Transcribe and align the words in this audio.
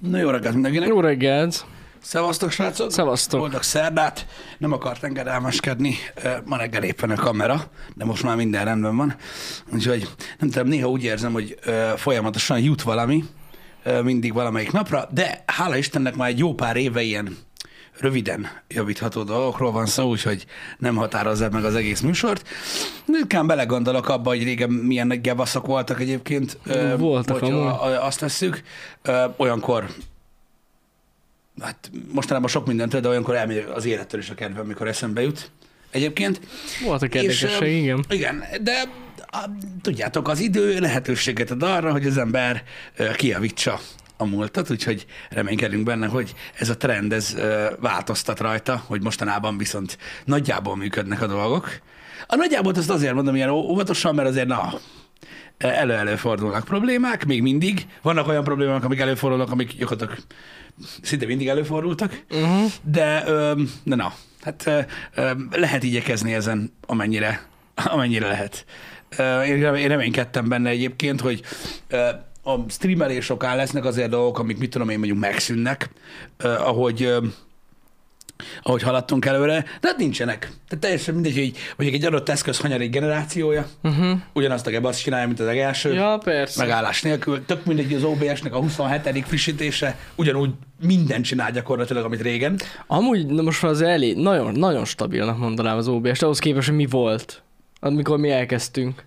Na 0.00 0.18
jó 0.18 0.30
reggelt 0.30 0.54
mindenkinek. 0.54 0.88
Jó 0.88 1.00
reggelt! 1.00 1.64
Szevasztok, 2.02 2.50
srácok. 2.50 2.92
Szevasztok. 2.92 3.40
Boldog 3.40 3.62
szerdát. 3.62 4.26
Nem 4.58 4.72
akart 4.72 5.04
engedelmeskedni. 5.04 5.94
Ma 6.44 6.56
reggel 6.56 6.82
éppen 6.82 7.10
a 7.10 7.14
kamera, 7.14 7.70
de 7.94 8.04
most 8.04 8.22
már 8.22 8.36
minden 8.36 8.64
rendben 8.64 8.96
van. 8.96 9.14
Úgyhogy 9.72 10.08
nem 10.38 10.50
tudom, 10.50 10.68
néha 10.68 10.88
úgy 10.88 11.04
érzem, 11.04 11.32
hogy 11.32 11.58
folyamatosan 11.96 12.60
jut 12.60 12.82
valami, 12.82 13.24
mindig 14.02 14.32
valamelyik 14.32 14.72
napra, 14.72 15.08
de 15.10 15.42
hála 15.46 15.76
Istennek 15.76 16.16
már 16.16 16.28
egy 16.28 16.38
jó 16.38 16.54
pár 16.54 16.76
éve 16.76 17.02
ilyen 17.02 17.36
röviden 18.00 18.46
javítható 18.68 19.22
dolgokról 19.22 19.72
van 19.72 19.86
szó, 19.86 20.08
úgyhogy 20.08 20.46
nem 20.78 20.96
határozza 20.96 21.48
meg 21.50 21.64
az 21.64 21.74
egész 21.74 22.00
műsort. 22.00 22.48
Ritkán 23.06 23.46
belegondolok 23.46 24.08
abba, 24.08 24.28
hogy 24.28 24.42
régen 24.42 24.70
milyen 24.70 25.18
gevaszok 25.22 25.66
voltak 25.66 26.00
egyébként. 26.00 26.58
Voltak 26.96 27.42
amúgy. 27.42 27.54
a- 27.54 28.06
azt 28.06 28.20
vesszük. 28.20 28.62
Ö, 29.02 29.24
Olyankor 29.36 29.86
hát 31.60 31.90
mostanában 32.12 32.48
sok 32.48 32.66
mindentől, 32.66 33.00
de 33.00 33.08
olyankor 33.08 33.34
elmegy 33.34 33.66
az 33.74 33.84
élettől 33.84 34.20
is 34.20 34.30
a 34.30 34.34
kedvem, 34.34 34.64
amikor 34.64 34.88
eszembe 34.88 35.22
jut. 35.22 35.50
Egyébként. 35.90 36.40
Voltak 36.84 37.14
érdekesek, 37.14 37.68
igen. 37.68 38.04
Igen, 38.08 38.44
de 38.62 38.82
a, 39.32 39.44
tudjátok, 39.82 40.28
az 40.28 40.40
idő 40.40 40.78
lehetőséget 40.78 41.50
ad 41.50 41.62
arra, 41.62 41.92
hogy 41.92 42.06
az 42.06 42.18
ember 42.18 42.62
ö, 42.96 43.10
kijavítsa 43.12 43.80
a 44.20 44.24
múltat, 44.24 44.70
úgyhogy 44.70 45.06
reménykedünk 45.30 45.84
benne, 45.84 46.06
hogy 46.06 46.34
ez 46.58 46.68
a 46.68 46.76
trend, 46.76 47.12
ez 47.12 47.36
változtat 47.80 48.40
rajta, 48.40 48.82
hogy 48.86 49.02
mostanában 49.02 49.58
viszont 49.58 49.98
nagyjából 50.24 50.76
működnek 50.76 51.22
a 51.22 51.26
dolgok. 51.26 51.68
A 52.26 52.36
nagyjából 52.36 52.72
azt 52.72 52.90
azért 52.90 53.14
mondom 53.14 53.34
ilyen 53.34 53.50
óvatosan, 53.50 54.14
mert 54.14 54.28
azért 54.28 54.46
na, 54.46 54.72
elő-elő 55.58 56.16
fordulnak 56.16 56.64
problémák, 56.64 57.26
még 57.26 57.42
mindig. 57.42 57.86
Vannak 58.02 58.28
olyan 58.28 58.44
problémák, 58.44 58.84
amik 58.84 59.00
előfordulnak, 59.00 59.50
amik 59.50 59.76
gyakorlatilag 59.78 60.22
szinte 61.02 61.26
mindig 61.26 61.48
előfordultak, 61.48 62.22
Uh-huh. 62.30 62.70
de, 62.82 63.24
de 63.84 63.94
na, 63.94 64.12
hát 64.42 64.86
lehet 65.50 65.82
igyekezni 65.82 66.34
ezen, 66.34 66.72
amennyire, 66.86 67.46
amennyire 67.74 68.26
lehet. 68.26 68.64
Én 69.46 69.60
remé- 69.60 69.82
én 69.82 69.88
reménykedtem 69.88 70.48
benne 70.48 70.68
egyébként, 70.68 71.20
hogy 71.20 71.42
a 72.54 72.64
streamelés 72.68 73.30
okán 73.30 73.56
lesznek 73.56 73.84
azért 73.84 74.10
dolgok, 74.10 74.38
amik 74.38 74.58
mit 74.58 74.70
tudom 74.70 74.88
én 74.88 74.98
mondjuk 74.98 75.18
megszűnnek, 75.18 75.90
ö, 76.36 76.48
ahogy 76.48 77.02
ö, 77.02 77.18
ahogy 78.62 78.82
haladtunk 78.82 79.24
előre, 79.24 79.64
de 79.80 79.88
hát 79.88 79.96
nincsenek. 79.96 80.38
Tehát 80.40 80.78
teljesen 80.84 81.14
mindegy, 81.14 81.34
hogy 81.38 81.52
mondjuk 81.76 82.00
egy 82.02 82.06
adott 82.06 82.28
eszköz 82.28 82.58
hanyadik 82.58 82.90
generációja, 82.90 83.66
Uh-huh. 83.82 84.18
ugyanazt 84.32 84.66
a 84.66 84.70
gebasz 84.70 84.98
csinálja, 84.98 85.26
mint 85.26 85.40
az 85.40 85.46
első, 85.46 85.92
Ja, 85.92 86.18
persze. 86.24 86.62
megállás 86.62 87.02
nélkül. 87.02 87.44
Tök 87.44 87.64
mindegy, 87.64 87.94
az 87.94 88.04
OBS-nek 88.04 88.54
a 88.54 88.58
27. 88.58 89.24
frissítése 89.26 89.98
ugyanúgy 90.14 90.50
mindent 90.82 91.24
csinál 91.24 91.50
gyakorlatilag, 91.50 92.04
amit 92.04 92.22
régen. 92.22 92.58
Amúgy 92.86 93.26
na 93.26 93.42
most 93.42 93.62
már 93.62 93.72
az 93.72 93.82
elég, 93.82 94.16
nagyon, 94.16 94.52
nagyon 94.54 94.84
stabilnak 94.84 95.38
mondanám 95.38 95.76
az 95.76 95.88
OBS-t, 95.88 96.22
ahhoz 96.22 96.38
képest, 96.38 96.66
hogy 96.68 96.76
mi 96.76 96.86
volt, 96.86 97.42
amikor 97.80 98.18
mi 98.18 98.30
elkezdtünk. 98.30 99.04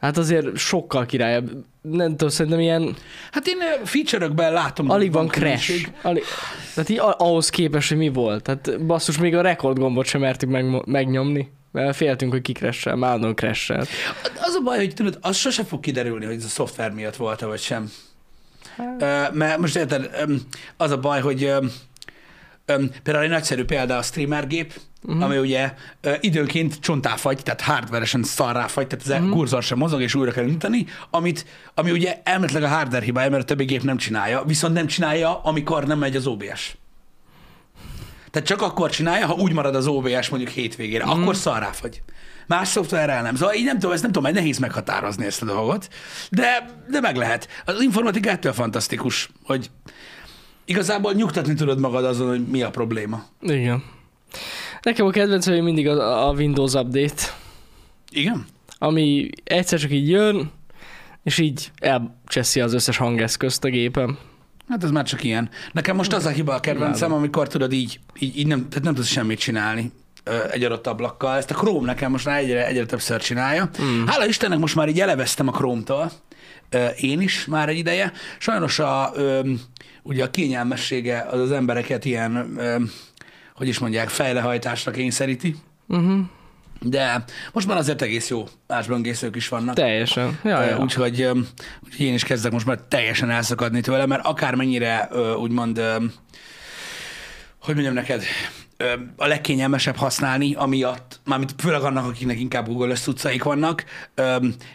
Hát 0.00 0.16
azért 0.16 0.56
sokkal 0.56 1.06
királyabb. 1.06 1.50
Nem 1.80 2.10
tudom, 2.10 2.28
szerintem 2.28 2.60
ilyen, 2.60 2.96
Hát 3.32 3.46
én 3.46 3.56
feature-ökben 3.84 4.52
látom, 4.52 4.90
alig 4.90 5.12
van 5.12 5.28
crash. 5.28 5.88
Alig, 6.02 6.22
tehát 6.74 6.88
így 6.88 7.00
ahhoz 7.00 7.50
képest, 7.50 7.88
hogy 7.88 7.98
mi 7.98 8.08
volt. 8.08 8.42
Tehát 8.42 8.86
basszus, 8.86 9.18
még 9.18 9.34
a 9.34 9.40
rekord 9.40 9.78
gombot 9.78 10.06
sem 10.06 10.20
mertük 10.20 10.50
meg, 10.50 10.86
megnyomni. 10.86 11.50
Mert 11.72 11.96
féltünk, 11.96 12.32
hogy 12.32 12.42
kikressel, 12.42 13.04
állandóan 13.04 13.34
crashel. 13.34 13.84
Az 14.40 14.54
a 14.54 14.62
baj, 14.64 14.76
hogy 14.76 14.94
tudod, 14.94 15.18
az 15.20 15.36
sose 15.36 15.64
fog 15.64 15.80
kiderülni, 15.80 16.24
hogy 16.24 16.34
ez 16.34 16.44
a 16.44 16.48
szoftver 16.48 16.90
miatt 16.90 17.16
volt 17.16 17.40
vagy 17.40 17.60
sem. 17.60 17.90
Ö, 18.98 19.22
mert 19.32 19.58
most 19.58 19.76
érted, 19.76 20.10
az 20.76 20.90
a 20.90 20.98
baj, 20.98 21.20
hogy 21.20 21.52
öm, 22.66 22.90
például 23.02 23.24
egy 23.24 23.30
nagyszerű 23.30 23.64
példa 23.64 23.96
a 23.96 24.02
streamergép, 24.02 24.74
uh-huh. 25.02 25.24
ami 25.24 25.38
ugye 25.38 25.72
ö, 26.00 26.12
időnként 26.20 26.80
csontáfagy, 26.80 27.42
tehát 27.42 27.60
hardveresen 27.60 28.22
szarráfagy, 28.22 28.86
tehát 28.86 29.04
az 29.04 29.10
uh-huh. 29.10 29.30
kurzor 29.30 29.62
sem 29.62 29.78
mozog, 29.78 30.00
és 30.00 30.14
újra 30.14 30.32
kell 30.32 30.44
indítani, 30.44 30.86
amit, 31.10 31.46
ami 31.74 31.90
ugye 31.90 32.20
elméletileg 32.22 32.62
a 32.62 32.68
hardware 32.68 33.04
hibája, 33.04 33.30
mert 33.30 33.42
a 33.42 33.46
többi 33.46 33.64
gép 33.64 33.82
nem 33.82 33.96
csinálja, 33.96 34.44
viszont 34.44 34.74
nem 34.74 34.86
csinálja, 34.86 35.40
amikor 35.42 35.86
nem 35.86 35.98
megy 35.98 36.16
az 36.16 36.26
OBS. 36.26 36.76
Tehát 38.30 38.48
csak 38.48 38.62
akkor 38.62 38.90
csinálja, 38.90 39.26
ha 39.26 39.34
úgy 39.34 39.52
marad 39.52 39.74
az 39.74 39.86
OBS 39.86 40.28
mondjuk 40.28 40.50
hétvégére, 40.50 41.04
mm. 41.04 41.08
akkor 41.08 41.36
szarráfagy. 41.36 42.02
Más 42.46 42.68
szoftverrel 42.68 43.22
nem. 43.22 43.34
Szóval 43.34 43.54
így 43.54 43.64
nem 43.64 43.78
tudom, 43.78 43.92
ezt 43.92 44.02
nem 44.02 44.12
tudom, 44.12 44.32
nehéz 44.32 44.58
meghatározni 44.58 45.26
ezt 45.26 45.42
a 45.42 45.44
dolgot, 45.44 45.88
de, 46.30 46.66
de 46.90 47.00
meg 47.00 47.16
lehet. 47.16 47.48
Az 47.64 47.80
informatika 47.80 48.30
ettől 48.30 48.52
fantasztikus, 48.52 49.30
hogy 49.44 49.70
igazából 50.66 51.12
nyugtatni 51.12 51.54
tudod 51.54 51.80
magad 51.80 52.04
azon, 52.04 52.28
hogy 52.28 52.46
mi 52.46 52.62
a 52.62 52.70
probléma. 52.70 53.24
Igen. 53.40 53.82
Nekem 54.82 55.06
a 55.06 55.10
kedvenc, 55.10 55.46
hogy 55.46 55.62
mindig 55.62 55.88
a, 55.88 56.28
a 56.28 56.32
Windows 56.32 56.72
Update, 56.72 57.22
Igen? 58.10 58.46
ami 58.78 59.30
egyszer 59.44 59.78
csak 59.78 59.92
így 59.92 60.08
jön, 60.08 60.50
és 61.22 61.38
így 61.38 61.70
elcseszi 61.78 62.60
az 62.60 62.72
összes 62.72 62.96
hangeszközt 62.96 63.64
a 63.64 63.68
gépem. 63.68 64.18
Hát 64.68 64.84
ez 64.84 64.90
már 64.90 65.04
csak 65.04 65.24
ilyen. 65.24 65.50
Nekem 65.72 65.96
most 65.96 66.12
az 66.12 66.26
a 66.26 66.30
hiba 66.30 66.54
a 66.54 66.60
kedvencem, 66.60 67.12
amikor 67.12 67.48
tudod 67.48 67.72
így, 67.72 68.00
így, 68.18 68.38
így 68.38 68.46
nem, 68.46 68.68
tehát 68.68 68.84
nem 68.84 68.94
tudsz 68.94 69.08
semmit 69.08 69.38
csinálni 69.38 69.92
egy 70.50 70.64
adott 70.64 70.86
ablakkal. 70.86 71.36
Ezt 71.36 71.50
a 71.50 71.54
Chrome 71.54 71.86
nekem 71.86 72.10
most 72.10 72.24
már 72.24 72.38
egyre, 72.38 72.66
egyre 72.66 72.86
többször 72.86 73.20
csinálja. 73.20 73.70
Mm. 73.82 74.06
Hála 74.06 74.26
Istennek 74.26 74.58
most 74.58 74.74
már 74.74 74.88
így 74.88 75.00
eleveztem 75.00 75.48
a 75.48 75.52
Chrome-tól, 75.52 76.10
én 76.96 77.20
is 77.20 77.44
már 77.44 77.68
egy 77.68 77.76
ideje. 77.76 78.12
Sajnos 78.38 78.78
a, 78.78 79.12
ugye 80.02 80.24
a 80.24 80.30
kényelmessége 80.30 81.26
az 81.30 81.40
az 81.40 81.52
embereket 81.52 82.04
ilyen, 82.04 82.58
hogy 83.54 83.68
is 83.68 83.78
mondják, 83.78 84.08
fejlehajtásra 84.08 84.90
kényszeríti. 84.90 85.56
Uh-huh. 85.88 86.18
De 86.80 87.24
most 87.52 87.66
már 87.66 87.76
azért 87.76 88.02
egész 88.02 88.28
jó 88.28 88.44
ásböngészők 88.66 89.36
is 89.36 89.48
vannak. 89.48 89.74
Teljesen. 89.74 90.38
Ja, 90.44 90.60
Ö, 90.60 90.64
ja. 90.64 90.78
Úgyhogy, 90.78 91.28
úgyhogy 91.84 92.06
én 92.06 92.14
is 92.14 92.24
kezdek 92.24 92.52
most 92.52 92.66
már 92.66 92.78
teljesen 92.88 93.30
elszakadni 93.30 93.80
tőle, 93.80 94.06
mert 94.06 94.26
akármennyire 94.26 95.08
úgymond, 95.36 95.80
hogy 97.60 97.74
mondjam 97.74 97.94
neked, 97.94 98.22
a 99.16 99.26
legkényelmesebb 99.26 99.96
használni, 99.96 100.54
amiatt, 100.54 101.20
mármint 101.24 101.54
főleg 101.58 101.82
annak, 101.82 102.06
akiknek 102.06 102.40
inkább 102.40 102.66
Google-ös 102.66 103.04
vannak, 103.42 103.84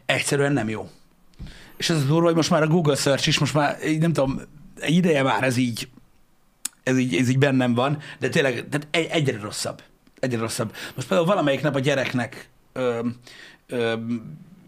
egyszerűen 0.05 0.53
nem 0.53 0.69
jó. 0.69 0.89
És 1.81 1.89
ez 1.89 1.95
az 1.95 2.05
durva, 2.05 2.25
hogy 2.25 2.35
most 2.35 2.49
már 2.49 2.61
a 2.61 2.67
Google 2.67 2.95
Search 2.95 3.27
is, 3.27 3.39
most 3.39 3.53
már 3.53 3.77
így 3.85 3.99
nem 3.99 4.13
tudom, 4.13 4.41
egy 4.79 4.95
ideje 4.95 5.23
már 5.23 5.43
ez 5.43 5.57
így, 5.57 5.89
ez 6.83 6.97
így, 6.97 7.15
ez 7.15 7.29
így 7.29 7.37
bennem 7.37 7.73
van, 7.73 7.97
de 8.19 8.29
tényleg 8.29 8.53
tehát 8.53 8.87
egy, 8.91 9.07
egyre 9.11 9.39
rosszabb. 9.39 9.81
Egyre 10.19 10.39
rosszabb. 10.39 10.75
Most 10.95 11.07
például 11.07 11.29
valamelyik 11.29 11.61
nap 11.61 11.75
a 11.75 11.79
gyereknek 11.79 12.49
ö, 12.73 13.07
ö, 13.67 13.93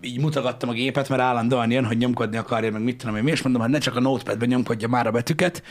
így 0.02 0.20
mutogattam 0.20 0.70
a 0.70 0.74
gépet, 0.74 1.10
mert 1.10 1.22
állandóan 1.22 1.72
jön, 1.72 1.86
hogy 1.86 1.98
nyomkodni 1.98 2.38
akarja, 2.38 2.72
meg 2.72 2.84
mit 2.84 2.98
tudom 2.98 3.16
én 3.16 3.28
és 3.28 3.42
mondom, 3.42 3.62
hát 3.62 3.70
ne 3.70 3.78
csak 3.78 3.96
a 3.96 4.00
notepadben 4.00 4.50
nyomkodja 4.50 4.88
már 4.88 5.08
a 5.08 5.12
betűket. 5.12 5.64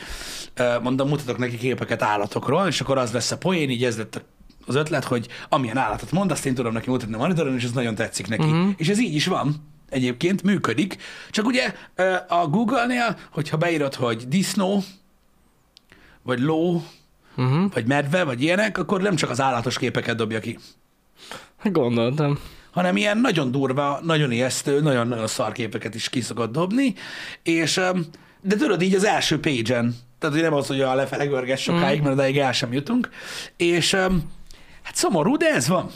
Mondom, 0.81 1.07
mutatok 1.07 1.37
neki 1.37 1.57
képeket 1.57 2.01
állatokról, 2.01 2.67
és 2.67 2.81
akkor 2.81 2.97
az 2.97 3.11
lesz 3.11 3.31
a 3.31 3.37
poén, 3.37 3.69
így 3.69 3.83
ez 3.83 3.97
lett 3.97 4.23
az 4.65 4.75
ötlet, 4.75 5.03
hogy 5.03 5.27
amilyen 5.49 5.77
állatot 5.77 6.11
mond, 6.11 6.31
azt 6.31 6.45
én 6.45 6.55
tudom 6.55 6.73
neki 6.73 6.89
mutatni 6.89 7.13
a 7.13 7.17
monitoron, 7.17 7.55
és 7.55 7.63
ez 7.63 7.71
nagyon 7.71 7.95
tetszik 7.95 8.27
neki. 8.27 8.43
Uh-huh. 8.43 8.73
És 8.77 8.89
ez 8.89 8.99
így 8.99 9.15
is 9.15 9.25
van 9.25 9.71
egyébként, 9.93 10.43
működik. 10.43 10.97
Csak 11.29 11.45
ugye 11.45 11.73
a 12.27 12.47
Google-nél, 12.47 13.17
hogyha 13.31 13.57
beírod, 13.57 13.93
hogy 13.93 14.27
disznó, 14.27 14.83
vagy 16.21 16.39
ló, 16.39 16.83
Uh-huh. 17.37 17.71
vagy 17.73 17.85
medve, 17.87 18.23
vagy 18.23 18.41
ilyenek, 18.41 18.77
akkor 18.77 19.01
nem 19.01 19.15
csak 19.15 19.29
az 19.29 19.41
állatos 19.41 19.77
képeket 19.77 20.15
dobja 20.15 20.39
ki, 20.39 20.59
Gondoltam. 21.63 22.39
hanem 22.71 22.97
ilyen 22.97 23.17
nagyon 23.17 23.51
durva, 23.51 23.99
nagyon 24.03 24.31
ijesztő, 24.31 24.81
nagyon-nagyon 24.81 25.27
szar 25.27 25.51
képeket 25.51 25.95
is 25.95 26.09
ki 26.09 26.21
szokott 26.21 26.51
dobni, 26.51 26.93
és 27.43 27.81
de 28.41 28.55
tudod, 28.55 28.81
így 28.81 28.95
az 28.95 29.03
első 29.03 29.39
page-en, 29.39 29.95
tehát 30.19 30.35
hogy 30.35 30.43
nem 30.43 30.53
az, 30.53 30.67
hogy 30.67 30.81
a 30.81 30.93
lefele 30.95 31.25
görges 31.25 31.61
sokáig, 31.61 32.01
mert 32.01 32.13
odáig 32.13 32.37
el 32.37 32.51
sem 32.51 32.73
jutunk, 32.73 33.09
és 33.57 33.91
hát 34.81 34.95
szomorú, 34.95 35.37
de 35.37 35.45
ez 35.53 35.67
van. 35.67 35.89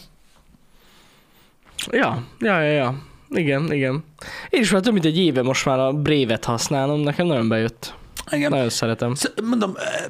Ja, 1.92 2.24
ja, 2.40 2.62
ja, 2.62 2.72
ja. 2.72 3.04
Igen, 3.30 3.72
igen. 3.74 4.04
Én 4.50 4.62
is 4.62 4.72
már 4.72 4.82
több 4.82 4.94
mint 4.94 5.06
egy 5.06 5.18
éve 5.18 5.42
most 5.42 5.66
már 5.66 5.80
a 5.80 5.94
Brave-et 5.94 6.46
használom, 6.46 7.00
nekem 7.00 7.26
nagyon 7.26 7.48
bejött. 7.48 7.94
Igen. 8.32 8.50
Nagyon 8.50 8.70
szeretem. 8.70 9.16
Sz- 9.16 9.42
Mondom, 9.44 9.74
eh, 9.78 10.06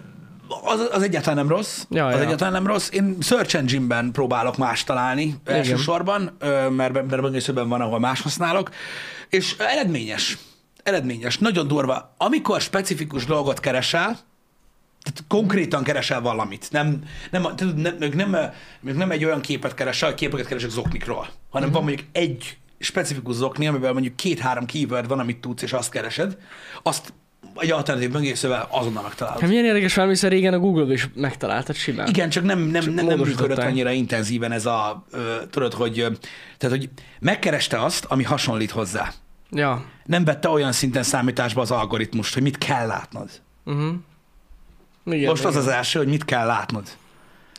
az, 0.64 0.90
az 0.92 1.02
egyáltalán 1.02 1.36
nem 1.36 1.48
rossz. 1.48 1.84
Ja, 1.90 2.06
az 2.06 2.14
ja. 2.16 2.22
egyáltalán 2.22 2.54
nem 2.54 2.68
rossz. 2.68 2.90
Én 2.92 3.18
Search 3.22 3.56
Engine-ben 3.56 4.12
próbálok 4.12 4.58
más 4.58 4.84
találni 4.84 5.36
elsősorban, 5.46 6.36
ö, 6.40 6.70
mert 6.70 6.94
mert 6.94 7.22
böngészőben 7.22 7.70
van, 7.70 7.82
ahol 7.82 8.00
más 8.00 8.22
használok, 8.22 8.70
és 9.30 9.56
eredményes. 9.58 10.38
Eredményes. 10.84 11.38
Nagyon 11.38 11.68
durva. 11.68 12.14
Amikor 12.18 12.62
specifikus 12.62 13.26
dolgot 13.26 13.60
keresel, 13.60 14.20
tehát 15.04 15.24
konkrétan 15.28 15.84
keresel 15.84 16.22
valamit. 16.22 16.68
Nem, 16.72 17.04
nem, 17.32 17.48
nem, 17.58 18.10
nem, 18.14 18.52
ők 18.84 18.96
nem 18.98 19.12
egy 19.12 19.26
olyan 19.26 19.42
képet 19.42 19.74
keresel, 19.74 20.14
képeket 20.14 20.48
keresek 20.48 20.70
zoknikról, 20.70 21.28
hanem 21.50 21.72
van 21.72 21.84
mondjuk 21.84 22.08
egy 22.12 22.58
specifikus 22.80 23.36
zokni, 23.36 23.68
amivel 23.68 23.94
mondjuk 23.94 24.16
két-három 24.16 24.66
keyword 24.66 25.08
van, 25.08 25.20
amit 25.20 25.38
tudsz, 25.38 25.62
és 25.62 25.74
azt 25.74 25.92
keresed, 25.92 26.38
azt 26.84 27.14
egy 27.56 27.72
alternatív 27.72 28.12
böngészővel 28.12 28.68
azonnal 28.72 29.04
megtalálod. 29.04 29.40
Hát 29.42 29.50
milyen 29.50 29.66
érdekes 29.66 29.94
valami, 29.94 30.14
hiszen 30.14 30.30
régen 30.30 30.54
a 30.54 30.60
Google-be 30.60 30.94
is 30.94 31.10
megtaláltad 31.16 31.76
simán. 31.76 32.08
Igen, 32.08 32.30
csak 32.30 32.44
nem, 32.44 32.60
nem, 32.60 32.82
Csak 32.82 32.94
nem, 32.94 33.06
nem 33.06 33.20
működött 33.20 33.58
annyira 33.58 33.92
intenzíven 33.92 34.52
ez 34.52 34.66
a, 34.66 35.06
ö, 35.12 35.36
tudod, 35.50 35.74
hogy, 35.74 36.00
ö, 36.00 36.10
tehát, 36.58 36.78
hogy 36.78 36.90
megkereste 37.20 37.84
azt, 37.84 38.06
ami 38.06 38.24
hasonlít 38.24 38.72
hozzá. 38.72 39.14
Ja. 39.52 39.86
Nem 40.06 40.24
vette 40.24 40.50
olyan 40.50 40.72
szinten 40.72 41.04
számításba 41.04 41.62
az 41.62 41.72
algoritmust, 41.72 42.34
hogy 42.34 42.44
mit 42.44 42.58
kell 42.58 42.88
látnod. 42.88 43.30
Uh-huh. 43.66 43.94
Igen, 45.06 45.30
Most 45.30 45.46
az 45.46 45.54
igen. 45.54 45.66
az 45.68 45.72
első, 45.74 46.00
hogy 46.00 46.08
mit 46.08 46.26
kell 46.26 46.46
látnod. 46.46 46.88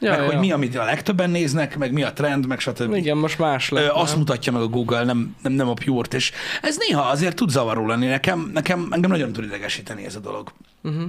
Ja, 0.00 0.10
meg 0.10 0.20
ja. 0.20 0.26
hogy 0.26 0.38
mi, 0.38 0.52
amit 0.52 0.76
a 0.76 0.84
legtöbben 0.84 1.30
néznek, 1.30 1.78
meg 1.78 1.92
mi 1.92 2.02
a 2.02 2.12
trend, 2.12 2.46
meg 2.46 2.60
stb. 2.60 2.94
Igen, 2.94 3.16
most 3.16 3.38
más 3.38 3.70
Ö, 3.70 3.74
lett. 3.74 3.90
azt 3.90 4.10
nem? 4.10 4.18
mutatja 4.18 4.52
meg 4.52 4.62
a 4.62 4.66
Google, 4.66 5.04
nem, 5.04 5.36
nem, 5.42 5.52
nem 5.52 5.68
a 5.68 5.74
Pure-t, 5.74 6.14
és 6.14 6.32
ez 6.62 6.76
néha 6.88 7.02
azért 7.02 7.36
tud 7.36 7.50
zavaró 7.50 7.86
lenni. 7.86 8.06
Nekem, 8.06 8.50
nekem 8.54 8.88
engem 8.90 9.10
nagyon 9.10 9.32
tud 9.32 9.44
idegesíteni 9.44 10.04
ez 10.04 10.14
a 10.14 10.20
dolog. 10.20 10.52
Uh-huh. 10.82 11.02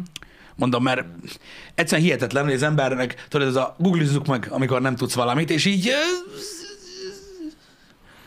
Mondom, 0.56 0.84
mert 0.84 1.06
egyszerűen 1.76 2.08
hihetetlen, 2.08 2.44
hogy 2.44 2.54
az 2.54 2.64
embernek, 2.64 3.26
tudod, 3.28 3.48
ez 3.48 3.56
a 3.56 3.76
googlizzuk 3.78 4.26
meg, 4.26 4.48
amikor 4.50 4.82
nem 4.82 4.96
tudsz 4.96 5.14
valamit, 5.14 5.50
és 5.50 5.66
így 5.66 5.92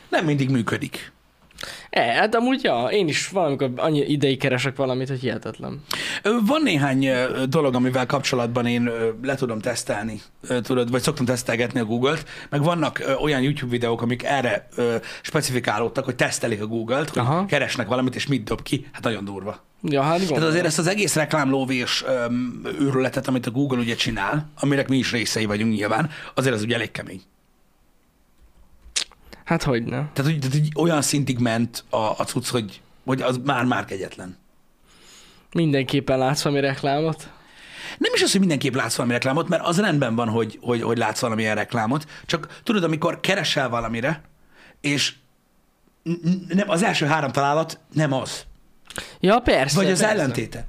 nem 0.08 0.25
mindig 0.25 0.50
működik. 0.50 1.12
E, 1.91 2.00
hát 2.00 2.35
amúgy, 2.35 2.62
ja, 2.62 2.88
én 2.91 3.09
is 3.09 3.29
valamikor 3.29 3.70
annyi 3.76 4.00
ideig 4.00 4.38
keresek 4.38 4.76
valamit, 4.76 5.09
hogy 5.09 5.20
hihetetlen. 5.20 5.82
Van 6.47 6.62
néhány 6.62 7.09
dolog, 7.49 7.75
amivel 7.75 8.06
kapcsolatban 8.06 8.67
én 8.67 8.91
le 9.23 9.35
tudom 9.35 9.61
tesztelni, 9.61 10.20
tudod, 10.62 10.91
vagy 10.91 11.03
szoktam 11.03 11.25
tesztelgetni 11.25 11.81
a 11.81 11.85
Google-t, 11.85 12.25
meg 12.50 12.62
vannak 12.62 13.03
olyan 13.20 13.43
YouTube 13.43 13.70
videók, 13.70 14.03
amik 14.03 14.23
erre 14.25 14.69
specifikálódtak, 15.23 16.05
hogy 16.05 16.17
tesztelik 16.17 16.62
a 16.62 16.67
Google-t, 16.67 17.09
hogy 17.09 17.23
Aha. 17.23 17.47
keresnek 17.47 17.88
valamit, 17.88 18.15
és 18.15 18.26
mit 18.26 18.44
dob 18.44 18.62
ki. 18.62 18.87
Hát 18.93 19.03
nagyon 19.03 19.25
durva. 19.25 19.70
Ja, 19.85 20.03
hát 20.03 20.26
Tehát 20.26 20.43
azért 20.43 20.65
ezt 20.65 20.79
az 20.79 20.87
egész 20.87 21.15
reklámlóvés 21.15 22.05
öm, 22.06 22.62
őrületet, 22.81 23.29
amit 23.29 23.47
a 23.47 23.50
Google 23.50 23.79
ugye 23.79 23.94
csinál, 23.94 24.50
aminek 24.61 24.88
mi 24.88 24.97
is 24.97 25.12
részei 25.12 25.44
vagyunk 25.44 25.75
nyilván, 25.75 26.11
azért 26.35 26.55
az 26.55 26.62
ugye 26.62 26.75
elég 26.75 26.91
kemény. 26.91 27.23
Hát 29.44 29.62
hogy 29.62 29.83
ne. 29.83 29.89
Tehát, 29.91 30.31
hogy, 30.31 30.39
tehát 30.39 30.53
hogy 30.53 30.69
olyan 30.77 31.03
szintig 31.03 31.39
ment 31.39 31.85
a, 31.91 31.97
a 31.97 32.25
cucc, 32.25 32.49
hogy, 32.49 32.81
hogy 33.05 33.23
az 33.23 33.41
már-már 33.44 33.85
kegyetlen. 33.85 34.37
Mindenképpen 35.55 36.19
látsz 36.19 36.43
valami 36.43 36.61
reklámot? 36.61 37.31
Nem 37.99 38.12
is 38.15 38.23
az, 38.23 38.31
hogy 38.31 38.41
mindenképp 38.41 38.75
látsz 38.75 38.94
valami 38.94 39.15
reklámot, 39.15 39.49
mert 39.49 39.67
az 39.67 39.81
rendben 39.81 40.15
van, 40.15 40.29
hogy, 40.29 40.59
hogy, 40.62 40.83
hogy 40.83 40.99
látsz 40.99 41.21
valamilyen 41.21 41.55
reklámot, 41.55 42.06
csak 42.27 42.61
tudod, 42.62 42.85
amikor 42.85 43.21
keresel 43.21 43.69
valamire, 43.69 44.23
és 44.81 45.15
nem, 46.49 46.69
az 46.71 46.83
első 46.83 47.06
három 47.06 47.33
találat 47.33 47.79
nem 47.93 48.12
az. 48.12 48.44
Ja, 49.21 49.39
persze. 49.39 49.77
Vagy 49.77 49.91
az 49.91 49.99
persze. 49.99 50.15
ellentéte. 50.15 50.67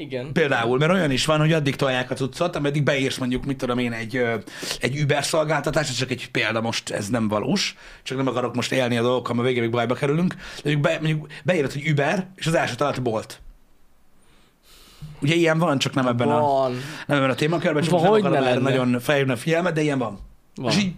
Igen. 0.00 0.32
Például, 0.32 0.78
mert 0.78 0.92
olyan 0.92 1.10
is 1.10 1.26
van, 1.26 1.38
hogy 1.38 1.52
addig 1.52 1.76
tolják 1.76 2.10
a 2.10 2.14
cuccot, 2.14 2.56
ameddig 2.56 2.82
beírsz 2.82 3.18
mondjuk, 3.18 3.44
mit 3.44 3.56
tudom 3.56 3.78
én, 3.78 3.92
egy, 3.92 4.22
egy 4.80 5.00
Uber 5.00 5.24
szolgáltatás, 5.24 5.88
ez 5.88 5.94
csak 5.94 6.10
egy 6.10 6.30
példa 6.30 6.60
most, 6.60 6.90
ez 6.90 7.08
nem 7.08 7.28
valós, 7.28 7.76
csak 8.02 8.16
nem 8.16 8.26
akarok 8.26 8.54
most 8.54 8.72
élni 8.72 8.96
a 8.96 9.02
dolgokkal, 9.02 9.34
mert 9.34 9.46
végig 9.46 9.62
még 9.62 9.70
bajba 9.70 9.94
kerülünk. 9.94 10.34
De 10.34 10.60
mondjuk, 10.64 10.82
be, 10.82 10.98
mondjuk 11.00 11.26
beírod, 11.44 11.72
hogy 11.72 11.88
Uber, 11.88 12.28
és 12.36 12.46
az 12.46 12.54
első 12.54 12.74
találat 12.74 12.98
a 12.98 13.02
bolt. 13.02 13.40
Ugye 15.20 15.34
ilyen 15.34 15.58
van, 15.58 15.78
csak 15.78 15.94
nem 15.94 16.06
ebben, 16.06 16.28
a, 16.28 16.40
Van. 16.40 16.72
nem 17.06 17.16
ebben 17.18 17.30
a 17.30 17.34
témakörben, 17.34 17.82
csak 17.82 17.92
Van, 17.92 18.02
nem 18.02 18.12
akarom 18.12 18.34
erre 18.44 18.58
nagyon 18.60 19.00
felhívni 19.00 19.32
a 19.32 19.36
figyelmet, 19.36 19.74
de 19.74 19.80
ilyen 19.80 19.98
van. 19.98 20.18
Van. 20.54 20.70
És 20.70 20.78
így, 20.78 20.92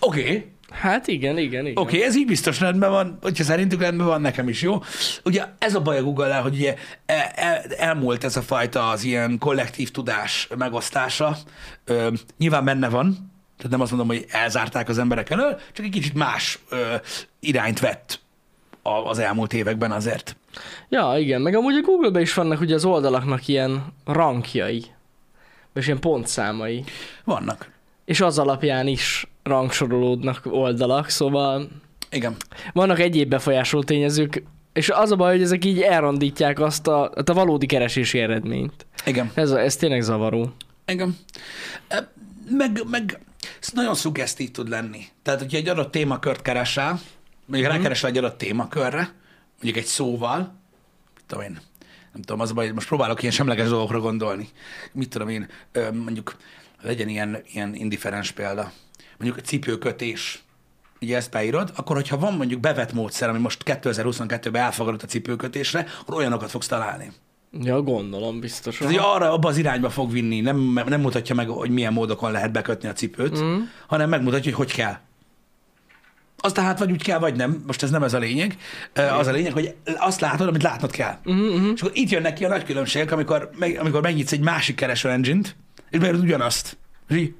oké, 0.00 0.20
okay, 0.20 0.46
Hát 0.70 1.06
igen, 1.06 1.38
igen, 1.38 1.66
igen. 1.66 1.82
Oké, 1.82 1.96
okay, 1.96 2.08
ez 2.08 2.16
így 2.16 2.26
biztos 2.26 2.60
rendben 2.60 2.90
van, 2.90 3.18
hogyha 3.22 3.44
szerintük 3.44 3.80
rendben 3.80 4.06
van, 4.06 4.20
nekem 4.20 4.48
is 4.48 4.62
jó. 4.62 4.78
Ugye 5.24 5.44
ez 5.58 5.74
a 5.74 5.80
baj 5.80 5.98
a 5.98 6.02
google 6.02 6.36
hogy 6.36 6.54
ugye 6.54 6.74
el, 7.06 7.26
el, 7.34 7.62
elmúlt 7.62 8.24
ez 8.24 8.36
a 8.36 8.42
fajta 8.42 8.88
az 8.88 9.04
ilyen 9.04 9.38
kollektív 9.38 9.90
tudás 9.90 10.48
megosztása. 10.56 11.36
Ö, 11.84 12.08
nyilván 12.38 12.64
benne 12.64 12.88
van, 12.88 13.32
tehát 13.56 13.72
nem 13.72 13.80
azt 13.80 13.90
mondom, 13.90 14.08
hogy 14.08 14.26
elzárták 14.28 14.88
az 14.88 14.98
emberek 14.98 15.30
elől, 15.30 15.60
csak 15.72 15.84
egy 15.84 15.90
kicsit 15.90 16.14
más 16.14 16.58
ö, 16.68 16.94
irányt 17.40 17.80
vett 17.80 18.20
a, 18.82 18.90
az 18.90 19.18
elmúlt 19.18 19.52
években 19.52 19.92
azért. 19.92 20.36
Ja, 20.88 21.14
igen, 21.18 21.40
meg 21.40 21.54
amúgy 21.54 21.74
a 21.74 21.80
Google-ben 21.80 22.22
is 22.22 22.34
vannak 22.34 22.60
ugye 22.60 22.74
az 22.74 22.84
oldalaknak 22.84 23.48
ilyen 23.48 23.84
rankjai, 24.04 24.84
és 25.74 25.86
ilyen 25.86 26.00
pontszámai, 26.00 26.84
Vannak. 27.24 27.70
és 28.04 28.20
az 28.20 28.38
alapján 28.38 28.86
is 28.86 29.26
rangsorolódnak 29.48 30.40
oldalak, 30.44 31.08
szóval 31.08 31.68
Igen. 32.10 32.36
vannak 32.72 32.98
egyéb 32.98 33.28
befolyásoló 33.28 33.82
tényezők, 33.82 34.42
és 34.72 34.88
az 34.88 35.10
a 35.10 35.16
baj, 35.16 35.32
hogy 35.32 35.42
ezek 35.42 35.64
így 35.64 35.80
elrondítják 35.80 36.60
azt 36.60 36.86
a, 36.86 37.12
hát 37.16 37.28
a 37.28 37.34
valódi 37.34 37.66
keresési 37.66 38.18
eredményt. 38.18 38.86
Igen. 39.06 39.30
Ez, 39.34 39.50
ez 39.50 39.76
tényleg 39.76 40.00
zavaró. 40.00 40.52
Igen. 40.86 41.16
Meg, 42.50 42.80
meg 42.90 43.20
ez 43.60 43.68
nagyon 43.72 43.94
szuggesztív 43.94 44.50
tud 44.50 44.68
lenni. 44.68 45.04
Tehát, 45.22 45.40
hogyha 45.40 45.56
egy 45.56 45.68
adott 45.68 45.90
témakört 45.90 46.42
keresel, 46.42 47.00
mondjuk 47.46 47.70
Mhm. 47.70 47.76
rákeresel 47.78 48.10
egy 48.10 48.18
adott 48.18 48.38
témakörre, 48.38 49.12
mondjuk 49.54 49.76
egy 49.84 49.90
szóval, 49.90 50.54
tudom 51.26 51.44
én, 51.44 51.60
nem 52.12 52.22
tudom, 52.22 52.40
az 52.40 52.50
a 52.50 52.54
baj, 52.54 52.64
hogy 52.64 52.74
most 52.74 52.86
próbálok 52.88 53.20
ilyen 53.20 53.34
semleges 53.34 53.68
dolgokra 53.68 54.00
gondolni. 54.00 54.48
Mit 54.92 55.08
tudom 55.08 55.28
én, 55.28 55.48
mondjuk 55.92 56.36
legyen 56.82 57.08
ilyen, 57.08 57.42
ilyen 57.52 57.74
indiferens 57.74 58.30
példa. 58.32 58.72
Mondjuk 59.18 59.46
cipőkötés, 59.46 60.42
ugye 61.00 61.16
ezt 61.16 61.30
beírod, 61.30 61.72
akkor 61.76 61.96
hogyha 61.96 62.18
van 62.18 62.34
mondjuk 62.34 62.60
bevett 62.60 62.92
módszer, 62.92 63.28
ami 63.28 63.38
most 63.38 63.62
2022-ben 63.64 64.62
elfogadott 64.62 65.02
a 65.02 65.06
cipőkötésre, 65.06 65.86
akkor 66.00 66.14
olyanokat 66.14 66.50
fogsz 66.50 66.66
találni. 66.66 67.12
Ja, 67.52 67.82
gondolom, 67.82 68.40
biztos. 68.40 68.76
Tehát, 68.76 68.94
hogy 68.94 69.02
arra, 69.04 69.32
abba 69.32 69.48
az 69.48 69.56
irányba 69.56 69.90
fog 69.90 70.12
vinni, 70.12 70.40
nem, 70.40 70.80
nem 70.86 71.00
mutatja 71.00 71.34
meg, 71.34 71.48
hogy 71.48 71.70
milyen 71.70 71.92
módokon 71.92 72.32
lehet 72.32 72.52
bekötni 72.52 72.88
a 72.88 72.92
cipőt, 72.92 73.40
mm. 73.40 73.60
hanem 73.86 74.08
megmutatja, 74.08 74.44
hogy 74.54 74.66
hogy 74.66 74.76
kell. 74.76 74.98
Az 76.40 76.52
tehát 76.52 76.78
vagy 76.78 76.90
úgy 76.90 77.02
kell, 77.02 77.18
vagy 77.18 77.36
nem. 77.36 77.62
Most 77.66 77.82
ez 77.82 77.90
nem 77.90 78.02
ez 78.02 78.14
a 78.14 78.18
lényeg. 78.18 78.56
Az 79.18 79.26
a 79.26 79.30
lényeg, 79.32 79.52
hogy 79.52 79.74
azt 79.96 80.20
látod, 80.20 80.48
amit 80.48 80.62
látnod 80.62 80.90
kell. 80.90 81.18
Uh-huh. 81.24 81.70
És 81.74 81.80
akkor 81.80 81.96
itt 81.96 82.10
jönnek 82.10 82.34
ki 82.34 82.44
a 82.44 82.48
nagy 82.48 82.64
különbségek, 82.64 83.12
amikor, 83.12 83.50
meg, 83.58 83.78
amikor 83.80 84.00
megnyitsz 84.02 84.32
egy 84.32 84.40
másik 84.40 84.76
kereső 84.76 85.10
engine-t, 85.10 85.56
és 85.90 85.98
beírod 85.98 86.20
ugyanazt. 86.20 86.76
És 87.08 87.16
így, 87.16 87.34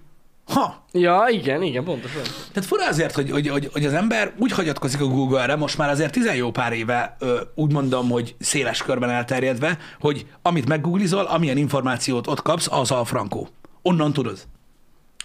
ha, 0.49 0.85
Ja, 0.93 1.25
igen, 1.31 1.63
igen, 1.63 1.85
pontosan. 1.85 2.23
tehát 2.53 2.69
fura 2.69 2.87
azért, 2.89 3.15
hogy, 3.15 3.31
hogy, 3.31 3.49
hogy, 3.49 3.69
hogy 3.73 3.85
az 3.85 3.93
ember 3.93 4.33
úgy 4.39 4.53
hagyatkozik 4.53 5.01
a 5.01 5.05
Google-re, 5.07 5.57
most 5.57 5.79
már 5.79 5.89
azért 5.91 6.13
tizen 6.13 6.35
jó 6.35 6.51
pár 6.51 6.73
éve, 6.73 7.17
ö, 7.19 7.41
úgy 7.55 7.73
mondom, 7.73 8.09
hogy 8.11 8.35
széles 8.39 8.83
körben 8.83 9.11
elterjedve, 9.11 9.79
hogy 10.01 10.27
amit 10.43 10.69
meggooglizol, 10.69 11.25
amilyen 11.25 11.57
információt 11.57 12.27
ott 12.27 12.43
kapsz, 12.43 12.69
az 12.71 12.91
a 12.91 13.05
frankó. 13.05 13.49
Onnan 13.83 14.13
tudod. 14.13 14.39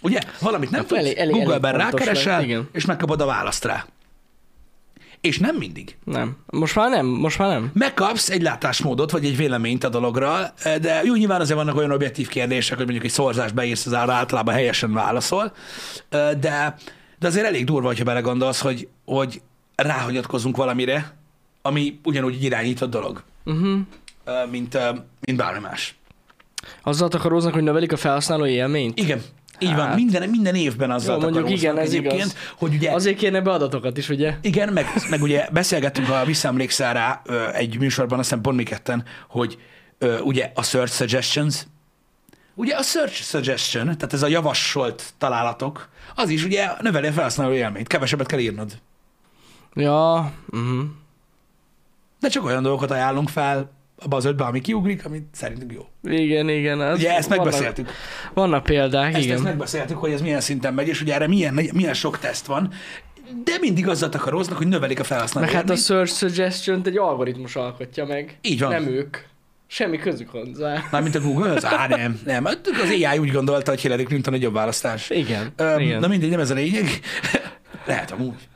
Ugye? 0.02 0.18
Valamit 0.40 0.70
nem 0.70 0.80
Hát 0.80 0.88
tudsz, 0.88 1.00
elég- 1.00 1.16
elég- 1.16 1.34
Google-ben 1.34 1.74
elég 1.74 1.84
rákeresel, 1.86 2.46
lett, 2.46 2.62
és 2.72 2.84
megkapod 2.84 3.20
a 3.20 3.26
választ 3.26 3.64
rá. 3.64 3.84
És 5.24 5.38
nem 5.38 5.56
mindig. 5.56 5.96
Nem. 6.04 6.36
Most 6.46 6.74
már 6.74 6.90
nem, 6.90 7.06
most 7.06 7.38
már 7.38 7.48
nem. 7.48 7.70
Megkapsz 7.74 8.30
egy 8.30 8.42
látásmódot, 8.42 9.10
vagy 9.10 9.24
egy 9.24 9.36
véleményt 9.36 9.84
a 9.84 9.88
dologra, 9.88 10.54
de 10.80 11.02
jó, 11.04 11.14
nyilván 11.14 11.40
azért 11.40 11.58
vannak 11.58 11.76
olyan 11.76 11.90
objektív 11.90 12.28
kérdések, 12.28 12.76
hogy 12.76 12.84
mondjuk 12.84 13.04
egy 13.06 13.10
szorzást 13.12 13.54
beírsz, 13.54 13.86
az 13.86 13.92
arra 13.92 14.12
általában 14.12 14.54
helyesen 14.54 14.92
válaszol, 14.92 15.52
de, 16.10 16.76
de 17.18 17.26
azért 17.26 17.46
elég 17.46 17.64
durva, 17.64 17.86
hogyha 17.86 18.04
belegondolsz, 18.04 18.60
hogy, 18.60 18.88
hogy 19.04 19.40
ráhagyatkozunk 19.74 20.56
valamire, 20.56 21.16
ami 21.62 22.00
ugyanúgy 22.04 22.44
irányított 22.44 22.90
dolog, 22.90 23.22
Uh-huh. 23.44 23.78
mint, 24.50 24.78
mint 25.20 25.38
bármi 25.38 25.60
más. 25.60 25.94
Azzal 26.82 27.08
takaróznak, 27.08 27.52
hogy 27.52 27.62
növelik 27.62 27.92
a 27.92 27.96
felhasználói 27.96 28.52
élményt? 28.52 28.98
Igen, 28.98 29.22
így 29.58 29.74
van. 29.74 29.86
Hát. 29.86 29.94
Minden, 29.94 30.28
minden 30.28 30.54
évben 30.54 30.90
azzal 30.90 31.14
Jó, 31.14 31.20
mondjuk 31.22 31.50
igen, 31.50 31.78
ez 31.78 31.88
egyébként, 31.88 32.14
igaz. 32.14 32.36
hogy 32.56 32.74
ugye 32.74 32.90
Azért 32.90 33.16
kérne 33.16 33.40
be 33.40 33.50
adatokat 33.50 33.98
is, 33.98 34.08
ugye? 34.08 34.34
Igen, 34.42 34.72
meg, 34.72 34.86
meg 35.10 35.22
ugye 35.22 35.48
beszélgettünk, 35.52 36.06
ha 36.06 36.24
visszaemlékszel 36.24 36.92
rá 36.92 37.22
egy 37.52 37.78
műsorban, 37.78 38.18
azt 38.18 38.28
hiszem 38.28 38.42
pont 38.42 38.56
mi 38.56 38.62
ketten, 38.62 39.04
hogy 39.28 39.58
ugye 40.22 40.50
a 40.54 40.62
search 40.62 40.92
suggestions, 40.92 41.66
ugye 42.54 42.74
a 42.76 42.82
search 42.82 43.22
suggestion, 43.22 43.84
tehát 43.84 44.12
ez 44.12 44.22
a 44.22 44.26
javasolt 44.26 45.14
találatok, 45.18 45.88
az 46.14 46.28
is 46.28 46.44
ugye 46.44 46.70
növeli 46.80 47.06
a 47.06 47.12
felhasználó 47.12 47.52
élményt, 47.52 47.86
kevesebbet 47.86 48.26
kell 48.26 48.38
írnod. 48.38 48.78
Ja, 49.74 50.32
uh-huh. 50.50 50.84
De 52.20 52.28
csak 52.28 52.44
olyan 52.44 52.62
dolgokat 52.62 52.90
ajánlunk 52.90 53.28
fel 53.28 53.70
abba 53.98 54.16
az 54.16 54.24
ötbe, 54.24 54.44
ami 54.44 54.60
kiugrik, 54.60 55.04
ami 55.04 55.26
szerintünk 55.32 55.72
jó. 55.72 56.12
igen, 56.12 56.48
igen. 56.48 56.82
Ez 56.82 56.98
Ugye 56.98 57.16
ezt 57.16 57.28
vannak, 57.28 57.44
megbeszéltük. 57.44 57.90
Vannak 58.34 58.62
példák, 58.62 59.14
Ezt, 59.14 59.22
igen. 59.24 59.34
ezt 59.34 59.44
megbeszéltük, 59.44 59.96
hogy 59.96 60.12
ez 60.12 60.20
milyen 60.20 60.40
szinten 60.40 60.74
megy, 60.74 60.88
és 60.88 61.00
ugye 61.00 61.14
erre 61.14 61.26
milyen, 61.26 61.54
milyen 61.72 61.94
sok 61.94 62.18
teszt 62.18 62.46
van, 62.46 62.72
de 63.44 63.52
mindig 63.60 63.88
azzal 63.88 64.08
takaróznak, 64.08 64.58
hogy 64.58 64.66
növelik 64.68 65.00
a 65.00 65.04
felhasználó 65.04 65.46
Meg 65.46 65.54
hát 65.54 65.70
a 65.70 65.76
search 65.76 66.12
suggestion 66.12 66.82
egy 66.84 66.96
algoritmus 66.96 67.56
alkotja 67.56 68.04
meg. 68.04 68.38
Így 68.42 68.60
van. 68.60 68.70
Nem 68.70 68.86
ők. 68.86 69.16
Semmi 69.66 69.96
közük 69.98 70.28
hozzá. 70.28 70.84
Mármint 70.90 71.14
a 71.14 71.20
Google? 71.20 71.58
Á, 71.62 71.86
nem, 71.88 72.20
nem. 72.24 72.44
Hát 72.44 72.60
Az 72.82 72.88
AI 72.90 73.18
úgy 73.18 73.30
gondolta, 73.30 73.70
hogy 73.70 73.80
Hillary 73.80 74.02
Clinton 74.02 74.34
egy 74.34 74.42
jobb 74.42 74.54
választás. 74.54 75.10
Igen. 75.10 75.52
Öm, 75.56 75.78
igen. 75.80 76.00
Na 76.00 76.06
mindegy, 76.08 76.30
nem 76.30 76.40
ez 76.40 76.50
a 76.50 76.54
lényeg. 76.54 76.88
Lehet 77.86 78.10
amúgy. 78.10 78.48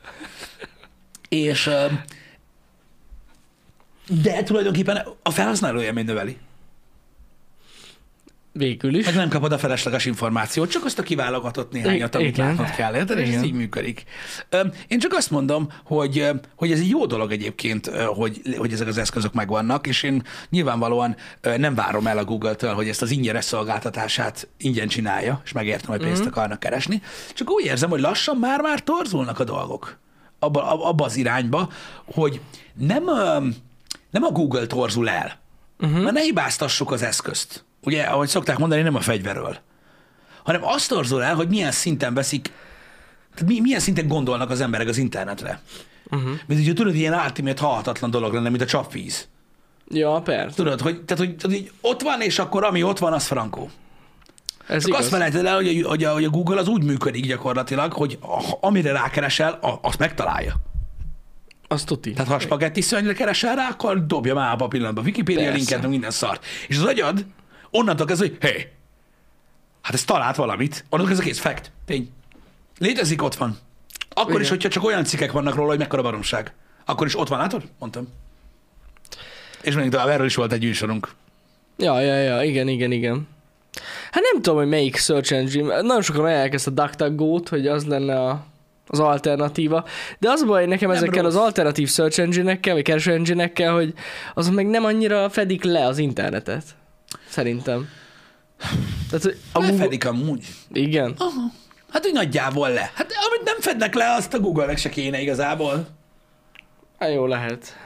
És, 1.29 1.69
De 4.09 4.43
tulajdonképpen 4.43 5.05
a 5.23 5.31
felhasználó 5.31 5.81
élmény 5.81 6.05
növeli. 6.05 6.37
Végül 8.51 8.95
is. 8.95 9.05
Meg 9.05 9.15
nem 9.15 9.29
kapod 9.29 9.51
a 9.51 9.57
felesleges 9.57 10.05
információt, 10.05 10.69
csak 10.69 10.85
azt 10.85 10.99
a 10.99 11.03
kiválogatott 11.03 11.71
néhányat, 11.71 12.15
amit 12.15 12.27
Igen. 12.27 12.47
látnod 12.47 12.69
kell. 12.69 12.95
Érted? 12.95 13.17
És 13.17 13.35
ez 13.35 13.43
így 13.43 13.53
működik. 13.53 14.03
Én 14.87 14.99
csak 14.99 15.13
azt 15.13 15.31
mondom, 15.31 15.71
hogy, 15.83 16.29
hogy 16.55 16.71
ez 16.71 16.79
egy 16.79 16.89
jó 16.89 17.05
dolog 17.05 17.31
egyébként, 17.31 17.87
hogy, 17.87 18.41
hogy 18.57 18.73
ezek 18.73 18.87
az 18.87 18.97
eszközök 18.97 19.33
megvannak, 19.33 19.87
és 19.87 20.03
én 20.03 20.23
nyilvánvalóan 20.49 21.15
nem 21.57 21.75
várom 21.75 22.07
el 22.07 22.17
a 22.17 22.23
Google-től, 22.23 22.73
hogy 22.73 22.87
ezt 22.87 23.01
az 23.01 23.11
ingyenes 23.11 23.45
szolgáltatását 23.45 24.47
ingyen 24.57 24.87
csinálja, 24.87 25.41
és 25.45 25.51
megértem, 25.51 25.89
hogy 25.89 26.03
pénzt 26.03 26.25
akarnak 26.25 26.59
keresni. 26.59 27.01
Csak 27.33 27.51
úgy 27.51 27.65
érzem, 27.65 27.89
hogy 27.89 28.01
lassan 28.01 28.37
már-már 28.37 28.83
torzulnak 28.83 29.39
a 29.39 29.43
dolgok 29.43 29.97
abba, 30.39 30.71
ab- 30.71 30.83
abba 30.83 31.05
az 31.05 31.15
irányba, 31.15 31.69
hogy 32.05 32.41
nem, 32.73 33.03
nem 34.11 34.23
a 34.23 34.29
Google 34.29 34.67
torzul 34.67 35.09
el, 35.09 35.39
uh-huh. 35.79 36.01
mert 36.01 36.13
ne 36.13 36.21
hibáztassuk 36.21 36.91
az 36.91 37.01
eszközt. 37.01 37.65
Ugye, 37.83 38.03
ahogy 38.03 38.27
szokták 38.27 38.57
mondani, 38.57 38.81
nem 38.81 38.95
a 38.95 39.01
fegyverről, 39.01 39.57
hanem 40.43 40.63
azt 40.63 40.89
torzul 40.89 41.23
el, 41.23 41.35
hogy 41.35 41.47
milyen 41.47 41.71
szinten 41.71 42.13
veszik, 42.13 42.51
tehát 43.33 43.49
mi, 43.53 43.59
milyen 43.59 43.79
szinten 43.79 44.07
gondolnak 44.07 44.49
az 44.49 44.61
emberek 44.61 44.87
az 44.87 44.97
internetre. 44.97 45.61
Uh-huh. 46.11 46.31
Mint 46.45 46.59
ugye 46.59 46.73
tudod, 46.73 46.95
ilyen 46.95 47.13
ultimate 47.13 47.61
halhatatlan 47.61 48.11
dolog 48.11 48.33
lenne, 48.33 48.49
mint 48.49 48.61
a 48.61 48.65
csapvíz. 48.65 49.27
Ja, 49.87 50.21
persze. 50.21 50.55
Tudod, 50.55 50.81
hogy, 50.81 51.01
tehát, 51.03 51.25
hogy, 51.25 51.35
tehát, 51.35 51.57
hogy 51.57 51.71
ott 51.81 52.01
van, 52.01 52.21
és 52.21 52.39
akkor 52.39 52.63
ami 52.63 52.83
ott 52.83 52.99
van, 52.99 53.13
az 53.13 53.25
frankó. 53.25 53.69
Ez 54.67 54.81
Csak 54.81 54.87
igaz. 54.87 54.99
azt 54.99 55.09
felejted 55.09 55.45
el, 55.45 55.55
hogy 55.55 55.81
a, 55.83 55.87
hogy, 55.87 56.03
a, 56.03 56.13
hogy 56.13 56.23
a 56.23 56.29
Google 56.29 56.59
az 56.59 56.67
úgy 56.67 56.83
működik 56.83 57.25
gyakorlatilag, 57.25 57.93
hogy 57.93 58.17
a, 58.21 58.57
amire 58.61 58.91
rákeresel, 58.91 59.51
a, 59.51 59.79
azt 59.81 59.97
megtalálja. 59.97 60.55
Azt 61.71 61.85
tuti. 61.85 62.13
Tehát 62.13 62.29
ha 62.29 62.35
a 62.35 62.39
spagetti 62.39 62.81
szörnyre 62.81 63.13
keresel 63.13 63.55
rá, 63.55 63.67
akkor 63.69 64.05
dobja 64.05 64.33
már 64.33 64.51
abba 64.51 64.65
a 64.65 64.67
pillanatban. 64.67 65.03
Wikipedia 65.03 65.41
Persze. 65.41 65.57
linket, 65.57 65.81
meg 65.81 65.89
minden 65.89 66.11
szart. 66.11 66.45
És 66.67 66.77
az 66.77 66.83
agyad 66.83 67.25
onnantól 67.69 68.05
kezdve, 68.05 68.27
hogy 68.27 68.37
hé, 68.49 68.71
hát 69.81 69.93
ez 69.93 70.03
talált 70.03 70.35
valamit. 70.35 70.85
Onnantól 70.89 71.15
ez 71.15 71.21
egész 71.21 71.39
fact. 71.39 71.71
Tény. 71.85 72.09
Létezik, 72.77 73.23
ott 73.23 73.35
van. 73.35 73.57
Akkor 74.09 74.29
Igen. 74.29 74.41
is, 74.41 74.49
hogyha 74.49 74.69
csak 74.69 74.83
olyan 74.83 75.03
cikkek 75.03 75.31
vannak 75.31 75.55
róla, 75.55 75.69
hogy 75.69 75.77
mekkora 75.77 76.01
baromság. 76.01 76.53
Akkor 76.85 77.07
is 77.07 77.19
ott 77.19 77.27
van, 77.27 77.39
látod? 77.39 77.63
Mondtam. 77.79 78.07
És 79.61 79.75
még 79.75 79.89
tovább, 79.89 80.07
erről 80.07 80.25
is 80.25 80.35
volt 80.35 80.51
egy 80.51 80.63
műsorunk. 80.63 81.09
Ja, 81.77 81.99
ja, 81.99 82.15
ja, 82.15 82.43
igen, 82.43 82.67
igen, 82.67 82.91
igen. 82.91 83.27
Hát 84.11 84.23
nem 84.31 84.41
tudom, 84.41 84.57
hogy 84.57 84.67
melyik 84.67 84.95
search 84.95 85.33
engine, 85.33 85.81
nagyon 85.81 86.01
sokan 86.01 86.27
ezt 86.27 86.67
a 86.67 86.71
DuckDuckGo-t, 86.71 87.49
hogy 87.49 87.67
az 87.67 87.85
lenne 87.85 88.21
a, 88.21 88.45
az 88.91 88.99
alternatíva, 88.99 89.85
de 90.19 90.29
az 90.29 90.45
baj 90.45 90.65
nekem 90.65 90.89
Nem 90.89 90.97
ezekkel 90.97 91.23
rossz. 91.23 91.35
az 91.35 91.41
alternatív 91.41 91.89
search 91.89 92.19
engine-ekkel, 92.19 92.73
vagy 92.73 92.83
kereső 92.83 93.11
engine-ekkel, 93.11 93.73
hogy 93.73 93.93
azok 94.33 94.53
meg 94.53 94.67
nem 94.67 94.85
annyira 94.85 95.29
fedik 95.29 95.63
le 95.63 95.85
az 95.85 95.97
internetet. 95.97 96.63
Szerintem. 97.27 97.87
Tehát, 99.09 99.25
a 99.51 99.59
Google... 99.59 99.71
Lefedik 99.71 100.05
amúgy. 100.05 100.45
Igen. 100.71 101.13
Aha. 101.17 101.51
Hát 101.91 102.05
úgy 102.05 102.13
nagyjából 102.13 102.69
le. 102.69 102.91
Hát 102.95 103.11
amit 103.29 103.43
nem 103.43 103.59
fednek 103.59 103.95
le, 103.95 104.13
azt 104.13 104.33
a 104.33 104.39
Google-nek 104.39 104.77
se 104.77 104.89
kéne 104.89 105.21
igazából. 105.21 105.87
Hát 106.99 107.13
jó 107.13 107.25
lehet. 107.25 107.77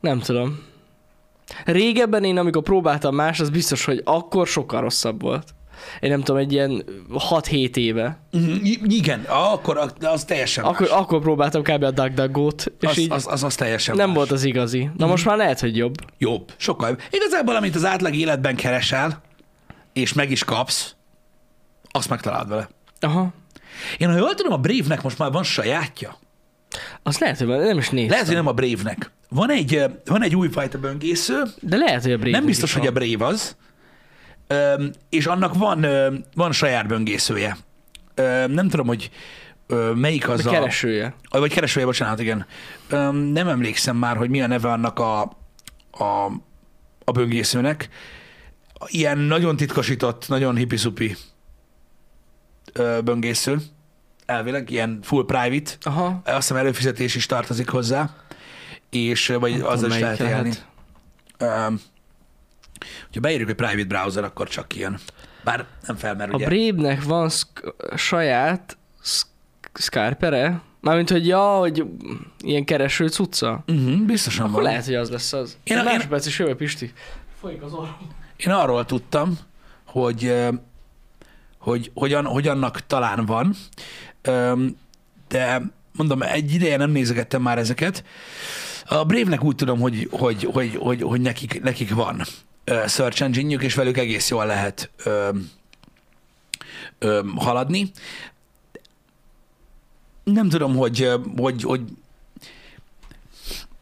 Nem 0.00 0.18
tudom. 0.18 0.68
Régebben 1.64 2.24
én, 2.24 2.38
amikor 2.38 2.62
próbáltam 2.62 3.14
más, 3.14 3.40
az 3.40 3.50
biztos, 3.50 3.84
hogy 3.84 4.00
akkor 4.04 4.46
sokkal 4.46 4.80
rosszabb 4.80 5.22
volt. 5.22 5.54
Én 6.00 6.10
nem 6.10 6.20
tudom, 6.22 6.40
egy 6.40 6.52
ilyen 6.52 6.84
6-7 7.30 7.76
éve. 7.76 8.18
Mhm, 8.32 8.50
i- 8.64 8.80
Igen, 8.86 9.24
akkor 9.28 9.78
az, 9.78 9.92
az 10.00 10.24
teljesen 10.24 10.64
Akkor, 10.64 10.80
más. 10.88 10.98
akkor 10.98 11.20
próbáltam 11.20 11.62
kb. 11.62 11.82
a 11.82 11.90
DuckDuckGo-t, 11.90 12.72
és 12.80 12.88
Az, 12.88 12.98
így 12.98 13.12
az, 13.12 13.26
az, 13.30 13.42
az 13.44 13.54
teljesen 13.54 13.96
nem 13.96 14.06
más. 14.06 14.16
volt 14.16 14.30
az 14.30 14.44
igazi. 14.44 14.90
Na 14.96 15.06
most 15.06 15.24
már 15.24 15.36
lehet, 15.36 15.60
hogy 15.60 15.76
jobb. 15.76 15.94
Jobb, 16.18 16.52
sokkal 16.56 16.88
jobb. 16.88 17.00
Igazából, 17.10 17.56
amit 17.56 17.74
az 17.74 17.84
átlag 17.84 18.14
életben 18.14 18.56
keresel, 18.56 19.20
és 19.92 20.12
meg 20.12 20.30
is 20.30 20.44
kapsz, 20.44 20.94
azt 21.90 22.08
megtalálod 22.08 22.48
vele. 22.48 22.68
Aha. 23.00 23.32
Én, 23.98 24.08
ha 24.10 24.16
jól 24.16 24.34
tudom, 24.34 24.52
a 24.52 24.56
Brave-nek 24.58 25.02
most 25.02 25.18
már 25.18 25.30
van 25.32 25.42
sajátja. 25.42 26.16
Azt 27.02 27.18
lehet, 27.20 27.38
hogy 27.38 27.46
nem 27.46 27.78
is 27.78 27.88
néztem. 27.90 28.10
Lehet, 28.10 28.26
hogy 28.26 28.34
nem 28.36 28.46
a 28.46 28.52
Brave-nek. 28.52 29.10
Van 29.28 29.50
egy, 29.50 29.84
van 30.04 30.22
egy 30.22 30.36
újfajta 30.36 30.78
böngésző, 30.78 31.42
De 31.60 31.76
lehet, 31.76 32.02
hogy 32.02 32.12
a 32.12 32.16
Brave 32.16 32.30
nem 32.36 32.44
biztos, 32.46 32.72
hogy 32.74 32.86
a 32.86 32.90
Brave 32.92 33.26
az, 33.26 33.56
és 35.08 35.26
annak 35.26 35.54
van, 35.54 35.86
van 36.34 36.52
saját 36.52 36.86
böngészője. 36.86 37.56
Nem 38.46 38.68
tudom, 38.68 38.86
hogy 38.86 39.10
melyik 39.94 40.28
az 40.28 40.46
a 40.46 40.48
a... 40.48 40.52
keresője. 40.52 41.14
Ah, 41.28 41.40
Vagy 41.40 41.52
keresője, 41.52 41.86
bocsánat, 41.86 42.20
igen. 42.20 42.46
Nem 43.32 43.48
emlékszem 43.48 43.96
már, 43.96 44.16
hogy 44.16 44.30
mi 44.30 44.42
a 44.42 44.46
neve 44.46 44.70
annak 44.70 44.98
a, 44.98 45.22
a, 45.90 46.32
a 47.04 47.12
böngészőnek. 47.12 47.88
Ilyen 48.86 49.18
nagyon 49.18 49.56
titkosított, 49.56 50.28
nagyon 50.28 50.56
hippi-szupi 50.56 51.16
ö, 52.72 52.98
böngésző. 53.04 53.58
Elvileg, 54.26 54.70
ilyen 54.70 54.98
full 55.02 55.24
private. 55.24 55.70
Aha. 55.80 56.20
Azt 56.24 56.36
hiszem 56.36 56.56
előfizetés 56.56 57.14
is 57.14 57.26
tartozik 57.26 57.68
hozzá, 57.68 58.10
és 58.90 59.26
vagy 59.26 59.52
azzal 59.52 59.74
tudom, 59.74 59.90
is 59.90 59.98
lehet 59.98 60.20
élni. 60.20 60.52
Um, 61.40 61.80
ha 63.14 63.20
beírjuk, 63.20 63.46
hogy 63.48 63.56
private 63.56 63.84
browser, 63.84 64.24
akkor 64.24 64.48
csak 64.48 64.68
kijön. 64.68 64.98
Bár 65.44 65.66
nem 65.86 65.96
felmerül, 65.96 66.34
A 66.34 66.36
ugye? 66.36 66.46
Brave-nek 66.46 67.02
van 67.04 67.28
sk- 67.28 67.74
saját 67.96 68.76
sk- 69.02 69.28
Skypere? 69.74 70.60
Mármint, 70.80 71.10
hogy 71.10 71.26
ja, 71.26 71.56
hogy 71.58 71.84
ilyen 72.40 72.64
kereső 72.64 73.08
cucca. 73.08 73.64
Uh-huh, 73.68 74.00
biztosan 74.02 74.42
Akkor 74.44 74.54
van. 74.54 74.70
lehet, 74.70 74.84
hogy 74.84 74.94
az 74.94 75.10
lesz 75.10 75.32
az. 75.32 75.56
Én 75.64 75.76
a- 75.76 75.80
én- 75.80 75.84
másodperc 75.84 76.26
is 76.26 76.38
jövő, 76.38 76.54
Pisti. 76.54 76.92
Folyik 77.40 77.62
az 77.62 77.72
orrom. 77.72 77.96
Én 78.36 78.52
arról 78.52 78.84
tudtam, 78.84 79.38
hogy, 79.86 80.34
hogy, 81.58 81.90
hogy, 81.94 82.12
an, 82.12 82.24
hogy 82.24 82.48
annak 82.48 82.86
talán 82.86 83.26
van, 83.26 83.54
de 85.28 85.62
mondom, 85.96 86.22
egy 86.22 86.54
ideje 86.54 86.76
nem 86.76 86.90
nézegettem 86.90 87.42
már 87.42 87.58
ezeket. 87.58 88.04
A 88.86 89.04
Brave-nek 89.04 89.44
úgy 89.44 89.54
tudom, 89.54 89.80
hogy, 89.80 90.08
hogy, 90.10 90.44
hogy, 90.52 90.76
hogy, 90.80 91.02
hogy 91.02 91.20
nekik, 91.20 91.62
nekik 91.62 91.94
van 91.94 92.22
search 92.86 93.22
engine 93.22 93.62
és 93.62 93.74
velük 93.74 93.96
egész 93.96 94.30
jól 94.30 94.46
lehet 94.46 94.90
öm, 95.04 95.50
öm, 96.98 97.36
haladni. 97.36 97.90
Nem 100.24 100.48
tudom, 100.48 100.76
hogy, 100.76 101.02
ö, 101.02 101.16
hogy, 101.36 101.62
hogy 101.62 101.82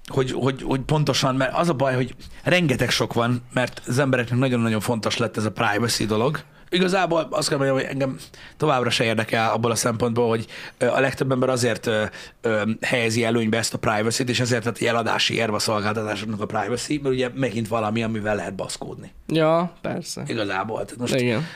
hogy, 0.08 0.32
hogy, 0.32 0.62
hogy 0.62 0.80
pontosan, 0.80 1.34
mert 1.34 1.54
az 1.54 1.68
a 1.68 1.72
baj, 1.72 1.94
hogy 1.94 2.14
rengeteg 2.42 2.90
sok 2.90 3.12
van, 3.12 3.42
mert 3.52 3.82
az 3.86 3.98
embereknek 3.98 4.38
nagyon-nagyon 4.38 4.80
fontos 4.80 5.16
lett 5.16 5.36
ez 5.36 5.44
a 5.44 5.52
privacy 5.52 6.06
dolog. 6.06 6.42
Igazából 6.70 7.28
azt 7.30 7.48
kell 7.48 7.56
mondjam, 7.56 7.78
hogy 7.78 7.88
engem 7.88 8.16
továbbra 8.56 8.90
se 8.90 9.04
érdekel 9.04 9.52
abból 9.52 9.70
a 9.70 9.74
szempontból, 9.74 10.28
hogy 10.28 10.46
a 10.78 11.00
legtöbb 11.00 11.32
ember 11.32 11.48
azért 11.48 11.86
ö, 11.86 12.04
ö, 12.40 12.62
helyezi 12.80 13.24
előnybe 13.24 13.56
ezt 13.56 13.74
a 13.74 13.78
privacy-t, 13.78 14.28
és 14.28 14.40
ezért 14.40 14.66
egy 14.66 14.84
eladási 14.84 15.34
érv 15.34 15.54
a 15.54 15.58
szolgáltatásoknak 15.58 16.40
a 16.40 16.46
privacy, 16.46 17.00
mert 17.02 17.14
ugye 17.14 17.30
megint 17.34 17.68
valami, 17.68 18.02
amivel 18.02 18.34
lehet 18.34 18.54
baszkódni. 18.54 19.12
Ja, 19.28 19.72
persze. 19.80 20.22
Igazából. 20.26 20.84
Tehát 20.84 20.98
most 20.98 21.14
Igen. 21.14 21.46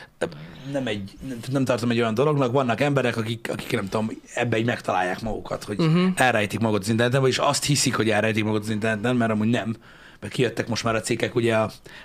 nem, 0.72 0.86
egy, 0.86 1.12
nem, 1.28 1.38
nem 1.50 1.64
tartom 1.64 1.90
egy 1.90 2.00
olyan 2.00 2.14
dolognak, 2.14 2.52
vannak 2.52 2.80
emberek, 2.80 3.16
akik, 3.16 3.48
akik 3.52 3.72
nem 3.72 3.88
tudom, 3.88 4.10
ebbe 4.34 4.58
így 4.58 4.66
megtalálják 4.66 5.20
magukat, 5.20 5.64
hogy 5.64 5.80
uh-huh. 5.80 6.10
elrejtik 6.14 6.60
magukat 6.60 6.82
az 6.82 6.88
interneten, 6.88 7.20
vagyis 7.20 7.38
azt 7.38 7.64
hiszik, 7.64 7.96
hogy 7.96 8.10
elrejtik 8.10 8.42
magukat 8.42 8.64
az 8.64 8.70
interneten, 8.70 9.16
mert 9.16 9.30
amúgy 9.30 9.48
nem. 9.48 9.76
Mert 10.22 10.34
kijöttek 10.34 10.68
most 10.68 10.84
már 10.84 10.94
a 10.94 11.00
cikkek 11.00 11.34
ugye 11.34 11.56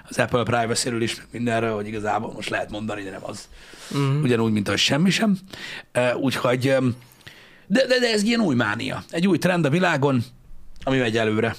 az 0.09 0.17
Apple 0.17 0.43
privacy-ről 0.43 1.01
is, 1.01 1.15
meg 1.15 1.25
mindenről, 1.31 1.75
hogy 1.75 1.88
igazából 1.88 2.31
most 2.33 2.50
lehet 2.50 2.69
mondani, 2.71 3.03
de 3.03 3.09
nem 3.09 3.24
az. 3.24 3.47
Uh-huh. 3.91 4.21
Ugyanúgy, 4.24 4.51
mint 4.51 4.67
ahogy 4.67 4.79
semmi 4.79 5.09
sem. 5.09 5.38
Úgyhogy, 6.15 6.59
de, 7.67 7.86
de, 7.86 8.00
de 8.00 8.12
ez 8.13 8.24
ilyen 8.24 8.39
új 8.39 8.55
mánia. 8.55 9.03
Egy 9.09 9.27
új 9.27 9.38
trend 9.38 9.65
a 9.65 9.69
világon, 9.69 10.24
ami 10.83 10.97
megy 10.97 11.17
előre. 11.17 11.55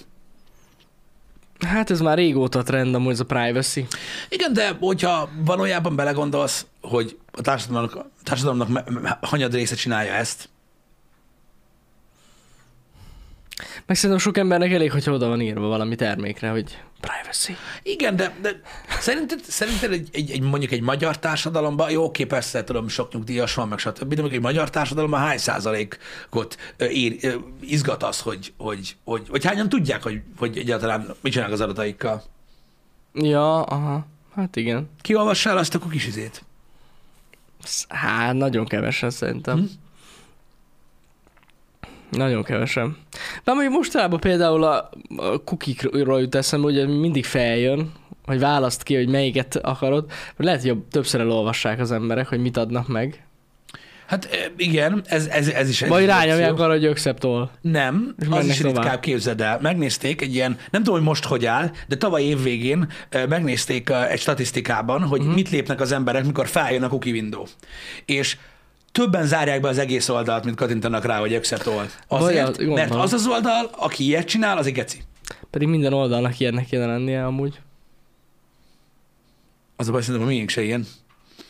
Hát 1.67 1.91
ez 1.91 2.01
már 2.01 2.17
régóta 2.17 2.63
trend 2.63 2.95
amúgy 2.95 3.13
ez 3.13 3.21
a 3.21 3.25
privacy. 3.25 3.87
Igen, 4.29 4.53
de 4.53 4.77
hogyha 4.81 5.29
valójában 5.45 5.97
belegondolsz, 5.97 6.67
hogy 6.81 7.19
a 7.31 7.41
társadalomnak, 7.41 7.95
a 7.95 8.11
társadalomnak 8.23 9.19
hanyad 9.21 9.55
része 9.55 9.75
csinálja 9.75 10.13
ezt, 10.13 10.49
Meg 13.87 13.97
szerintem 13.97 14.19
sok 14.19 14.37
embernek 14.37 14.73
elég, 14.73 14.93
hogyha 14.93 15.13
oda 15.13 15.29
van 15.29 15.41
írva 15.41 15.67
valami 15.69 15.95
termékre, 15.95 16.49
hogy 16.51 16.79
privacy. 17.01 17.57
igen, 17.83 18.17
de, 18.17 18.35
de 18.43 18.61
szerinted, 19.01 19.41
szerinted 19.43 19.93
egy, 19.93 20.09
egy, 20.13 20.31
egy, 20.31 20.41
mondjuk 20.41 20.73
egy 20.73 20.81
magyar 20.81 21.19
társadalomban, 21.19 21.91
jó, 21.91 22.05
oké, 22.05 22.25
persze, 22.25 22.65
tudom, 22.65 22.89
sok 22.89 23.13
nyugdíjas 23.13 23.55
van, 23.55 23.69
meg 23.69 23.79
stb., 23.79 23.99
de 23.99 24.05
mondjuk 24.21 24.33
egy 24.33 24.41
magyar 24.41 24.71
társadalomban 24.71 25.21
hány 25.21 25.39
százalékot 25.39 26.57
ér, 26.79 27.39
izgat 27.61 28.03
az, 28.03 28.21
hogy, 28.21 28.53
hogy, 28.57 28.97
hogy, 29.05 29.27
vagy 29.29 29.45
hányan 29.45 29.69
tudják, 29.69 30.03
hogy, 30.03 30.21
hogy 30.37 30.59
egyáltalán 30.59 31.15
mit 31.21 31.33
csinálnak 31.33 31.55
az 31.55 31.61
adataikkal? 31.61 32.23
Ja, 33.15 33.63
aha. 33.63 34.07
Hát 34.35 34.57
igen. 34.57 34.91
Kiolvassál 35.01 35.57
azt 35.57 35.75
a 35.75 35.79
kis 35.89 36.07
izét? 36.07 36.45
Sz- 37.63 37.93
Hát 37.93 38.35
nagyon 38.35 38.67
kevesen 38.67 39.11
szerintem. 39.11 39.59
Hm? 39.59 39.65
Nagyon 42.11 42.43
kevesen. 42.43 42.97
De 43.45 43.53
mondjuk 43.53 43.75
mostanában 43.75 44.21
például 44.21 44.65
a, 44.65 44.91
a 45.17 45.43
kukikról 45.45 46.21
jut 46.21 46.35
eszembe, 46.35 46.73
hogy 46.73 46.99
mindig 47.01 47.25
feljön, 47.25 47.93
hogy 48.25 48.39
választ 48.39 48.83
ki, 48.83 48.95
hogy 48.95 49.09
melyiket 49.09 49.57
akarod. 49.57 50.11
Lehet, 50.37 50.63
hogy 50.63 50.79
többször 50.79 51.21
elolvassák 51.21 51.81
az 51.81 51.93
emberek, 51.93 52.27
hogy 52.27 52.41
mit 52.41 52.57
adnak 52.57 52.89
meg. 52.89 53.23
Hát 54.07 54.25
e, 54.25 54.53
igen, 54.57 55.03
ez, 55.07 55.27
ez, 55.27 55.49
ez 55.49 55.69
is 55.69 55.83
egy 55.83 55.89
Vagy 55.89 56.07
rányomják 56.07 56.59
arra, 56.59 56.73
hogy 56.73 56.85
ökszeptól. 56.85 57.51
Nem, 57.61 58.15
És 58.19 58.27
az 58.31 58.47
is 58.47 58.57
tovább. 58.57 58.77
ritkább, 58.77 59.01
képzeld 59.01 59.41
el. 59.41 59.59
Megnézték 59.63 60.23
egy 60.23 60.35
ilyen, 60.35 60.59
nem 60.71 60.83
tudom, 60.83 60.99
hogy 60.99 61.09
most 61.09 61.25
hogy 61.25 61.47
áll, 61.47 61.71
de 61.89 61.97
tavaly 61.97 62.23
év 62.23 62.43
végén 62.43 62.89
ö, 63.09 63.27
megnézték 63.27 63.89
ö, 63.89 64.03
egy 64.03 64.21
statisztikában, 64.21 65.03
hogy 65.03 65.21
uh-huh. 65.21 65.35
mit 65.35 65.51
lépnek 65.51 65.81
az 65.81 65.93
emberek, 65.93 66.25
mikor 66.25 66.47
feljön 66.47 66.83
a 66.83 66.89
cookie 66.89 67.13
window. 67.13 67.45
És 68.05 68.37
többen 68.99 69.27
zárják 69.27 69.61
be 69.61 69.69
az 69.69 69.79
egész 69.79 70.09
oldalt, 70.09 70.45
mint 70.45 70.57
kattintanak 70.57 71.05
rá, 71.05 71.19
hogy 71.19 71.35
accept 71.35 71.67
all. 71.67 71.87
Vagy 72.09 72.21
Azért, 72.23 72.49
az- 72.49 72.67
mert 72.67 72.95
az 72.95 73.13
az 73.13 73.27
oldal, 73.27 73.71
aki 73.79 74.05
ilyet 74.05 74.27
csinál, 74.27 74.59
az 74.59 74.67
egy 74.67 74.73
geci. 74.73 75.03
Pedig 75.51 75.69
minden 75.69 75.93
oldalnak 75.93 76.41
ilyennek 76.41 76.67
kéne 76.67 76.87
lennie 76.87 77.25
amúgy. 77.27 77.61
Az 79.77 79.89
a 79.89 79.93
baj, 79.93 80.01
szerintem 80.03 80.29
a 80.29 80.31
miénk 80.31 80.49
se 80.49 80.63
ilyen. 80.63 80.87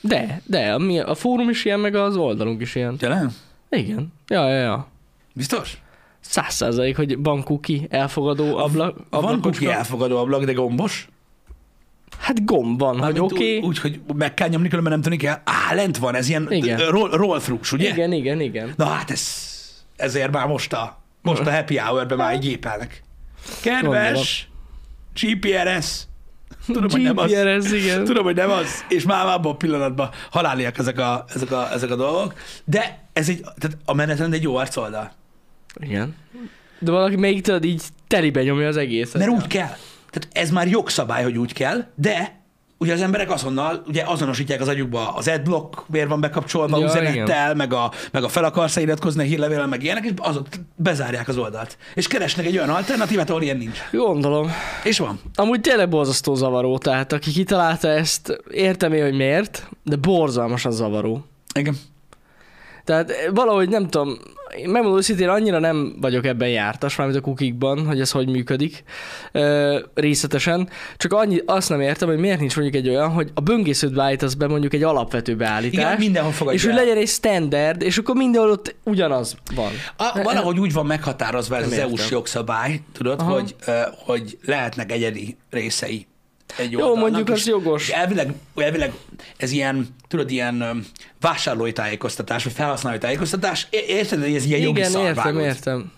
De, 0.00 0.40
de, 0.46 0.72
a, 0.72 0.78
mi- 0.78 0.98
a 1.00 1.14
fórum 1.14 1.48
is 1.48 1.64
ilyen, 1.64 1.80
meg 1.80 1.94
az 1.94 2.16
oldalunk 2.16 2.60
is 2.60 2.74
ilyen. 2.74 2.96
Nem? 3.00 3.34
Igen. 3.70 4.12
Ja, 4.28 4.48
ja, 4.48 4.58
ja. 4.60 4.86
Biztos? 5.34 5.82
Száz 6.20 6.54
százalék, 6.54 6.96
hogy 6.96 7.18
bankuki 7.18 7.86
elfogadó 7.90 8.56
ablak. 8.56 8.96
Van 9.10 9.40
cookie 9.40 9.72
elfogadó 9.76 10.16
ablak, 10.18 10.44
de 10.44 10.52
gombos? 10.52 11.08
Hát 12.18 12.44
gomb 12.44 12.78
van, 12.78 12.90
hogy 12.90 13.00
Mármint 13.00 13.32
oké. 13.32 13.56
Úgy, 13.58 13.64
úgy, 13.64 13.78
hogy 13.78 14.00
meg 14.14 14.34
kell 14.34 14.48
nyomni, 14.48 14.68
különben 14.68 14.92
nem 14.92 15.02
tűnik 15.02 15.24
el. 15.24 15.42
Á, 15.44 15.74
lent 15.74 15.96
van, 15.96 16.14
ez 16.14 16.28
ilyen 16.28 16.48
roll, 16.88 17.10
roll 17.10 17.40
through 17.40 17.72
ugye? 17.72 17.88
Igen, 17.88 18.12
igen, 18.12 18.40
igen. 18.40 18.72
Na 18.76 18.84
hát 18.86 19.10
ez, 19.10 19.32
ezért 19.96 20.32
már 20.32 20.46
most 20.46 20.72
a, 20.72 21.02
most 21.22 21.40
a 21.40 21.50
happy 21.52 21.76
hour-ben 21.76 22.18
már 22.18 22.34
így 22.34 22.40
gépelnek. 22.40 23.02
Kedves 23.62 24.48
GPRS, 25.20 26.02
tudom, 26.66 26.90
hogy 26.90 27.02
nem 27.02 27.18
az. 27.18 27.30
GPRS, 27.30 27.72
igen. 27.72 28.04
Tudom, 28.04 28.24
hogy 28.24 28.34
nem 28.34 28.50
az, 28.50 28.84
és 28.88 29.04
már 29.04 29.26
abban 29.26 29.52
a 29.52 29.56
pillanatban 29.56 30.10
haláliak 30.30 30.78
ezek 30.78 30.98
a, 30.98 31.24
ezek 31.34 31.50
a, 31.50 31.72
ezek 31.72 31.90
a 31.90 31.96
dolgok, 31.96 32.34
de 32.64 32.98
ez 33.12 33.28
egy, 33.28 33.40
tehát 33.40 33.76
a 33.84 33.94
menetrend 33.94 34.32
egy 34.32 34.42
jó 34.42 34.56
arcoldal. 34.56 35.12
Igen. 35.80 36.16
De 36.78 36.90
valaki 36.90 37.16
még 37.16 37.42
tudod, 37.42 37.64
így 37.64 37.82
telibe 38.06 38.42
nyomja 38.42 38.68
az 38.68 38.76
egészet. 38.76 39.18
Mert 39.18 39.30
úgy 39.30 39.46
kell. 39.46 39.76
Tehát 40.10 40.28
ez 40.32 40.50
már 40.50 40.68
jogszabály, 40.68 41.22
hogy 41.22 41.38
úgy 41.38 41.52
kell, 41.52 41.84
de 41.94 42.38
ugye 42.78 42.92
az 42.92 43.00
emberek 43.00 43.30
azonnal 43.30 43.82
ugye 43.86 44.02
azonosítják 44.06 44.60
az 44.60 44.68
agyukba 44.68 45.08
az 45.08 45.28
adblock, 45.28 45.88
miért 45.88 46.08
van 46.08 46.20
bekapcsolva 46.20 46.78
Ja, 46.78 46.84
üzenettel, 46.84 47.54
meg 47.54 47.72
a, 47.72 47.92
meg 48.12 48.24
a 48.24 48.28
fel 48.28 48.44
akarsz 48.44 48.76
iratkozni 48.76 49.22
a 49.22 49.26
hírlevéllel, 49.26 49.66
meg 49.66 49.82
ilyenek, 49.82 50.04
és 50.04 50.12
azok 50.16 50.46
bezárják 50.76 51.28
az 51.28 51.36
oldalt. 51.36 51.78
És 51.94 52.06
keresnek 52.06 52.46
egy 52.46 52.56
olyan 52.56 52.70
alternatívát, 52.70 53.30
ahol 53.30 53.42
ilyen 53.42 53.56
nincs. 53.56 53.78
Gondolom. 53.92 54.50
És 54.84 54.98
van. 54.98 55.20
Amúgy 55.34 55.60
tényleg 55.60 55.88
borzasztó 55.88 56.34
zavaró, 56.34 56.78
tehát 56.78 57.12
aki 57.12 57.30
kitalálta 57.30 57.88
ezt, 57.88 58.42
értem 58.50 58.92
én, 58.92 59.02
hogy 59.02 59.16
miért, 59.16 59.68
de 59.82 59.96
borzalmasan 59.96 60.72
zavaró. 60.72 61.24
Igen. 61.54 61.76
Tehát 62.84 63.12
valahogy 63.30 63.68
nem 63.68 63.88
tudom, 63.88 64.18
én 64.58 64.68
megmondom 64.68 64.98
őszintén, 64.98 65.28
annyira 65.28 65.58
nem 65.58 65.96
vagyok 66.00 66.26
ebben 66.26 66.48
jártas, 66.48 66.96
mármint 66.96 67.18
a 67.18 67.22
kukikban, 67.22 67.86
hogy 67.86 68.00
ez 68.00 68.10
hogy 68.10 68.28
működik 68.28 68.82
ö, 69.32 69.78
részletesen. 69.94 70.68
Csak 70.96 71.12
annyi, 71.12 71.42
azt 71.46 71.68
nem 71.68 71.80
értem, 71.80 72.08
hogy 72.08 72.18
miért 72.18 72.40
nincs 72.40 72.56
mondjuk 72.56 72.84
egy 72.84 72.88
olyan, 72.88 73.10
hogy 73.10 73.30
a 73.34 73.40
böngészőt 73.40 73.94
beállítasz 73.94 74.34
be 74.34 74.46
mondjuk 74.46 74.72
egy 74.74 74.82
alapvető 74.82 75.36
beállítás. 75.36 75.84
Igen, 75.84 75.98
mindenhol 75.98 76.32
fogadja 76.32 76.58
És 76.58 76.66
hogy 76.66 76.74
legyen 76.74 76.96
egy 76.96 77.08
standard, 77.08 77.82
és 77.82 77.98
akkor 77.98 78.14
mindenhol 78.14 78.50
ott 78.50 78.74
ugyanaz 78.84 79.36
van. 79.54 79.70
A, 79.96 80.22
valahogy 80.22 80.58
úgy 80.58 80.72
van 80.72 80.86
meghatározva 80.86 81.56
ez 81.56 81.62
Nem 81.62 81.72
az. 81.72 81.78
EU-s 81.78 82.10
jogszabály, 82.10 82.80
tudod, 82.92 83.20
Aha. 83.20 83.32
hogy, 83.32 83.56
hogy 84.04 84.38
lehetnek 84.44 84.92
egyedi 84.92 85.36
részei 85.50 86.06
egy 86.56 86.70
Jó, 86.70 86.78
oldalnak, 86.80 87.00
mondjuk 87.02 87.28
az 87.36 87.46
jogos. 87.46 87.88
Elvileg, 87.88 88.32
elvileg 88.56 88.92
ez 89.36 89.50
ilyen, 89.50 89.86
tudod, 90.08 90.30
ilyen 90.30 90.84
vásárlói 91.20 91.72
tájékoztatás, 91.72 92.44
vagy 92.44 92.52
felhasználói 92.52 92.98
tájékoztatás. 92.98 93.66
Érted, 93.70 94.20
hogy 94.22 94.34
ez 94.34 94.44
ilyen 94.44 94.60
jogi 94.60 94.80
Igen, 94.80 95.00
értem, 95.00 95.38
értem. 95.38 95.92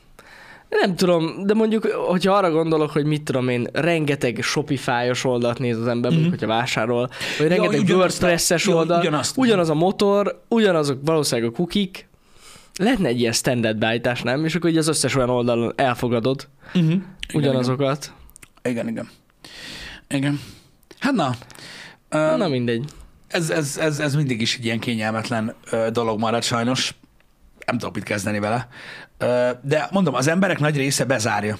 Nem 0.68 0.96
tudom, 0.96 1.46
de 1.46 1.54
mondjuk, 1.54 1.84
hogyha 1.86 2.34
arra 2.34 2.50
gondolok, 2.50 2.90
hogy 2.90 3.04
mit 3.04 3.22
tudom 3.22 3.48
én, 3.48 3.66
rengeteg 3.72 4.38
Shopify-os 4.42 5.24
oldalt 5.24 5.58
néz 5.58 5.78
az 5.78 5.86
ember, 5.86 6.10
mondjuk, 6.10 6.32
hogyha 6.32 6.46
vásárol, 6.46 7.10
vagy 7.38 7.48
rengeteg 7.48 7.80
ugyanazt 7.80 7.90
a- 7.92 7.96
WordPress-es 7.96 8.66
ja, 8.66 8.74
oldal, 8.74 9.00
ugyanazt. 9.00 9.36
ugyanaz 9.36 9.70
a 9.70 9.74
motor, 9.74 10.42
ugyanazok 10.48 10.98
valószínűleg 11.04 11.50
a 11.50 11.54
kukik, 11.54 12.08
lehetne 12.78 13.08
egy 13.08 13.20
ilyen 13.20 13.32
standard 13.32 13.76
beállítás, 13.76 14.22
nem? 14.22 14.44
És 14.44 14.54
akkor 14.54 14.70
így 14.70 14.76
az 14.76 14.88
összes 14.88 15.14
olyan 15.14 15.30
oldalon 15.30 15.72
elfogadod 15.76 16.48
Uh-huh. 16.74 16.92
ugyanazokat. 17.34 18.12
Igen, 18.62 18.88
igen. 18.88 18.88
Igen. 18.88 19.08
Hát 20.98 21.12
na, 21.12 21.34
öm, 22.08 22.36
na 22.38 22.48
mindegy. 22.48 22.84
ez, 23.28 23.50
ez, 23.50 23.78
ez, 23.78 23.98
ez 23.98 24.14
mindig 24.14 24.40
is 24.40 24.56
egy 24.56 24.64
ilyen 24.64 24.78
kényelmetlen 24.78 25.54
ö, 25.70 25.88
dolog 25.92 26.18
marad 26.18 26.42
sajnos. 26.42 26.94
Nem 27.66 27.78
tudok 27.78 27.94
mit 27.94 28.04
kezdeni 28.04 28.38
vele. 28.38 28.68
Ö, 29.18 29.50
de 29.62 29.88
mondom, 29.90 30.14
az 30.14 30.26
emberek 30.26 30.58
nagy 30.58 30.76
része 30.76 31.04
bezárja. 31.04 31.58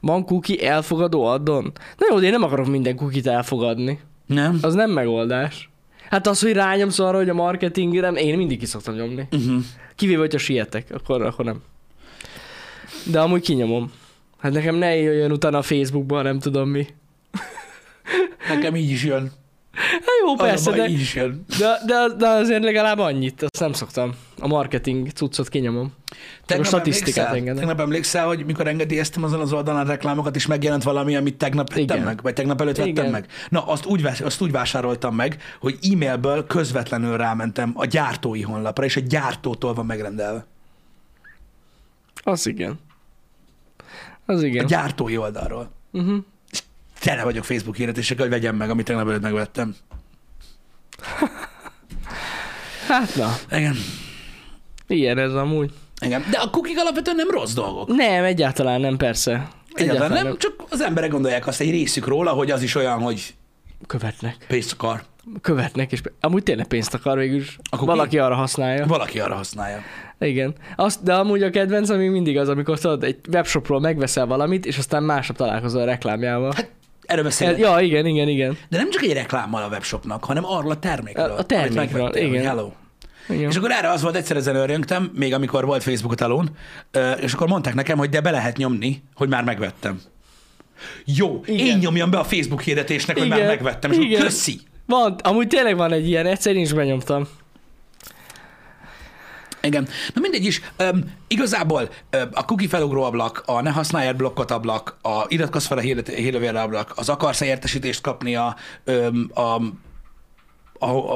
Van 0.00 0.24
kuki 0.24 0.66
elfogadó 0.66 1.24
addon? 1.24 1.72
Na 1.98 2.06
jó, 2.10 2.18
de 2.18 2.26
én 2.26 2.30
nem 2.30 2.42
akarok 2.42 2.66
minden 2.66 2.96
kukit 2.96 3.26
elfogadni. 3.26 4.00
Nem? 4.26 4.58
Az 4.62 4.74
nem 4.74 4.90
megoldás. 4.90 5.70
Hát 6.10 6.26
az, 6.26 6.40
hogy 6.40 6.52
rányomsz 6.52 6.98
arra, 6.98 7.16
hogy 7.16 7.28
a 7.28 7.34
marketing, 7.34 8.00
nem, 8.00 8.16
én 8.16 8.36
mindig 8.36 8.58
ki 8.58 8.66
szoktam 8.66 8.94
nyomni. 8.94 9.28
Uh-huh. 9.32 9.62
Kivéve, 9.94 10.20
hogyha 10.20 10.38
sietek, 10.38 10.86
akkor, 10.94 11.22
akkor 11.22 11.44
nem. 11.44 11.62
De 13.10 13.20
amúgy 13.20 13.42
kinyomom. 13.42 13.92
Hát 14.38 14.52
nekem 14.52 14.74
ne 14.74 14.96
jöjjön 14.96 15.32
utána 15.32 15.58
a 15.58 15.62
Facebookban, 15.62 16.24
nem 16.24 16.38
tudom 16.38 16.68
mi. 16.68 16.86
Nekem 18.48 18.76
így 18.76 18.90
is 18.90 19.04
jön. 19.04 19.32
Hát 19.76 20.02
jó, 20.22 20.32
Az 20.32 20.40
a 20.40 20.42
persze, 20.42 20.70
de, 20.70 20.88
így 20.88 21.00
is 21.00 21.14
jön. 21.14 21.44
de, 21.58 21.78
de, 21.86 22.14
de 22.18 22.28
azért 22.28 22.62
legalább 22.62 22.98
annyit, 22.98 23.42
azt 23.42 23.60
nem 23.60 23.72
szoktam. 23.72 24.14
A 24.38 24.46
marketing 24.46 25.08
cuccot 25.10 25.48
kinyomom. 25.48 25.92
Csak 26.46 26.60
a 26.60 26.64
statisztikát 26.64 27.34
engedem. 27.34 27.56
tegnap 27.56 27.80
emlékszel, 27.80 28.26
hogy 28.26 28.44
mikor 28.44 28.66
engedélyeztem 28.66 29.22
azon 29.24 29.40
az 29.40 29.52
oldalon 29.52 29.80
a 29.80 29.84
reklámokat, 29.84 30.36
és 30.36 30.46
megjelent 30.46 30.82
valami, 30.82 31.16
amit 31.16 31.36
tegnap 31.36 31.68
vettem 31.68 31.82
Igen. 31.96 32.00
meg? 32.02 32.22
Vagy 32.22 32.32
tegnap 32.34 32.60
előtt 32.60 32.76
vettem 32.76 32.92
Igen. 32.92 33.10
meg? 33.10 33.26
Na, 33.48 33.66
azt 33.66 33.86
úgy, 33.86 34.06
azt 34.22 34.40
úgy 34.42 34.50
vásároltam 34.50 35.14
meg, 35.14 35.42
hogy 35.60 35.78
e-mailből 35.92 36.46
közvetlenül 36.46 37.16
rámentem 37.16 37.72
a 37.74 37.84
gyártói 37.84 38.42
honlapra, 38.42 38.84
és 38.84 38.96
a 38.96 39.00
gyártótól 39.00 39.74
van 39.74 39.86
megrendelve. 39.86 40.46
Az 42.22 42.46
igen. 42.46 42.78
Az 44.26 44.42
A 44.42 44.46
igen. 44.46 44.66
gyártói 44.66 45.16
oldalról. 45.16 45.70
Uh-huh. 45.92 46.24
Tele 47.06 47.24
vagyok 47.24 47.44
Facebook 47.44 47.76
hirdetésekkel, 47.76 48.24
hogy 48.24 48.34
vegyem 48.34 48.56
meg, 48.56 48.70
amit 48.70 48.84
tegnap 48.84 49.08
előtt 49.08 49.22
megvettem. 49.22 49.74
Hát 52.88 53.14
na, 53.16 53.34
Igen. 53.56 53.74
ilyen 54.86 55.18
ez 55.18 55.34
amúgy. 55.34 55.70
Igen. 56.00 56.24
De 56.30 56.38
a 56.38 56.50
kukik 56.50 56.78
alapvetően 56.78 57.16
nem 57.16 57.30
rossz 57.30 57.52
dolgok. 57.52 57.88
Nem, 57.88 58.24
egyáltalán 58.24 58.80
nem, 58.80 58.96
persze. 58.96 59.48
Egyáltalán 59.72 60.24
nem, 60.24 60.36
csak 60.38 60.64
az 60.70 60.80
emberek 60.80 61.10
gondolják 61.10 61.46
azt 61.46 61.60
egy 61.60 61.70
részük 61.70 62.06
róla, 62.06 62.30
hogy 62.30 62.50
az 62.50 62.62
is 62.62 62.74
olyan, 62.74 63.00
hogy 63.00 63.34
Követnek. 63.86 64.36
pénzt 64.48 64.72
akar. 64.72 65.02
Követnek, 65.40 65.92
és 65.92 66.00
amúgy 66.20 66.42
tényleg 66.42 66.66
pénzt 66.66 66.94
akar 66.94 67.18
végül 67.18 67.36
is. 67.36 67.58
Akkor 67.70 67.86
Valaki 67.86 68.18
arra 68.18 68.34
használja. 68.34 68.86
Valaki 68.86 69.20
arra 69.20 69.34
használja. 69.34 69.82
Igen. 70.18 70.54
Azt, 70.76 71.02
de 71.02 71.14
amúgy 71.14 71.42
a 71.42 71.50
kedvenc, 71.50 71.88
ami 71.88 72.08
mindig 72.08 72.38
az, 72.38 72.48
amikor 72.48 72.78
tudod, 72.78 73.04
egy 73.04 73.18
webshopról 73.32 73.80
megveszel 73.80 74.26
valamit, 74.26 74.66
és 74.66 74.78
aztán 74.78 75.02
másnap 75.02 75.36
találkozol 75.36 75.82
a 75.82 75.84
reklámjával. 75.84 76.52
Hát 76.54 76.70
erről 77.06 77.24
beszélek. 77.24 77.58
ja, 77.58 77.80
igen, 77.80 78.06
igen, 78.06 78.28
igen. 78.28 78.56
De 78.68 78.76
nem 78.76 78.90
csak 78.90 79.02
egy 79.02 79.12
reklámmal 79.12 79.62
a 79.62 79.68
webshopnak, 79.68 80.24
hanem 80.24 80.44
arról 80.44 80.70
a 80.70 80.78
termékről. 80.78 81.24
A- 81.30 81.38
a 81.38 81.42
termékről, 81.44 82.16
igen. 82.16 82.44
Hello. 82.44 82.70
igen. 83.28 83.50
És 83.50 83.56
akkor 83.56 83.70
erre 83.70 83.90
az 83.90 84.02
volt, 84.02 84.16
egyszer 84.16 84.36
ezen 84.36 84.56
örjöngtem, 84.56 85.10
még 85.14 85.34
amikor 85.34 85.64
volt 85.64 85.82
Facebook 85.82 86.12
a 86.12 86.16
talón, 86.16 86.50
és 87.20 87.32
akkor 87.32 87.48
mondták 87.48 87.74
nekem, 87.74 87.98
hogy 87.98 88.08
de 88.08 88.20
be 88.20 88.30
lehet 88.30 88.56
nyomni, 88.56 89.02
hogy 89.14 89.28
már 89.28 89.44
megvettem. 89.44 90.00
Jó, 91.04 91.42
Igen. 91.46 91.66
én 91.66 91.78
nyomjam 91.78 92.10
be 92.10 92.18
a 92.18 92.24
Facebook 92.24 92.62
hirdetésnek, 92.62 93.18
hogy 93.18 93.28
már 93.28 93.38
Igen. 93.38 93.50
megvettem, 93.50 93.90
és 93.90 93.96
akkor 93.96 94.10
Igen. 94.10 94.20
köszi. 94.22 94.60
Van, 94.86 95.16
amúgy 95.22 95.46
tényleg 95.46 95.76
van 95.76 95.92
egy 95.92 96.08
ilyen, 96.08 96.26
egyszer 96.26 96.54
én 96.54 96.60
is 96.60 96.72
benyomtam. 96.72 97.28
Igen. 99.60 99.88
Na 100.14 100.20
mindegy 100.20 100.44
is, 100.44 100.60
um, 100.78 101.12
igazából 101.26 101.80
um, 101.80 102.28
a 102.32 102.44
cookie 102.44 102.68
felugró 102.68 103.02
ablak, 103.02 103.42
a 103.46 103.60
ne 103.60 103.70
használj 103.70 104.12
blokkot 104.12 104.50
ablak, 104.50 104.96
a 105.02 105.24
iratkozz 105.28 105.66
fel 105.66 105.78
a 105.78 105.80
hírlevélre 105.80 106.60
ablak, 106.60 106.92
az 106.96 107.08
akarsz 107.08 107.40
értesítést 107.40 108.00
kapni 108.00 108.36
a, 108.36 108.56
um, 108.84 109.30
a 109.34 109.60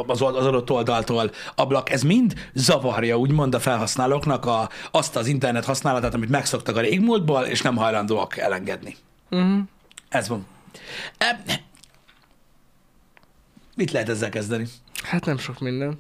az 0.07 0.21
adott 0.23 0.71
oldaltól 0.71 1.31
ablak, 1.55 1.91
ez 1.91 2.03
mind 2.03 2.35
zavarja 2.53 3.19
úgymond 3.19 3.55
a 3.55 3.61
felhasználóknak 3.61 4.47
a, 4.47 4.69
azt 4.91 5.17
az 5.17 5.27
internet 5.27 5.65
használatát, 5.65 6.15
amit 6.15 6.29
megszoktak 6.29 6.77
a 6.77 6.81
régmúltból, 6.81 7.43
és 7.43 7.63
nem 7.63 7.77
hajlandóak 7.77 8.37
elengedni. 8.37 8.97
Uh-huh. 9.31 9.59
Ez 10.09 10.29
van. 10.29 10.47
E, 11.19 11.41
mit 13.77 13.91
lehet 13.91 14.09
ezzel 14.09 14.29
kezdeni? 14.29 14.67
Hát 15.03 15.25
nem 15.25 15.39
sok 15.39 15.59
minden. 15.59 15.99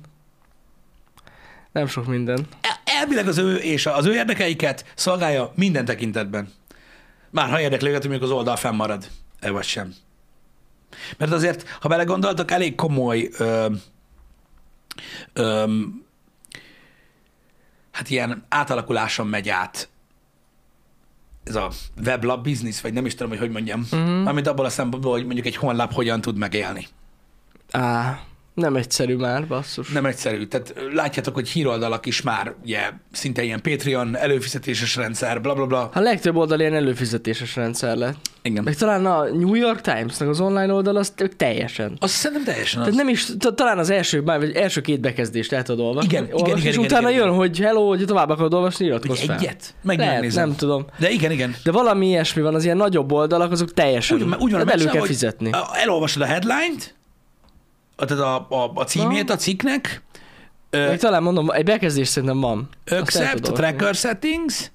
Nem 1.72 1.86
sok 1.86 2.06
minden. 2.06 2.46
El- 2.60 2.80
elvileg 2.84 3.28
az 3.28 3.38
ő 3.38 3.56
és 3.56 3.86
az 3.86 4.06
ő 4.06 4.14
érdekeiket 4.14 4.92
szolgálja 4.94 5.52
minden 5.54 5.84
tekintetben. 5.84 6.48
Már 7.30 7.50
ha 7.50 7.60
érdekli 7.60 7.88
őket, 7.88 8.04
hogy 8.04 8.22
az 8.22 8.30
oldal 8.30 8.56
fennmarad, 8.56 9.08
e 9.40 9.50
vagy 9.50 9.64
sem. 9.64 9.94
Mert 11.16 11.32
azért, 11.32 11.68
ha 11.80 11.88
belegondoltak, 11.88 12.50
elég 12.50 12.74
komoly 12.74 13.28
ö, 13.38 13.66
ö, 15.32 15.82
hát 17.90 18.10
ilyen 18.10 18.44
átalakuláson 18.48 19.26
megy 19.26 19.48
át 19.48 19.88
ez 21.44 21.54
a 21.54 21.70
weblap 22.04 22.44
business, 22.44 22.80
vagy 22.80 22.92
nem 22.92 23.06
is 23.06 23.14
tudom, 23.14 23.28
hogy 23.28 23.38
hogy 23.38 23.50
mondjam, 23.50 23.86
uh-huh. 23.92 24.28
amit 24.28 24.46
abból 24.46 24.64
a 24.64 24.70
szempontból, 24.70 25.12
hogy 25.12 25.24
mondjuk 25.24 25.46
egy 25.46 25.56
honlap 25.56 25.92
hogyan 25.92 26.20
tud 26.20 26.36
megélni. 26.36 26.86
Á, 27.70 28.20
nem 28.54 28.76
egyszerű 28.76 29.16
már, 29.16 29.46
basszus. 29.46 29.88
Nem 29.88 30.06
egyszerű. 30.06 30.46
Tehát 30.46 30.74
látjátok, 30.92 31.34
hogy 31.34 31.48
híroldalak 31.48 32.06
is 32.06 32.22
már 32.22 32.54
ugye, 32.62 32.90
szinte 33.12 33.42
ilyen 33.42 33.60
Patreon, 33.62 34.16
előfizetéses 34.16 34.96
rendszer, 34.96 35.40
bla 35.40 35.54
bla 35.54 35.66
bla. 35.66 35.90
A 35.92 36.00
legtöbb 36.00 36.36
oldal 36.36 36.60
ilyen 36.60 36.74
előfizetéses 36.74 37.56
rendszer 37.56 37.96
lett. 37.96 38.16
Igen. 38.42 38.62
Meg 38.62 38.74
talán 38.74 39.06
a 39.06 39.24
New 39.24 39.54
York 39.54 39.80
Times-nak 39.80 40.28
az 40.28 40.40
online 40.40 40.72
oldal, 40.72 40.96
az 40.96 41.12
ők 41.16 41.36
teljesen. 41.36 41.96
Azt 42.00 42.14
szerintem 42.14 42.44
teljesen 42.44 42.80
az. 42.80 42.86
Tehát 42.86 43.04
nem 43.04 43.08
is, 43.08 43.26
talán 43.54 43.78
az 43.78 43.90
első, 43.90 44.20
már 44.20 44.38
vagy 44.38 44.54
első 44.54 44.80
két 44.80 45.00
bekezdést 45.00 45.52
el 45.52 45.62
tudod 45.62 45.86
olvasni. 45.86 46.08
Igen, 46.08 46.24
igen, 46.24 46.34
olvasni, 46.34 46.58
igen, 46.60 46.70
és 46.70 46.76
igen, 46.76 46.86
utána 46.86 47.10
igen, 47.10 47.24
jön, 47.24 47.34
hogy 47.34 47.58
hello, 47.58 47.88
hogy 47.88 48.04
tovább 48.06 48.28
akarod 48.28 48.54
olvasni, 48.54 48.86
iratkozz 48.86 49.20
fel. 49.20 49.36
egyet? 49.36 49.74
Meg 49.82 49.98
Lehet, 49.98 50.34
nem 50.34 50.56
tudom. 50.56 50.86
De 50.98 51.10
igen, 51.10 51.30
igen. 51.30 51.54
De 51.64 51.70
valami 51.70 52.06
ilyesmi 52.06 52.42
van, 52.42 52.54
az 52.54 52.64
ilyen 52.64 52.76
nagyobb 52.76 53.12
oldalak, 53.12 53.52
azok 53.52 53.72
teljesen. 53.72 54.22
Úgy, 54.22 54.34
úgy 54.38 54.52
van, 54.52 54.70
elő 54.70 54.84
kell 54.84 55.02
fizetni. 55.02 55.50
Elolvasod 55.72 56.22
a 56.22 56.26
headline-t, 56.26 56.94
tehát 58.04 58.22
a, 58.22 58.46
a, 58.48 58.70
a 58.74 58.84
címét 58.84 59.30
a 59.30 59.36
cikknek, 59.36 60.02
Még 60.70 60.98
talán 60.98 61.22
mondom, 61.22 61.50
egy 61.50 61.64
bekezdés 61.64 62.08
szerintem 62.08 62.40
van. 62.40 62.68
Accept, 62.90 63.48
a 63.48 63.52
tracker 63.52 63.94
settings, 63.94 64.70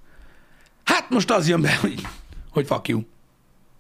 hát 0.83 1.09
most 1.09 1.31
az 1.31 1.47
jön 1.49 1.61
be, 1.61 1.75
hogy, 1.81 2.01
hogy 2.51 2.65
fuck 2.67 2.87
you. 2.87 3.01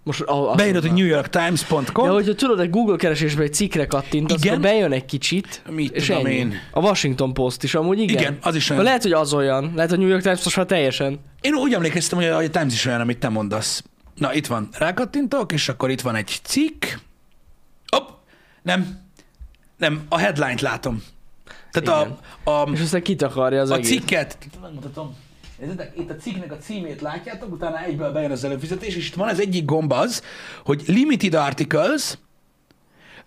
Most 0.03 0.21
a, 0.21 0.51
a, 0.51 0.55
Beírod, 0.55 0.81
hogy 0.81 0.93
newyorktimes.com, 0.93 2.05
Ja, 2.05 2.13
hogyha 2.13 2.35
tudod, 2.35 2.59
egy 2.59 2.69
Google 2.69 2.95
keresésbe 2.95 3.43
egy 3.43 3.53
cikkre 3.53 3.87
kattintasz, 3.87 4.37
Igen. 4.43 4.53
akkor 4.53 4.65
bejön 4.65 4.91
egy 4.91 5.05
kicsit, 5.05 5.61
Mit 5.69 5.95
és 5.95 6.05
tudom 6.05 6.25
ennyi. 6.25 6.35
én. 6.35 6.53
A 6.71 6.79
Washington 6.79 7.33
Post 7.33 7.63
is 7.63 7.75
amúgy 7.75 7.99
igen. 7.99 8.17
Igen, 8.21 8.37
az 8.41 8.55
is 8.55 8.67
De 8.67 8.73
olyan. 8.73 8.85
lehet, 8.85 9.01
hogy 9.01 9.11
az 9.11 9.33
olyan. 9.33 9.71
Lehet, 9.75 9.89
hogy 9.89 9.99
New 9.99 10.07
York 10.07 10.21
Times 10.21 10.43
most 10.43 10.57
már 10.57 10.65
teljesen. 10.65 11.19
Én 11.41 11.53
úgy 11.53 11.73
emlékeztem, 11.73 12.17
hogy 12.17 12.27
a, 12.27 12.37
a 12.37 12.49
Times 12.49 12.73
is 12.73 12.85
olyan, 12.85 13.01
amit 13.01 13.17
te 13.17 13.29
mondasz. 13.29 13.83
Na, 14.15 14.33
itt 14.33 14.47
van, 14.47 14.69
rákattintok, 14.71 15.51
és 15.51 15.69
akkor 15.69 15.89
itt 15.89 16.01
van 16.01 16.15
egy 16.15 16.39
cikk. 16.43 16.85
Hopp, 17.87 18.09
nem, 18.61 18.99
nem, 19.77 20.05
a 20.09 20.17
headline-t 20.17 20.61
látom. 20.61 21.03
Tehát 21.71 22.19
a, 22.43 22.61
a, 22.61 22.69
És 22.71 22.81
aztán 22.81 23.01
kitakarja 23.01 23.61
az 23.61 23.69
a 23.69 23.75
egész. 23.75 23.87
cikket, 23.89 24.37
megmutatom. 24.61 25.15
Nézzétek, 25.59 25.91
itt 25.97 26.09
a 26.09 26.15
cikknek 26.15 26.51
a 26.51 26.57
címét 26.57 27.01
látjátok, 27.01 27.51
utána 27.51 27.83
egyből 27.83 28.11
bejön 28.11 28.31
az 28.31 28.43
előfizetés, 28.43 28.95
és 28.95 29.07
itt 29.07 29.13
van 29.13 29.27
az 29.29 29.39
egyik 29.39 29.65
gomb 29.65 29.91
az, 29.91 30.23
hogy 30.63 30.83
limited 30.87 31.33
articles, 31.33 32.17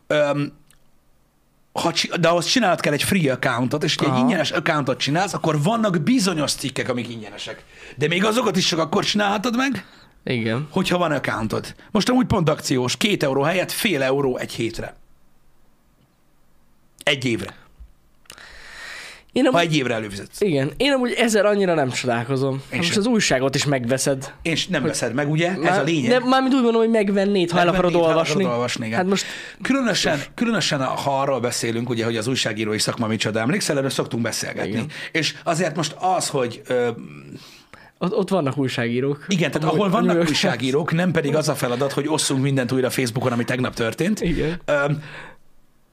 öm, 0.06 0.52
ha, 1.72 1.92
de 2.20 2.28
ahhoz 2.28 2.46
csinálnod 2.46 2.80
kell 2.80 2.92
egy 2.92 3.02
free 3.02 3.32
accountot, 3.32 3.84
és 3.84 3.96
ha 3.96 4.14
egy 4.14 4.18
ingyenes 4.18 4.50
accountot 4.50 4.98
csinálsz, 4.98 5.34
akkor 5.34 5.62
vannak 5.62 6.02
bizonyos 6.02 6.52
cikkek, 6.52 6.88
amik 6.88 7.08
ingyenesek. 7.08 7.64
De 7.96 8.06
még 8.08 8.24
azokat 8.24 8.56
is 8.56 8.66
csak 8.66 8.78
akkor 8.78 9.04
csinálhatod 9.04 9.56
meg, 9.56 9.86
Igen. 10.24 10.66
hogyha 10.70 10.98
van 10.98 11.12
accountod. 11.12 11.74
Most 11.90 12.08
amúgy 12.08 12.26
pont 12.26 12.48
akciós, 12.48 12.96
két 12.96 13.22
euró 13.22 13.42
helyett 13.42 13.72
fél 13.72 14.02
euró 14.02 14.36
egy 14.36 14.52
hétre. 14.52 14.96
Egy 17.08 17.24
évre. 17.24 17.54
Én 19.32 19.44
Ha 19.44 19.48
amúgy, 19.48 19.62
egy 19.62 19.76
évre 19.76 19.94
előfizetsz. 19.94 20.40
Igen, 20.40 20.72
én 20.76 20.92
amúgy 20.92 21.12
ezzel 21.12 21.46
annyira 21.46 21.74
nem 21.74 21.90
csodálkozom. 21.90 22.62
Én 22.72 22.78
Most 22.78 22.90
sem. 22.90 22.98
az 23.00 23.06
újságot 23.06 23.54
is 23.54 23.64
megveszed. 23.64 24.32
És 24.42 24.66
nem 24.66 24.82
veszed 24.82 25.14
meg, 25.14 25.30
ugye? 25.30 25.50
Ez 25.50 25.56
Már- 25.58 25.78
a 25.80 25.82
lényeg. 25.82 26.10
De 26.10 26.18
mármint 26.28 26.54
úgy 26.54 26.62
mondom, 26.62 26.80
hogy 26.80 26.90
megvennéd, 26.90 27.50
ha 27.50 27.58
el 27.58 27.68
akarod 27.68 27.82
Megvennéd, 27.92 28.04
ha 28.10 28.18
olvasni. 28.18 28.44
olvasni 28.44 28.86
igen. 28.86 28.98
Hát 28.98 29.06
most 29.06 29.24
Különösen, 29.62 30.20
különösen, 30.34 30.84
ha 30.84 31.20
arról 31.20 31.40
beszélünk, 31.40 31.88
ugye, 31.88 32.04
hogy 32.04 32.16
az 32.16 32.26
újságírói 32.26 32.78
szakma 32.78 33.06
micsoda, 33.06 33.40
emlékszel, 33.40 33.76
erről 33.76 33.90
szoktunk 33.90 34.22
beszélgetni. 34.22 34.70
Igen. 34.70 34.86
És 35.12 35.34
azért 35.44 35.76
most 35.76 35.96
az, 36.00 36.28
hogy 36.28 36.62
ö, 36.66 36.88
ott, 37.98 38.12
ott 38.14 38.28
vannak 38.28 38.56
újságírók. 38.58 39.24
igen, 39.28 39.50
tehát 39.50 39.68
ahol 39.68 39.88
vannak 39.90 40.18
újságírók, 40.28 40.92
nem 40.92 41.10
pedig 41.10 41.34
az 41.36 41.48
a 41.48 41.54
feladat, 41.54 41.92
hogy 41.92 42.08
osszunk 42.08 42.42
mindent 42.42 42.72
újra 42.72 42.90
Facebookon, 42.90 43.32
ami 43.32 43.44
tegnap 43.44 43.74
történt, 43.74 44.20
Igen. 44.20 44.60
ö, 44.64 44.84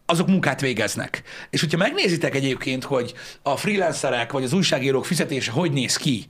azok 0.05 0.27
munkát 0.27 0.61
végeznek. 0.61 1.23
És 1.49 1.59
hogyha 1.59 1.77
megnézitek 1.77 2.35
egyébként, 2.35 2.83
hogy 2.83 3.13
a 3.41 3.55
freelancerek 3.55 4.31
vagy 4.31 4.43
az 4.43 4.53
újságírók 4.53 5.05
fizetése 5.05 5.51
hogy 5.51 5.71
néz 5.71 5.97
ki, 5.97 6.25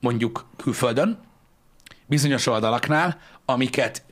mondjuk 0.00 0.46
külföldön, 0.56 1.18
bizonyos 2.06 2.46
oldalaknál, 2.46 3.18
amiket 3.44 4.02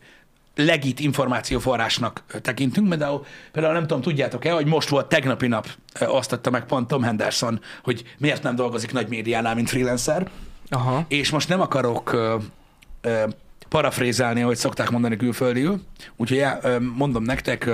legit 0.55 1.01
információforrásnak 1.01 2.25
tekintünk. 2.43 2.89
Például, 2.89 3.25
például 3.53 3.75
nem 3.75 3.87
tudom, 3.87 4.03
tudjátok-e, 4.03 4.53
hogy 4.53 4.67
most 4.67 4.89
volt 4.89 5.09
tegnapi 5.09 5.47
nap, 5.47 5.69
azt 5.99 6.33
adta 6.33 6.51
meg 6.51 6.65
pont 6.65 6.89
Tom 6.89 7.03
Henderson, 7.03 7.61
hogy 7.83 8.05
miért 8.19 8.43
nem 8.43 8.55
dolgozik 8.55 8.93
nagy 8.93 9.09
médiánál, 9.09 9.55
mint 9.55 9.69
freelancer, 9.69 10.31
Aha. 10.69 11.05
és 11.09 11.31
most 11.31 11.49
nem 11.49 11.61
akarok 11.61 12.13
ö, 12.13 12.37
ö, 13.01 13.25
parafrézálni, 13.71 14.43
ahogy 14.43 14.57
szokták 14.57 14.91
mondani 14.91 15.17
külföldiül, 15.17 15.81
úgyhogy 16.17 16.45
mondom 16.97 17.23
nektek, 17.23 17.67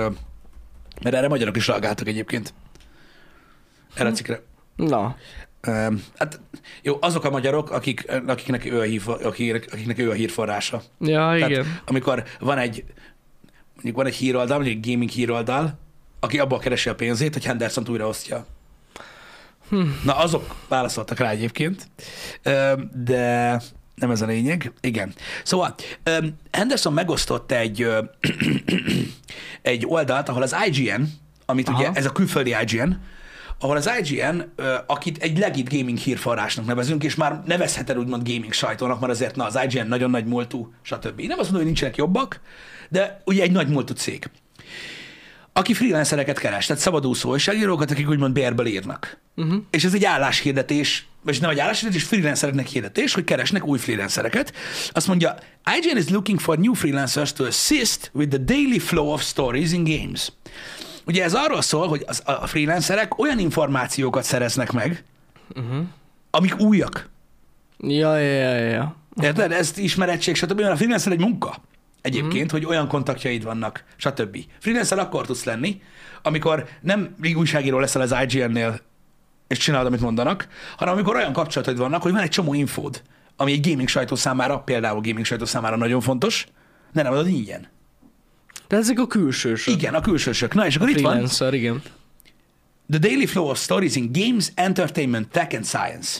mert 1.03 1.15
erre 1.15 1.27
magyarok 1.27 1.55
is 1.55 1.67
reagáltak 1.67 2.07
egyébként. 2.07 2.53
Erre 3.95 4.09
a 4.09 4.11
cikkre. 4.11 4.41
Na, 4.75 5.15
Hát 6.17 6.39
jó, 6.81 6.97
azok 7.01 7.23
a 7.23 7.29
magyarok, 7.29 7.71
akik, 7.71 8.11
akiknek, 8.27 8.65
ő 8.65 8.79
a 8.79 8.83
hír, 8.83 9.01
akik, 9.23 9.73
akiknek 9.73 9.97
ő 9.97 10.09
a 10.09 10.13
hírforrása. 10.13 10.81
ja, 10.99 11.33
igen. 11.35 11.49
Tehát, 11.49 11.81
amikor 11.85 12.23
van 12.39 12.57
egy, 12.57 12.83
mondjuk 13.73 13.95
van 13.95 14.05
egy 14.05 14.15
híroldal, 14.15 14.57
mondjuk 14.57 14.77
egy 14.77 14.91
gaming 14.91 15.09
híroldal, 15.09 15.79
aki 16.19 16.39
abból 16.39 16.59
keresi 16.59 16.89
a 16.89 16.95
pénzét, 16.95 17.33
hogy 17.33 17.45
henderson 17.45 17.85
újraosztja. 17.89 18.45
Hm. 19.69 19.81
Na, 20.03 20.17
azok 20.17 20.55
válaszoltak 20.67 21.17
rá 21.17 21.29
egyébként, 21.29 21.89
de 22.93 23.61
nem 23.99 24.11
ez 24.11 24.21
a 24.21 24.25
lényeg. 24.25 24.71
Igen. 24.81 25.13
Szóval 25.43 25.75
Henderson 26.51 26.93
megosztott 26.93 27.51
egy, 27.51 27.87
egy 29.61 29.85
oldalt, 29.85 30.29
ahol 30.29 30.41
az 30.41 30.55
IGN, 30.67 31.01
amit 31.45 31.67
Aha. 31.67 31.79
ugye, 31.79 31.89
ez 31.93 32.05
a 32.05 32.11
külföldi 32.11 32.55
IGN, 32.61 32.91
ahol 33.59 33.75
az 33.75 33.89
IGN, 33.99 34.41
akit 34.87 35.17
egy 35.17 35.37
legit 35.37 35.69
gaming 35.69 35.97
hírforrásnak 35.97 36.65
nevezünk, 36.65 37.03
és 37.03 37.15
már 37.15 37.41
nevezheted 37.45 37.97
úgymond 37.97 38.29
gaming 38.29 38.53
sajtónak, 38.53 38.99
mert 38.99 39.11
azért 39.11 39.35
na, 39.35 39.45
az 39.45 39.59
IGN 39.67 39.87
nagyon 39.87 40.09
nagy 40.09 40.25
múltú, 40.25 40.73
stb. 40.81 41.19
Én 41.19 41.27
nem 41.27 41.39
azt 41.39 41.51
mondom, 41.51 41.55
hogy 41.55 41.65
nincsenek 41.65 41.95
jobbak, 41.95 42.39
de 42.89 43.21
ugye 43.25 43.43
egy 43.43 43.51
nagy 43.51 43.67
múltú 43.67 43.93
cég 43.93 44.29
aki 45.57 45.73
freelancereket 45.73 46.39
keres, 46.39 46.65
tehát 46.65 46.81
szabadúszó 46.81 47.29
újságírókat, 47.29 47.91
akik 47.91 48.09
úgymond 48.09 48.33
bérből 48.33 48.65
írnak. 48.65 49.19
Uh-huh. 49.35 49.63
És 49.69 49.83
ez 49.83 49.93
egy 49.93 50.05
álláshirdetés, 50.05 51.07
vagy 51.27 51.41
nem 51.41 51.49
egy 51.49 51.59
álláshirdetés, 51.59 52.03
freelancereknek 52.03 52.67
hirdetés, 52.67 53.13
hogy 53.13 53.23
keresnek 53.23 53.65
új 53.65 53.77
freelancereket. 53.77 54.53
Azt 54.91 55.07
mondja, 55.07 55.35
IGN 55.77 55.97
is 55.97 56.09
looking 56.09 56.39
for 56.39 56.57
new 56.57 56.73
freelancers 56.73 57.33
to 57.33 57.45
assist 57.45 58.09
with 58.13 58.29
the 58.29 58.43
daily 58.43 58.79
flow 58.79 59.11
of 59.11 59.21
stories 59.21 59.71
in 59.71 59.83
games. 59.83 60.31
Ugye 61.05 61.23
ez 61.23 61.33
arról 61.33 61.61
szól, 61.61 61.87
hogy 61.87 62.03
az, 62.07 62.21
a 62.25 62.47
freelancerek 62.47 63.19
olyan 63.19 63.39
információkat 63.39 64.23
szereznek 64.23 64.71
meg, 64.71 65.03
uh-huh. 65.55 65.83
amik 66.29 66.59
újak. 66.59 67.09
Ja, 67.79 68.17
ja, 68.17 68.33
ja, 68.33 68.55
ja. 68.57 68.95
Érted? 69.21 69.51
Ez 69.51 69.77
ismerettség, 69.77 70.35
stb. 70.35 70.59
Mert 70.59 70.73
a 70.73 70.75
freelancer 70.75 71.11
egy 71.11 71.19
munka 71.19 71.55
egyébként, 72.01 72.51
mm. 72.51 72.55
hogy 72.55 72.65
olyan 72.65 72.87
kontaktjaid 72.87 73.43
vannak, 73.43 73.83
stb. 73.95 74.37
Freelancer 74.59 74.99
akkor 74.99 75.25
tudsz 75.25 75.43
lenni, 75.43 75.81
amikor 76.21 76.67
nem 76.81 77.15
még 77.21 77.37
újságíró 77.37 77.79
leszel 77.79 78.01
az 78.01 78.15
IGN-nél, 78.27 78.79
és 79.47 79.57
csinálod, 79.57 79.87
amit 79.87 80.01
mondanak, 80.01 80.47
hanem 80.77 80.93
amikor 80.93 81.15
olyan 81.15 81.33
kapcsolataid 81.33 81.77
vannak, 81.77 82.01
hogy 82.01 82.11
van 82.11 82.21
egy 82.21 82.29
csomó 82.29 82.53
infód, 82.53 83.01
ami 83.35 83.51
egy 83.51 83.69
gaming 83.69 83.87
sajtó 83.87 84.15
számára, 84.15 84.59
például 84.59 85.01
gaming 85.01 85.25
sajtó 85.25 85.45
számára 85.45 85.75
nagyon 85.75 86.01
fontos, 86.01 86.47
de 86.93 87.03
nem 87.03 87.11
adod 87.11 87.27
ingyen. 87.27 87.67
De 88.67 88.77
ezek 88.77 88.99
a 88.99 89.07
külsősök. 89.07 89.73
Igen, 89.73 89.93
a 89.93 90.01
külsősök. 90.01 90.53
Na, 90.53 90.65
és 90.65 90.75
akkor 90.75 90.89
itt 90.89 90.99
van 90.99 91.27
igen. 91.51 91.81
The 92.89 92.99
daily 92.99 93.25
flow 93.25 93.49
of 93.49 93.59
stories 93.59 93.95
in 93.95 94.11
games, 94.11 94.51
entertainment, 94.55 95.27
tech 95.27 95.55
and 95.55 95.65
science. 95.65 96.19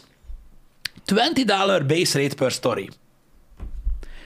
$20 1.05 1.83
base 1.87 2.19
rate 2.19 2.35
per 2.35 2.51
story. 2.51 2.89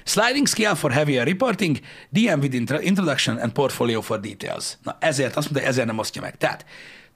Sliding 0.04 0.48
scale 0.48 0.76
for 0.76 0.92
heavier 0.92 1.26
reporting, 1.26 1.80
DM 2.10 2.40
with 2.40 2.56
intro- 2.56 2.80
introduction 2.80 3.38
and 3.38 3.52
portfolio 3.52 4.02
for 4.02 4.20
details. 4.20 4.78
Na 4.84 4.98
ezért 5.00 5.36
azt 5.36 5.52
mondta, 5.52 5.70
ezért 5.70 5.88
nem 5.88 5.98
osztja 5.98 6.22
meg. 6.22 6.38
Tehát 6.38 6.66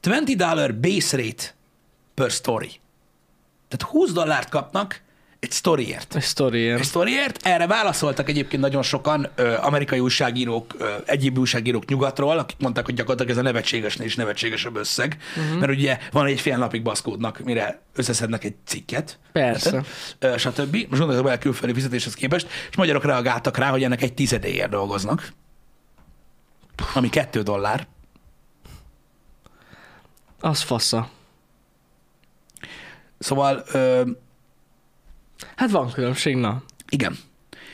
$20 0.02 0.76
base 0.82 1.18
rate 1.18 1.55
per 2.16 2.32
story. 2.32 2.80
Tehát 3.68 3.94
20 3.94 4.12
dollárt 4.12 4.50
kapnak, 4.50 5.04
egy 5.46 5.52
sztoriért. 5.52 6.16
Egy 6.16 6.22
sztoriért. 6.22 6.80
Egy 6.80 6.86
sztoriért. 6.86 7.46
Erre 7.46 7.68
válaszoltak 7.68 8.30
egyébként 8.30 8.62
nagyon 8.62 8.82
sokan 8.82 9.28
ö, 9.36 9.56
amerikai 9.62 10.00
újságírók, 10.00 10.76
ö, 10.78 10.94
egyéb 11.06 11.38
újságírók 11.38 11.86
nyugatról, 11.86 12.38
akik 12.38 12.58
mondták, 12.60 12.86
hogy 12.86 12.94
gyakorlatilag 12.94 13.32
ez 13.32 13.38
a 13.38 13.42
nevetségesnél 13.42 14.08
is 14.08 14.16
nevetségesebb 14.16 14.76
összeg. 14.76 15.18
Uh-huh. 15.38 15.60
Mert 15.60 15.72
ugye 15.72 15.98
van 16.12 16.26
egy 16.26 16.40
fél 16.40 16.58
napig 16.58 16.84
baszkódnak, 16.84 17.40
mire 17.40 17.82
összeszednek 17.96 18.44
egy 18.44 18.56
cikket. 18.66 19.20
Persze. 19.32 19.84
Ö, 20.20 20.38
stb. 20.38 20.76
Most 20.90 21.02
gondolok 21.02 21.24
bele 21.24 21.38
külföldi 21.38 21.74
fizetéshez 21.74 22.14
képest, 22.14 22.48
és 22.70 22.76
magyarok 22.76 23.06
reagáltak 23.06 23.58
rá, 23.58 23.70
hogy 23.70 23.84
ennek 23.84 24.02
egy 24.02 24.14
tizedéért 24.14 24.70
dolgoznak. 24.70 25.34
Ami 26.94 27.10
kettő 27.10 27.42
dollár. 27.42 27.88
Az 30.40 30.62
fasza. 30.62 31.10
Szóval 33.20 33.64
ö, 33.72 34.02
Hát 35.56 35.72
van 35.72 35.92
különbség, 35.92 36.36
na. 36.36 36.64
Igen. 36.90 37.18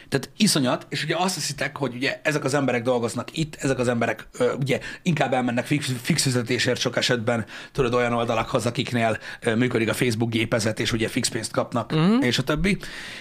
Tehát 0.10 0.30
iszonyat, 0.38 0.86
és 0.90 1.04
ugye 1.04 1.16
azt 1.18 1.36
hiszitek, 1.36 1.78
hogy 1.78 1.96
ugye 1.96 2.20
ezek 2.24 2.44
az 2.44 2.54
emberek 2.54 2.84
dolgoznak 2.84 3.38
itt, 3.38 3.56
ezek 3.56 3.80
az 3.80 3.88
emberek 3.88 4.28
ö, 4.38 4.54
ugye 4.54 4.80
inkább 5.02 5.34
elmennek 5.34 5.66
fix, 5.66 5.92
fix 6.02 6.22
fizetésért 6.22 6.80
sok 6.80 6.98
esetben, 6.98 7.46
tudod, 7.72 7.94
olyan 7.94 8.14
oldalakhoz, 8.14 8.66
akiknél 8.66 9.18
ö, 9.42 9.56
működik 9.56 9.90
a 9.90 9.94
Facebook 9.94 10.30
gépezet, 10.30 10.80
és 10.80 10.92
ugye 10.92 11.08
fix 11.08 11.28
pénzt 11.28 11.52
kapnak, 11.52 11.92
uh-huh. 11.92 12.26
és 12.26 12.38
a 12.38 12.44
többi. 12.44 12.78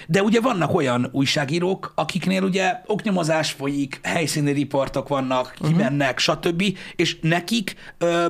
De 0.07 0.23
ugye 0.23 0.41
vannak 0.41 0.75
olyan 0.75 1.09
újságírók, 1.13 1.93
akiknél 1.95 2.43
ugye 2.43 2.81
oknyomozás 2.87 3.51
folyik, 3.51 4.01
helyszíni 4.03 4.53
riportok 4.53 5.09
vannak, 5.09 5.55
kimennek, 5.61 6.19
uh-huh. 6.19 6.37
stb., 6.37 6.79
és 6.97 7.19
nekik, 7.21 7.75
ö, 7.99 8.27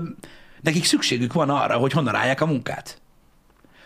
nekik 0.61 0.85
szükségük 0.85 1.33
van 1.33 1.51
arra, 1.51 1.77
hogy 1.77 1.93
honnan 1.93 2.15
állják 2.15 2.41
a 2.41 2.47
munkát. 2.47 3.01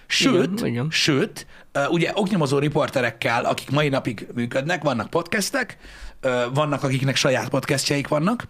Sőt, 0.06 0.52
Igen, 0.52 0.66
igen. 0.66 0.86
sőt, 0.90 1.46
ugye 1.88 2.10
oknyomozó 2.14 2.58
riporterekkel, 2.58 3.44
akik 3.44 3.70
mai 3.70 3.88
napig 3.88 4.26
működnek, 4.34 4.82
vannak 4.82 5.10
podcastek, 5.10 5.76
vannak, 6.54 6.82
akiknek 6.82 7.16
saját 7.16 7.48
podcastjaik 7.48 8.08
vannak, 8.08 8.48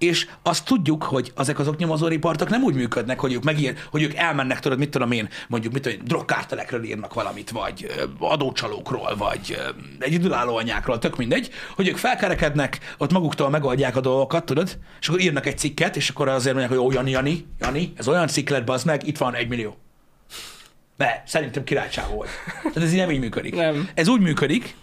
és 0.00 0.26
azt 0.42 0.64
tudjuk, 0.64 1.02
hogy 1.02 1.32
ezek 1.36 1.58
az 1.58 1.68
oknyomozó 1.68 2.06
riportok 2.06 2.48
nem 2.48 2.62
úgy 2.62 2.74
működnek, 2.74 3.20
hogy 3.20 3.32
ők 3.32 3.42
megír, 3.42 3.74
hogy 3.90 4.02
ők 4.02 4.14
elmennek, 4.14 4.60
tudod, 4.60 4.78
mit 4.78 4.90
tudom 4.90 5.12
én, 5.12 5.28
mondjuk, 5.48 5.72
mit 5.72 5.82
tudom, 5.82 5.98
drogkártelekről 6.04 6.84
írnak 6.84 7.14
valamit, 7.14 7.50
vagy 7.50 7.86
adócsalókról, 8.18 9.16
vagy 9.16 9.56
ö, 9.58 9.68
egyedülálló 9.98 10.56
anyákról, 10.56 10.98
tök 10.98 11.16
mindegy, 11.16 11.50
hogy 11.76 11.88
ők 11.88 11.96
felkerekednek, 11.96 12.78
ott 12.98 13.12
maguktól 13.12 13.50
megoldják 13.50 13.96
a 13.96 14.00
dolgokat, 14.00 14.44
tudod, 14.44 14.78
és 15.00 15.08
akkor 15.08 15.20
írnak 15.20 15.46
egy 15.46 15.58
cikket, 15.58 15.96
és 15.96 16.08
akkor 16.08 16.28
azért 16.28 16.54
mondják, 16.56 16.78
hogy 16.78 16.86
ó, 16.86 16.92
Jani, 16.92 17.10
Jani, 17.10 17.46
Jani, 17.58 17.92
ez 17.96 18.08
olyan 18.08 18.26
cikk 18.26 18.48
lett, 18.48 18.64
bazd 18.64 18.86
meg, 18.86 19.06
itt 19.06 19.18
van 19.18 19.34
egy 19.34 19.48
millió. 19.48 19.76
De 21.00 21.22
szerintem 21.26 21.64
királycsávó 21.64 22.14
volt. 22.14 22.28
Tehát 22.62 22.76
ez 22.76 22.92
így 22.92 22.98
nem 22.98 23.10
így 23.10 23.18
működik. 23.18 23.54
Nem. 23.54 23.88
Ez 23.94 24.08
úgy 24.08 24.20
működik, 24.20 24.74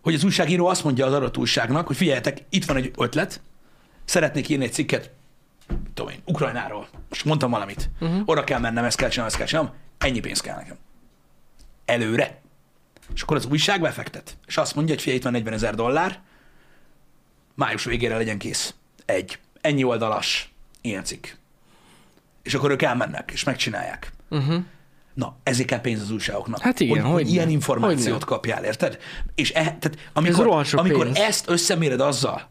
hogy 0.00 0.14
az 0.14 0.24
újságíró 0.24 0.66
azt 0.66 0.84
mondja 0.84 1.06
az 1.06 1.12
adott 1.12 1.36
újságnak, 1.36 1.86
hogy 1.86 1.96
figyeljetek, 1.96 2.38
itt 2.48 2.64
van 2.64 2.76
egy 2.76 2.90
ötlet, 2.96 3.40
szeretnék 4.04 4.48
írni 4.48 4.64
egy 4.64 4.72
cikket, 4.72 5.10
tudom 5.94 6.10
én, 6.10 6.18
Ukrajnáról. 6.24 6.88
Most 7.08 7.24
mondtam 7.24 7.50
valamit. 7.50 7.90
Uh-huh. 8.00 8.22
Oda 8.24 8.44
kell 8.44 8.58
mennem, 8.58 8.84
ezt 8.84 8.96
kell 8.96 9.08
csinálnom, 9.08 9.34
ezt 9.34 9.36
kell 9.36 9.46
csinálnom. 9.46 9.74
Ennyi 9.98 10.20
pénz 10.20 10.40
kell 10.40 10.56
nekem. 10.56 10.76
Előre. 11.84 12.40
És 13.14 13.22
akkor 13.22 13.36
az 13.36 13.46
újság 13.46 13.80
befektet. 13.80 14.36
És 14.46 14.56
azt 14.56 14.74
mondja, 14.74 14.94
hogy 14.94 15.02
figyelj, 15.02 15.18
itt 15.18 15.24
van 15.24 15.32
40 15.32 15.52
ezer 15.52 15.74
dollár, 15.74 16.20
május 17.54 17.84
végére 17.84 18.16
legyen 18.16 18.38
kész. 18.38 18.74
Egy. 19.04 19.38
Ennyi 19.60 19.84
oldalas 19.84 20.52
ilyen 20.80 21.04
cikk. 21.04 21.26
És 22.42 22.54
akkor 22.54 22.70
ők 22.70 22.82
elmennek, 22.82 23.30
és 23.32 23.44
megcsinálják. 23.44 24.12
Uh-huh. 24.28 24.64
Na, 25.20 25.36
ezért 25.42 25.68
kell 25.68 25.80
pénz 25.80 26.00
az 26.00 26.10
újságoknak. 26.10 26.60
Hát 26.60 26.80
igen, 26.80 27.04
hogy, 27.04 27.12
hogy 27.12 27.32
ilyen 27.32 27.48
információt 27.48 28.12
Hogyne. 28.12 28.26
kapjál, 28.26 28.64
érted? 28.64 28.98
És 29.34 29.50
e, 29.50 29.62
tehát 29.62 29.96
amikor, 30.12 30.66
sok 30.66 30.80
amikor 30.80 31.04
pénz. 31.04 31.18
ezt 31.18 31.48
összeméred 31.48 32.00
azzal, 32.00 32.48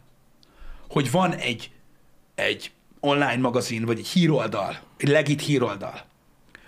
hogy 0.88 1.10
van 1.10 1.34
egy, 1.34 1.70
egy 2.34 2.70
online 3.00 3.36
magazin, 3.36 3.84
vagy 3.84 3.98
egy 3.98 4.06
híroldal, 4.06 4.78
egy 4.96 5.08
legit 5.08 5.42
híroldal, 5.42 6.04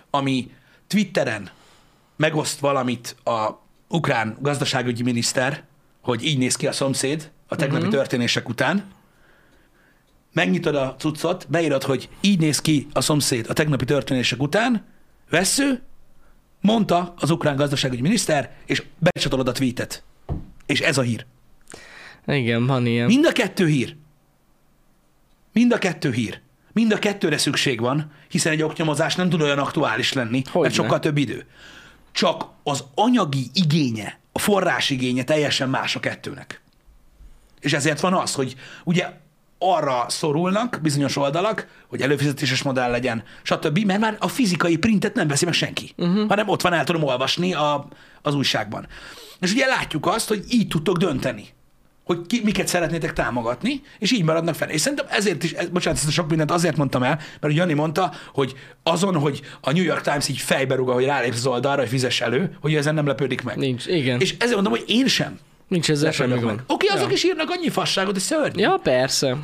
ami 0.09 0.51
Twitteren 0.87 1.49
megoszt 2.15 2.59
valamit 2.59 3.15
a 3.23 3.49
ukrán 3.87 4.37
gazdaságügyi 4.39 5.03
miniszter, 5.03 5.63
hogy 6.01 6.25
így 6.25 6.37
néz 6.37 6.55
ki 6.55 6.67
a 6.67 6.71
szomszéd 6.71 7.31
a 7.47 7.55
tegnapi 7.55 7.85
uh-huh. 7.85 7.97
történések 7.97 8.49
után, 8.49 8.91
megnyitod 10.33 10.75
a 10.75 10.95
cuccot, 10.97 11.45
beírod, 11.49 11.83
hogy 11.83 12.09
így 12.21 12.39
néz 12.39 12.61
ki 12.61 12.87
a 12.93 13.01
szomszéd 13.01 13.45
a 13.49 13.53
tegnapi 13.53 13.85
történések 13.85 14.41
után, 14.41 14.85
vesző, 15.29 15.81
mondta 16.63 17.13
az 17.17 17.29
ukrán 17.29 17.55
gazdaságügyi 17.55 18.01
miniszter, 18.01 18.51
és 18.65 18.83
becsatolod 18.97 19.47
a 19.47 19.51
tweetet. 19.51 20.03
És 20.65 20.79
ez 20.79 20.97
a 20.97 21.01
hír. 21.01 21.25
Igen, 22.27 22.65
van 22.65 22.85
ilyen. 22.85 23.05
Mind 23.05 23.25
a 23.25 23.31
kettő 23.31 23.67
hír. 23.67 23.95
Mind 25.51 25.73
a 25.73 25.77
kettő 25.77 26.11
hír. 26.11 26.41
Mind 26.71 26.91
a 26.91 26.99
kettőre 26.99 27.37
szükség 27.37 27.79
van, 27.79 28.11
hiszen 28.29 28.51
egy 28.51 28.61
oknyomozás 28.61 29.15
nem 29.15 29.29
tud 29.29 29.41
olyan 29.41 29.59
aktuális 29.59 30.13
lenni, 30.13 30.41
Hogyne. 30.45 30.61
mert 30.61 30.73
sokkal 30.73 30.99
több 30.99 31.17
idő. 31.17 31.45
Csak 32.11 32.49
az 32.63 32.83
anyagi 32.95 33.49
igénye, 33.53 34.19
a 34.31 34.39
forrás 34.39 34.89
igénye 34.89 35.23
teljesen 35.23 35.69
más 35.69 35.95
a 35.95 35.99
kettőnek. 35.99 36.61
És 37.59 37.73
ezért 37.73 37.99
van 37.99 38.13
az, 38.13 38.33
hogy 38.33 38.55
ugye 38.83 39.09
arra 39.71 40.05
szorulnak 40.07 40.79
bizonyos 40.81 41.17
oldalak, 41.17 41.67
hogy 41.87 42.01
előfizetéses 42.01 42.61
modell 42.61 42.91
legyen, 42.91 43.23
stb., 43.41 43.79
mert 43.79 43.99
már 43.99 44.15
a 44.19 44.27
fizikai 44.27 44.77
printet 44.77 45.13
nem 45.13 45.27
veszi 45.27 45.45
meg 45.45 45.53
senki, 45.53 45.93
uh-huh. 45.97 46.27
hanem 46.27 46.49
ott 46.49 46.61
van, 46.61 46.73
el 46.73 46.83
tudom 46.83 47.03
olvasni 47.03 47.53
a, 47.53 47.87
az 48.21 48.35
újságban. 48.35 48.87
És 49.39 49.51
ugye 49.51 49.65
látjuk 49.65 50.05
azt, 50.05 50.27
hogy 50.27 50.43
így 50.49 50.67
tudtok 50.67 50.97
dönteni, 50.97 51.47
hogy 52.03 52.27
ki, 52.27 52.41
miket 52.43 52.67
szeretnétek 52.67 53.13
támogatni, 53.13 53.81
és 53.99 54.11
így 54.11 54.23
maradnak 54.23 54.55
fel. 54.55 54.69
És 54.69 54.81
szerintem 54.81 55.07
ezért 55.09 55.43
is, 55.43 55.51
ez, 55.51 55.69
bocsánat, 55.69 55.99
ezt 55.99 56.11
sok 56.11 56.27
mindent 56.29 56.51
azért 56.51 56.77
mondtam 56.77 57.03
el, 57.03 57.19
mert 57.39 57.53
Jani 57.53 57.73
mondta, 57.73 58.11
hogy 58.33 58.53
azon, 58.83 59.15
hogy 59.15 59.41
a 59.61 59.71
New 59.71 59.83
York 59.83 60.01
Times 60.01 60.27
így 60.27 60.37
fejbe 60.37 60.75
rúga, 60.75 60.93
hogy 60.93 61.05
rálépsz 61.05 61.37
az 61.37 61.45
oldalra, 61.45 61.79
hogy 61.79 61.89
fizess 61.89 62.21
elő, 62.21 62.57
hogy 62.61 62.75
ezen 62.75 62.93
nem 62.93 63.07
lepődik 63.07 63.43
meg. 63.43 63.57
Nincs, 63.57 63.85
igen. 63.85 64.19
És 64.19 64.35
ezért 64.37 64.53
mondom, 64.53 64.71
hogy 64.73 64.83
én 64.87 65.07
sem 65.07 65.39
Nincs 65.73 65.89
ezzel 65.89 66.11
semmi 66.11 66.33
gond. 66.33 66.45
meg. 66.45 66.63
Oké, 66.67 66.87
azok 66.87 67.07
ja. 67.07 67.13
is 67.13 67.23
írnak 67.23 67.49
annyi 67.49 67.69
fasságot, 67.69 68.11
hogy 68.11 68.21
szörnyű. 68.21 68.61
Ja, 68.61 68.79
persze. 68.83 69.37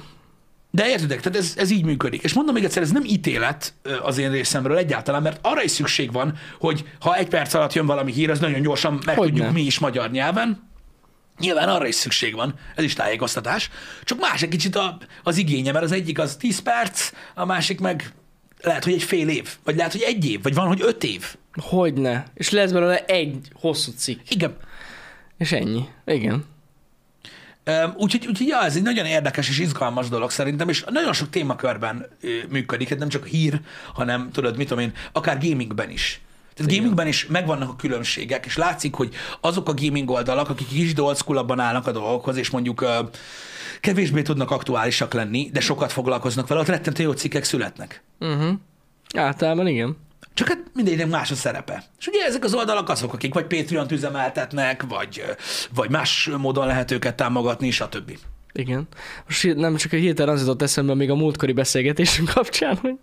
De 0.72 0.90
értedek, 0.90 1.22
tehát 1.22 1.38
ez, 1.38 1.54
ez 1.58 1.72
így 1.72 1.86
működik. 1.86 2.24
És 2.24 2.34
mondom 2.34 2.54
még 2.54 2.64
egyszer, 2.64 2.82
ez 2.82 2.92
nem 2.92 3.04
ítélet 3.04 3.74
az 4.02 4.18
én 4.18 4.32
részemről 4.32 4.78
egyáltalán, 4.78 5.22
mert 5.22 5.40
arra 5.42 5.64
is 5.64 5.72
szükség 5.72 6.12
van, 6.12 6.38
hogy 6.60 6.84
ha 7.00 7.16
egy 7.16 7.28
perc 7.28 7.54
alatt 7.54 7.74
jön 7.74 7.86
valami 7.86 8.12
hír, 8.12 8.30
az 8.30 8.40
nagyon 8.40 8.62
gyorsan 8.62 9.00
meg 9.06 9.18
Hogyne. 9.18 9.38
tudjuk 9.38 9.54
mi 9.54 9.62
is 9.62 9.80
magyar 9.80 10.12
nyelven. 10.12 10.68
Nyilván 11.40 11.70
arra 11.70 11.88
is 11.88 11.96
szükség 11.96 12.36
van, 12.36 12.54
ez 12.76 12.84
is 12.84 12.94
tájékoztatás, 12.94 13.70
csak 14.04 14.20
más 14.20 14.42
egy 14.42 14.50
kicsit 14.50 14.76
a, 14.76 14.98
az 15.24 15.38
igénye, 15.38 15.72
mert 15.72 15.86
az 15.86 15.92
egyik 15.92 16.20
az 16.20 16.36
10 16.36 16.60
perc, 16.60 17.12
a 17.36 17.46
másik 17.46 17.80
meg 17.80 18.14
lehet, 18.62 18.84
hogy 18.84 18.94
egy 18.94 19.04
fél 19.04 19.30
év, 19.30 19.50
vagy 19.64 19.76
lehet, 19.76 19.92
hogy 19.92 20.02
egy 20.02 20.30
év, 20.30 20.42
vagy 20.42 20.54
van, 20.54 20.68
hogy 20.68 20.82
öt 20.82 21.04
év. 21.04 21.36
Hogyne. 21.62 22.26
És 22.34 22.50
lesz 22.50 22.72
belőle 22.72 23.06
egy 23.06 23.38
hosszú 23.54 23.92
cikk. 23.92 24.20
Igen. 24.30 24.56
És 25.40 25.52
ennyi. 25.52 25.88
Igen. 26.06 26.46
Úgyhogy, 27.96 28.28
úgyhogy 28.28 28.48
ja, 28.48 28.64
ez 28.64 28.76
egy 28.76 28.82
nagyon 28.82 29.06
érdekes 29.06 29.50
és 29.50 29.60
izgalmas 29.60 30.10
dolog 30.10 30.32
szerintem, 30.32 30.70
és 30.70 30.84
nagyon 30.90 31.14
sok 31.14 31.30
témakörben 31.30 32.08
működik, 32.50 32.90
hát 32.90 33.00
nem 33.00 33.10
csak 33.10 33.26
hír, 33.26 33.62
hanem 33.94 34.30
tudod, 34.32 34.58
mit 34.58 34.68
tudom 34.68 34.84
én, 34.84 34.94
akár 35.12 35.38
gamingben 35.40 35.90
is. 35.90 36.22
Tehát 36.54 36.76
gamingben 36.76 37.08
is 37.08 37.26
megvannak 37.26 37.70
a 37.70 37.76
különbségek, 37.76 38.46
és 38.46 38.58
látszik, 38.58 38.94
hogy 38.94 39.14
azok 39.42 39.70
a 39.70 39.74
gaming 39.74 40.10
oldalak, 40.10 40.50
akik 40.50 41.00
old 41.00 41.18
school 41.18 41.62
állnak 41.62 41.88
a 41.88 41.92
dolgokhoz, 41.92 42.38
és 42.38 42.50
mondjuk 42.50 42.86
kevésbé 43.82 44.22
tudnak 44.22 44.52
aktuálisak 44.52 45.14
lenni, 45.14 45.50
de 45.54 45.60
sokat 45.60 45.92
foglalkoznak 45.92 46.48
vele, 46.48 46.62
ott 46.62 46.68
rettentő 46.68 47.04
jó 47.04 47.12
cikkek 47.12 47.44
születnek. 47.44 48.04
Uh-huh. 48.20 48.54
Általában 49.16 49.68
igen. 49.68 49.98
Csak 50.34 50.48
hát 50.48 50.64
mindegynek 50.74 51.10
más 51.10 51.32
a 51.32 51.36
szerepe. 51.36 51.84
És 52.00 52.08
ugye 52.08 52.26
ezek 52.26 52.44
az 52.44 52.54
oldalak 52.54 52.90
azok, 52.90 53.14
akik 53.14 53.34
vagy 53.34 53.46
Patreon-t 53.46 53.92
üzemeltetnek, 53.92 54.84
vagy, 54.88 55.24
vagy 55.76 55.90
más 55.90 56.30
módon 56.38 56.68
lehet 56.68 56.92
őket 56.92 57.16
támogatni, 57.16 57.72
stb. 57.72 58.18
Igen. 58.54 58.88
Most 59.26 59.56
nem 59.56 59.76
csak 59.76 59.92
hirtelen 59.92 60.34
az 60.34 60.42
jutott 60.42 60.62
eszembe 60.62 60.94
még 60.94 61.10
a 61.10 61.16
múltkori 61.16 61.52
beszélgetésünk 61.52 62.30
kapcsán, 62.34 62.78
hogy 62.78 62.96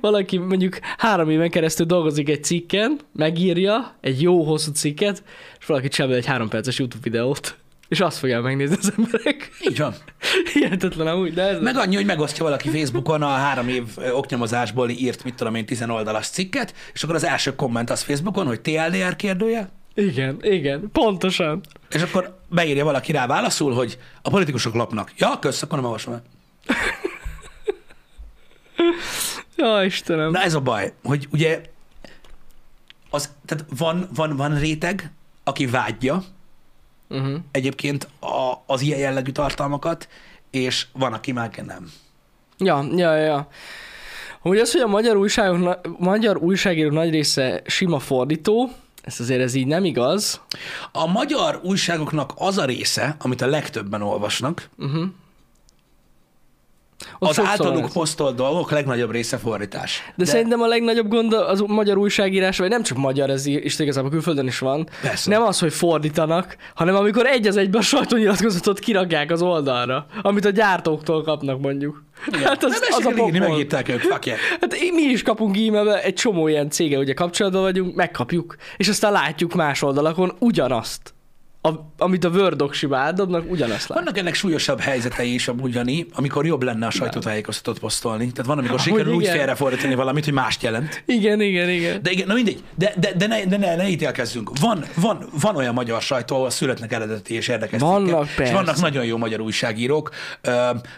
valaki 0.00 0.38
mondjuk 0.38 0.78
három 0.96 1.30
éven 1.30 1.50
keresztül 1.50 1.86
dolgozik 1.86 2.28
egy 2.28 2.44
cikken, 2.44 2.98
megírja 3.12 3.96
egy 4.00 4.22
jó 4.22 4.42
hosszú 4.42 4.72
cikket, 4.72 5.22
és 5.58 5.66
valaki 5.66 5.88
csinál 5.88 6.14
egy 6.14 6.26
három 6.26 6.48
perces 6.48 6.78
YouTube 6.78 7.02
videót, 7.02 7.56
és 7.88 8.00
azt 8.00 8.18
fogják 8.18 8.42
megnézni 8.42 8.76
az 8.78 8.92
emberek. 8.96 9.50
Így 9.68 9.78
van. 9.78 9.94
Hihetetlen 10.52 11.06
amúgy, 11.06 11.34
de 11.34 11.42
ez... 11.42 11.60
Meg 11.60 11.76
annyi, 11.76 11.94
hogy 11.94 12.06
megosztja 12.06 12.44
valaki 12.44 12.68
Facebookon 12.68 13.22
a 13.22 13.28
három 13.28 13.68
év 13.68 13.84
oknyomozásból 14.12 14.88
írt, 14.90 15.24
mit 15.24 15.34
tudom 15.34 15.54
én, 15.54 15.66
tizen 15.66 15.90
oldalas 15.90 16.28
cikket, 16.28 16.74
és 16.92 17.02
akkor 17.02 17.14
az 17.14 17.24
első 17.24 17.54
komment 17.54 17.90
az 17.90 18.02
Facebookon, 18.02 18.46
hogy 18.46 18.60
TLDR 18.60 19.16
kérdője, 19.16 19.68
Igen, 19.94 20.38
igen, 20.40 20.88
pontosan. 20.92 21.60
és 21.90 22.02
akkor 22.02 22.38
beírja 22.48 22.84
valaki 22.84 23.12
rá 23.12 23.26
válaszul, 23.26 23.74
hogy 23.74 23.98
a 24.22 24.30
politikusok 24.30 24.74
lopnak. 24.74 25.12
Ja, 25.16 25.38
kösz, 25.38 25.62
akkor 25.62 25.78
nem 25.78 25.86
olvasom 25.86 26.12
el. 26.12 26.22
Ja, 29.56 29.84
Istenem. 29.84 30.30
Na 30.30 30.42
ez 30.42 30.54
a 30.54 30.60
baj, 30.60 30.92
hogy 31.04 31.28
ugye 31.30 31.60
az, 33.10 33.30
tehát 33.44 33.64
van, 33.76 34.08
van, 34.14 34.36
van 34.36 34.58
réteg, 34.58 35.12
aki 35.44 35.66
vágyja 35.66 36.22
Uh-huh. 37.08 37.36
egyébként 37.50 38.08
a, 38.20 38.52
az 38.66 38.80
ilyen 38.80 38.98
jellegű 38.98 39.30
tartalmakat, 39.30 40.08
és 40.50 40.86
van, 40.92 41.12
aki 41.12 41.32
meg 41.32 41.62
nem. 41.66 41.90
Ja, 42.58 42.86
ja, 42.96 43.16
ja. 43.16 43.48
Hogy 44.40 44.58
az, 44.58 44.72
hogy 44.72 44.80
a 44.80 44.86
magyar, 44.86 45.16
újságok, 45.16 45.80
magyar 45.98 46.36
újságírók 46.36 46.92
nagy 46.92 47.10
része 47.10 47.62
sima 47.66 47.98
fordító, 47.98 48.70
ez 49.02 49.20
azért 49.20 49.40
ez 49.40 49.54
így 49.54 49.66
nem 49.66 49.84
igaz. 49.84 50.40
A 50.92 51.06
magyar 51.06 51.60
újságoknak 51.62 52.32
az 52.36 52.58
a 52.58 52.64
része, 52.64 53.16
amit 53.18 53.40
a 53.40 53.46
legtöbben 53.46 54.02
olvasnak, 54.02 54.68
Ott 57.18 57.28
az 57.28 57.40
általuk 57.44 57.92
posztolt 57.92 58.36
dolgok 58.36 58.70
legnagyobb 58.70 59.10
része 59.10 59.36
fordítás. 59.36 60.02
De, 60.06 60.12
De 60.24 60.30
szerintem 60.30 60.60
a 60.60 60.66
legnagyobb 60.66 61.08
gond 61.08 61.32
az 61.32 61.60
magyar 61.66 61.96
újságírás, 61.96 62.58
vagy 62.58 62.68
nem 62.68 62.82
csak 62.82 62.98
magyar, 62.98 63.30
ez 63.30 63.46
is 63.46 63.78
igazából 63.78 64.10
külföldön 64.10 64.46
is 64.46 64.58
van, 64.58 64.88
Persze. 65.02 65.30
nem 65.30 65.42
az, 65.42 65.58
hogy 65.58 65.72
fordítanak, 65.72 66.56
hanem 66.74 66.94
amikor 66.94 67.26
egy 67.26 67.46
az 67.46 67.56
egyben 67.56 67.80
a 67.80 67.84
sajtónyilatkozatot 67.84 68.78
kirakják 68.78 69.30
az 69.30 69.42
oldalra, 69.42 70.06
amit 70.22 70.44
a 70.44 70.50
gyártóktól 70.50 71.22
kapnak 71.22 71.60
mondjuk. 71.60 72.04
Hát 72.44 72.64
az, 72.64 72.70
nem 72.70 72.80
az 72.90 73.06
a 73.06 73.24
írni, 73.26 73.38
megírták 73.38 73.88
ők, 73.88 74.00
fuck 74.00 74.26
yeah. 74.26 74.38
Hát 74.60 74.76
mi 74.94 75.02
is 75.02 75.22
kapunk 75.22 75.56
e-mailbe, 75.56 76.02
egy 76.02 76.14
csomó 76.14 76.48
ilyen 76.48 76.70
cége, 76.70 76.98
ugye 76.98 77.14
kapcsolatban 77.14 77.62
vagyunk, 77.62 77.94
megkapjuk, 77.94 78.56
és 78.76 78.88
aztán 78.88 79.12
látjuk 79.12 79.54
más 79.54 79.82
oldalakon 79.82 80.32
ugyanazt. 80.38 81.14
A, 81.66 81.92
amit 81.98 82.24
a 82.24 82.28
Word 82.28 82.56
doksiba 82.56 82.96
átdobnak, 82.96 83.50
ugyanazt 83.50 83.88
látjuk. 83.88 83.98
Vannak 83.98 84.18
ennek 84.18 84.34
súlyosabb 84.34 84.80
helyzetei 84.80 85.34
is 85.34 85.48
amúgy, 85.48 85.74
Jani, 85.74 86.06
amikor 86.12 86.46
jobb 86.46 86.62
lenne 86.62 86.86
a 86.86 86.90
sajtótájékoztatót 86.90 87.78
posztolni. 87.78 88.32
Tehát 88.32 88.46
van, 88.46 88.58
amikor 88.58 88.80
sikerül 88.80 89.14
úgy 89.14 89.28
félrefordítani 89.28 89.94
valamit, 89.94 90.24
hogy 90.24 90.32
mást 90.32 90.62
jelent. 90.62 91.02
Igen, 91.06 91.40
igen, 91.40 91.68
igen. 91.68 92.02
De 92.02 92.10
igen, 92.10 92.26
na 92.26 92.34
mindegy, 92.34 92.62
de, 92.74 92.94
de, 92.96 93.12
de, 93.12 93.26
ne, 93.26 93.44
de 93.44 93.56
ne, 93.56 93.76
ne 93.76 93.88
ítélkezzünk. 93.88 94.50
Van, 94.60 94.84
van, 94.94 95.28
van 95.40 95.56
olyan 95.56 95.74
magyar 95.74 96.02
sajtó, 96.02 96.34
ahol 96.36 96.50
születnek 96.50 96.92
eredeti 96.92 97.34
és 97.34 97.48
érdekes 97.48 97.80
Vannak, 97.80 98.28
és 98.38 98.50
vannak 98.50 98.80
nagyon 98.80 99.04
jó 99.04 99.16
magyar 99.16 99.40
újságírók. 99.40 100.10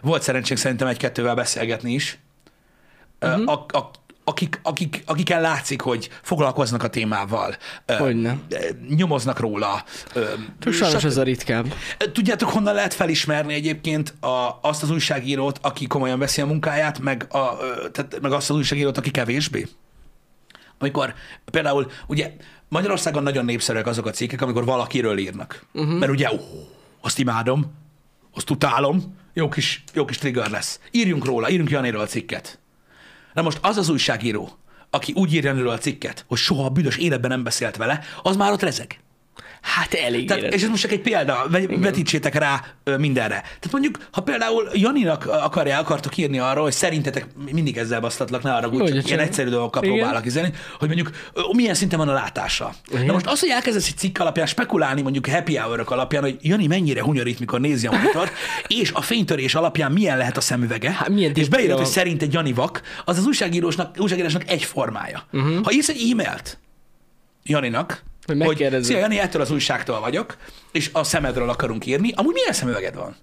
Volt 0.03 0.23
szerencsénk 0.23 0.61
szerintem 0.61 0.87
egy-kettővel 0.87 1.35
beszélgetni 1.35 1.93
is, 1.93 2.19
uh-huh. 3.21 3.51
a, 3.51 3.67
a, 3.69 3.91
akik, 4.29 4.61
akik, 4.63 5.03
akiken 5.07 5.41
látszik, 5.41 5.81
hogy 5.81 6.09
foglalkoznak 6.23 6.83
a 6.83 6.89
témával, 6.89 7.57
Hogyne. 7.87 8.39
nyomoznak 8.97 9.41
róla. 9.41 9.85
sajnos 10.71 11.05
ez 11.05 11.17
a 11.17 11.23
ritkább. 11.23 11.75
Tudjátok, 12.13 12.49
honnan 12.49 12.75
lehet 12.75 12.95
felismerni 12.95 13.55
egyébként 13.55 14.15
a, 14.21 14.59
azt 14.63 14.83
az 14.83 14.91
újságírót, 14.91 15.59
aki 15.63 15.87
komolyan 15.87 16.19
veszi 16.19 16.41
a 16.41 16.47
munkáját, 16.47 16.99
meg, 16.99 17.27
a, 17.29 17.57
tehát, 17.93 18.19
meg 18.21 18.33
azt 18.33 18.51
az 18.51 18.57
újságírót, 18.57 18.99
aki 18.99 19.11
kevésbé? 19.11 19.67
Amikor 20.79 21.15
például, 21.51 21.91
ugye 22.07 22.33
Magyarországon 22.69 23.23
nagyon 23.23 23.45
népszerűek 23.45 23.87
azok 23.87 24.07
a 24.07 24.11
cikkek, 24.11 24.41
amikor 24.41 24.65
valakiről 24.65 25.19
írnak. 25.19 25.65
Uh-huh. 25.73 25.99
Mert 25.99 26.13
ugye, 26.13 26.33
ó, 26.33 26.37
azt 27.01 27.19
imádom, 27.19 27.73
azt 28.35 28.51
utálom, 28.51 29.17
jó 29.33 29.49
kis, 29.49 29.85
jó 29.95 30.05
kis 30.05 30.19
trigger 30.19 30.51
lesz. 30.51 30.81
Írjunk 30.91 31.25
róla, 31.25 31.51
írjunk 31.51 31.71
Janiról 31.71 32.01
a 32.01 32.07
cikket. 32.07 32.59
Na 33.39 33.45
most 33.45 33.59
az 33.63 33.77
az 33.77 33.89
újságíró, 33.89 34.51
aki 34.91 35.13
úgy 35.13 35.35
írja 35.35 35.71
a 35.71 35.79
cikket, 35.79 36.25
hogy 36.29 36.39
soha 36.39 36.65
a 36.65 36.69
büdös 36.69 36.97
életben 36.97 37.31
nem 37.31 37.43
beszélt 37.43 37.77
vele, 37.77 38.01
az 38.23 38.37
már 38.37 38.53
ott 38.53 38.63
rezeg. 38.63 39.01
Hát 39.61 39.95
elég 39.95 40.27
Tehát, 40.27 40.55
és 40.55 40.63
ez 40.63 40.69
most 40.69 40.83
csak 40.83 40.93
egy 40.93 41.01
példa, 41.01 41.47
ve- 41.51 41.79
vetítsétek 41.79 42.35
rá 42.35 42.65
mindenre. 42.85 43.41
Tehát 43.41 43.73
mondjuk, 43.73 43.99
ha 44.11 44.21
például 44.21 44.69
Janinak 44.73 45.27
akarja, 45.27 45.79
akartok 45.79 46.17
írni 46.17 46.39
arról, 46.39 46.63
hogy 46.63 46.73
szerintetek 46.73 47.27
mindig 47.53 47.77
ezzel 47.77 48.01
basztatlak, 48.01 48.43
ne 48.43 48.55
arra, 48.55 48.69
a 48.69 48.89
ilyen 48.89 49.19
egyszerű 49.19 49.49
dolgokkal 49.49 49.83
Igen. 49.83 49.97
próbálok 49.97 50.27
izenni, 50.27 50.49
hogy 50.79 50.89
mondjuk 50.89 51.11
milyen 51.53 51.75
szinten 51.75 51.99
van 51.99 52.09
a 52.09 52.13
látása. 52.13 52.75
Igen. 52.91 53.05
Na 53.05 53.13
most 53.13 53.27
az, 53.27 53.41
hogy 53.41 53.49
elkezdesz 53.49 53.89
egy 53.89 53.97
cikk 53.97 54.19
alapján 54.19 54.47
spekulálni, 54.47 55.03
mondjuk 55.03 55.27
happy 55.27 55.57
hour 55.57 55.85
alapján, 55.87 56.23
hogy 56.23 56.37
Jani 56.41 56.67
mennyire 56.67 57.03
hunyorít, 57.03 57.39
mikor 57.39 57.61
nézi 57.61 57.87
a 57.87 57.91
monitort, 57.91 58.33
és 58.81 58.93
a 58.93 59.01
fénytörés 59.01 59.55
alapján 59.55 59.93
milyen 59.93 60.17
lehet 60.17 60.37
a 60.37 60.41
szemüvege, 60.41 60.91
Hát 60.91 61.09
milyen 61.09 61.33
és 61.35 61.49
beírod, 61.49 61.77
hogy 61.77 61.87
szerint 61.87 62.23
egy 62.23 62.33
Jani 62.33 62.53
vak, 62.53 62.83
az 63.05 63.19
az 63.19 63.27
újságírósnak, 63.27 63.97
újságírásnak 63.99 64.51
egy 64.51 64.65
formája. 64.65 65.23
Uh-huh. 65.33 65.65
Ha 65.65 65.73
írsz 65.73 65.89
egy 65.89 66.11
e-mailt 66.11 66.59
Janinak, 67.43 68.03
Hogy 68.37 68.69
hogy 68.71 68.83
szia 68.83 68.99
Jani, 68.99 69.19
ettől 69.19 69.43
az 69.43 69.51
újságtól 69.51 70.01
vagyok, 70.01 70.37
és 70.73 70.91
a 70.93 71.05
szemedről 71.05 71.49
akarunk 71.49 71.87
írni, 71.87 72.13
amúgy 72.15 72.35
milyen 72.35 72.53
szemüveged 72.53 72.95
van? 72.95 73.17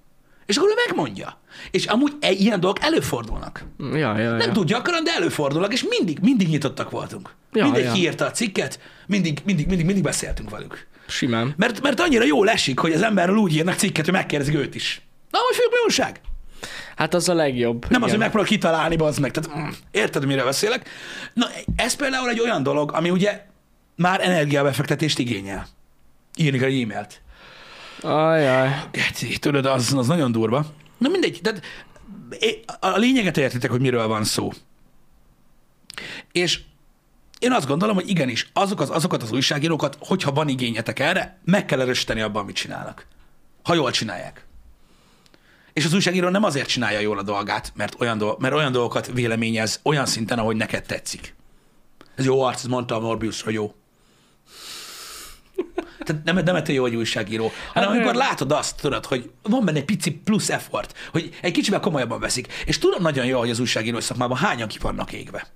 És 0.46 0.58
akkor 0.58 0.70
ő 0.70 0.74
megmondja. 0.88 1.39
És 1.72 1.86
amúgy 1.86 2.13
e- 2.20 2.32
ilyen 2.32 2.60
dolgok 2.60 2.84
előfordulnak. 2.84 3.65
Ja, 3.80 3.96
ja, 3.98 4.18
ja. 4.18 4.36
Nem 4.36 4.54
tud 4.54 4.68
gyakran, 4.68 5.04
de 5.04 5.12
előfordulnak, 5.12 5.74
és 5.74 5.84
mindig, 5.89 6.18
mindig 6.22 6.48
nyitottak 6.48 6.89
voltunk. 6.89 7.34
Ja, 7.54 7.63
mindig 7.63 7.84
ja. 7.84 7.91
kiírta 7.91 8.26
a 8.26 8.32
cikket, 8.32 8.80
mindig, 9.08 9.39
mindig, 9.46 9.68
mindig, 9.68 9.86
mindig 9.86 10.04
beszéltünk 10.04 10.50
velük. 10.50 10.88
Simán. 11.08 11.54
Mert, 11.58 11.82
mert 11.82 12.00
annyira 12.00 12.24
jól 12.24 12.50
esik, 12.50 12.80
hogy 12.80 12.94
az 12.94 13.02
emberről 13.02 13.36
úgy 13.36 13.56
írnak 13.56 13.76
cikket, 13.76 14.06
hogy 14.06 14.13
megkérdezik 14.13 14.56
őt 14.56 14.76
is. 14.76 15.02
Na, 15.32 15.39
hogy 15.39 15.56
fiúk, 15.56 15.72
mi 15.72 15.78
újság? 15.86 16.22
Hát 16.96 17.13
az 17.13 17.30
a 17.30 17.34
legjobb. 17.34 17.82
Nem 17.89 17.89
az, 17.89 18.00
hogy 18.00 18.08
Igen. 18.08 18.20
megpróbál 18.20 18.50
kitalálni, 18.50 18.96
bazd 18.96 19.20
meg. 19.20 19.32
Tehát, 19.32 19.60
mm, 19.60 19.70
érted, 19.91 20.26
miről 20.26 20.46
beszélek? 20.46 20.89
Na, 21.34 21.48
ez 21.76 21.96
például 21.96 22.30
egy 22.30 22.39
olyan 22.39 22.63
dolog, 22.63 22.91
ami 22.94 23.10
ugye 23.10 23.46
már 23.95 24.21
energiabefektetést 24.21 25.19
igényel. 25.19 25.67
Írni 26.36 26.58
kell 26.58 26.67
egy 26.67 26.81
e-mailt. 26.81 27.21
Ajaj. 28.01 28.69
Geci, 28.91 29.38
tudod, 29.38 29.65
az, 29.65 29.93
az 29.93 30.08
nagyon 30.08 30.31
durva. 30.31 30.65
Na 30.97 31.10
mindegy, 31.10 31.39
tehát 31.43 31.62
é- 32.39 32.65
a 32.79 32.97
lényeget 32.97 33.38
értitek, 33.38 33.71
hogy 33.71 33.81
miről 33.81 34.08
van 34.08 34.23
szó. 34.23 34.51
És 36.31 36.60
én 37.39 37.51
azt 37.51 37.67
gondolom, 37.67 37.95
hogy 37.95 38.10
igenis, 38.10 38.49
azok 38.53 38.79
az, 38.79 38.89
azokat 38.89 39.23
az 39.23 39.31
újságírókat, 39.31 39.97
hogyha 39.99 40.31
van 40.31 40.47
igényetek 40.47 40.99
erre, 40.99 41.39
meg 41.45 41.65
kell 41.65 41.81
erősíteni 41.81 42.21
abban, 42.21 42.41
amit 42.41 42.55
csinálnak. 42.55 43.08
Ha 43.63 43.73
jól 43.73 43.91
csinálják. 43.91 44.45
És 45.73 45.86
az 45.86 45.93
újságíró 45.93 46.29
nem 46.29 46.43
azért 46.43 46.67
csinálja 46.67 46.99
jól 46.99 47.17
a 47.17 47.23
dolgát, 47.23 47.71
mert 47.75 47.95
olyan, 47.99 48.17
dolg, 48.17 48.41
mert 48.41 48.53
olyan 48.53 48.71
dolgokat 48.71 49.12
véleményez 49.13 49.79
olyan 49.84 50.05
szinten, 50.05 50.39
ahogy 50.39 50.55
neked 50.55 50.86
tetszik. 50.86 51.36
Ez 52.15 52.25
jó 52.25 52.41
arc, 52.41 52.63
mondta 52.63 52.95
a 52.95 52.99
Morbiusra, 52.99 53.51
jó. 53.51 53.75
Tehát 56.06 56.24
nem, 56.24 56.36
nem 56.36 56.56
ettől 56.56 56.76
jó, 56.76 56.82
hogy 56.82 56.96
újságíró, 56.96 57.52
hanem 57.74 57.89
Hát 57.89 57.98
amikor 57.98 58.15
látod 58.15 58.52
azt, 58.52 58.82
tudod, 58.82 59.06
hogy 59.06 59.30
van 59.41 59.65
benne 59.65 59.78
egy 59.78 59.86
pici 59.86 60.12
plusz 60.12 60.50
effort, 60.50 60.98
hogy 61.12 61.38
egy 61.41 61.52
kicsivel 61.52 61.80
komolyabban 61.80 62.20
veszik. 62.20 62.54
És 62.65 62.78
tudod 62.78 63.02
nagyon 63.02 63.26
jó, 63.26 63.39
hogy 63.39 63.50
az 63.50 63.60
újságíró 63.60 64.00
szakmában 64.00 64.38
hányan 64.38 64.68
ki 64.68 64.78
vannak 64.82 65.13
égve. 65.13 65.48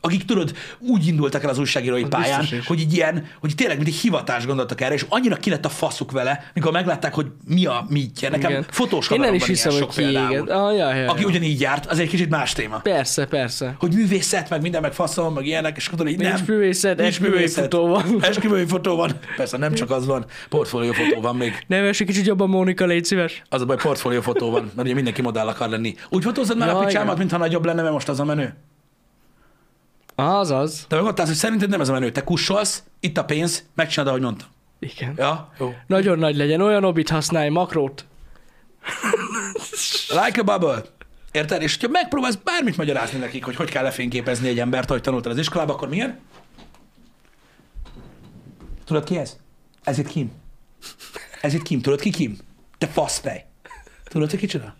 Akik 0.00 0.24
tudod, 0.24 0.52
úgy 0.78 1.06
indultak 1.06 1.42
el 1.42 1.50
az 1.50 1.58
újságírói 1.58 2.02
Az 2.02 2.08
pályán, 2.08 2.44
hogy 2.66 2.80
így 2.80 2.92
ilyen, 2.92 3.26
hogy 3.40 3.54
tényleg 3.54 3.76
mint 3.76 3.88
egy 3.88 3.94
hivatás 3.94 4.46
gondoltak 4.46 4.80
erre, 4.80 4.94
és 4.94 5.06
annyira 5.08 5.36
ki 5.36 5.50
lett 5.50 5.64
a 5.64 5.68
faszuk 5.68 6.10
vele, 6.10 6.50
mikor 6.54 6.72
meglátták, 6.72 7.14
hogy 7.14 7.26
mi 7.46 7.66
a 7.66 7.84
mitje. 7.88 8.28
Nekem 8.28 8.50
Igen. 8.50 8.64
fotós 8.70 9.10
Én 9.10 9.20
nem 9.20 9.34
is 9.34 9.46
hiszem, 9.46 9.72
hogy 9.72 9.86
kiéged. 9.86 10.48
Ah, 10.48 10.76
ja, 10.76 10.94
ja, 10.94 11.10
Aki 11.10 11.20
ja. 11.20 11.26
ugyanígy 11.28 11.60
járt, 11.60 11.86
az 11.86 11.98
egy 11.98 12.08
kicsit 12.08 12.28
más 12.30 12.52
téma. 12.52 12.78
Persze, 12.78 13.26
persze. 13.26 13.74
Hogy 13.78 13.94
művészet, 13.94 14.50
meg 14.50 14.62
minden, 14.62 14.80
meg 14.80 14.92
faszom, 14.92 15.34
meg 15.34 15.46
ilyenek, 15.46 15.76
és 15.76 15.86
akkor 15.86 16.04
Nincs 16.04 16.20
nem. 16.20 16.44
művészet, 16.46 16.96
Nincs 16.96 17.08
esküvői 17.08 17.32
művészet. 17.34 17.62
fotó 17.62 17.86
van. 17.86 18.16
Esküvői 18.20 18.66
fotó 18.66 18.96
van. 18.96 19.10
Persze 19.36 19.56
nem 19.56 19.72
csak 19.74 19.90
az 19.90 20.06
van, 20.06 20.24
portfóliófotó 20.48 21.20
van 21.20 21.36
még. 21.36 21.64
Ne 21.66 21.80
vess 21.80 22.00
egy 22.00 22.06
kicsit 22.06 22.26
jobban, 22.26 22.48
Mónika, 22.48 22.84
légy 22.84 23.04
szíves. 23.04 23.42
Az 23.48 23.62
a 23.62 23.64
baj, 23.64 23.76
portfóliófotó 23.76 24.50
van, 24.50 24.62
mert 24.62 24.86
ugye 24.86 24.94
mindenki 24.94 25.22
modell 25.22 25.46
akar 25.46 25.68
lenni. 25.68 25.94
Úgy 26.08 26.22
fotózod 26.22 26.58
már 26.58 26.68
Ja, 26.68 26.78
a 26.78 26.84
picsámat, 26.84 27.18
mintha 27.18 27.38
nagyobb 27.38 27.64
lenne, 27.64 27.80
mert 27.80 27.94
most 27.94 28.08
az 28.08 28.20
a 28.20 28.24
menő. 28.24 28.54
Az 30.20 30.50
az. 30.50 30.84
Te 30.88 30.96
meg 30.96 31.04
ott 31.04 31.20
állsz, 31.20 31.28
hogy 31.28 31.38
szerinted 31.38 31.68
nem 31.68 31.80
ez 31.80 31.88
a 31.88 31.92
menő. 31.92 32.12
Te 32.12 32.24
kussolsz, 32.24 32.82
itt 33.00 33.18
a 33.18 33.24
pénz, 33.24 33.64
megcsinálod, 33.74 34.12
ahogy 34.12 34.24
mondtam. 34.24 34.48
Igen. 34.78 35.14
Ja, 35.16 35.52
jó. 35.58 35.74
Nagyon 35.86 36.18
nagy 36.18 36.36
legyen, 36.36 36.60
olyan 36.60 36.84
obit 36.84 37.08
használj, 37.08 37.48
makrót. 37.48 38.04
Like 40.08 40.40
a 40.40 40.42
bubble. 40.42 40.82
Érted? 41.32 41.62
És 41.62 41.72
hogyha 41.72 41.88
megpróbálsz 41.90 42.34
bármit 42.34 42.76
magyarázni 42.76 43.18
nekik, 43.18 43.44
hogy 43.44 43.56
hogy 43.56 43.70
kell 43.70 43.82
lefényképezni 43.82 44.48
egy 44.48 44.58
embert, 44.58 44.90
ahogy 44.90 45.02
tanultál 45.02 45.32
az 45.32 45.38
iskolában, 45.38 45.74
akkor 45.74 45.88
milyen? 45.88 46.18
Tudod 48.84 49.04
ki 49.04 49.16
ez? 49.16 49.36
Ez 49.82 49.98
itt 49.98 50.08
Kim. 50.08 50.32
Ez 51.40 51.54
itt 51.54 51.62
Kim. 51.62 51.80
Tudod 51.80 52.00
ki 52.00 52.10
Kim? 52.10 52.38
Te 52.78 52.86
faszfej. 52.86 53.46
Tudod, 54.04 54.30
hogy 54.30 54.38
kicsoda? 54.38 54.74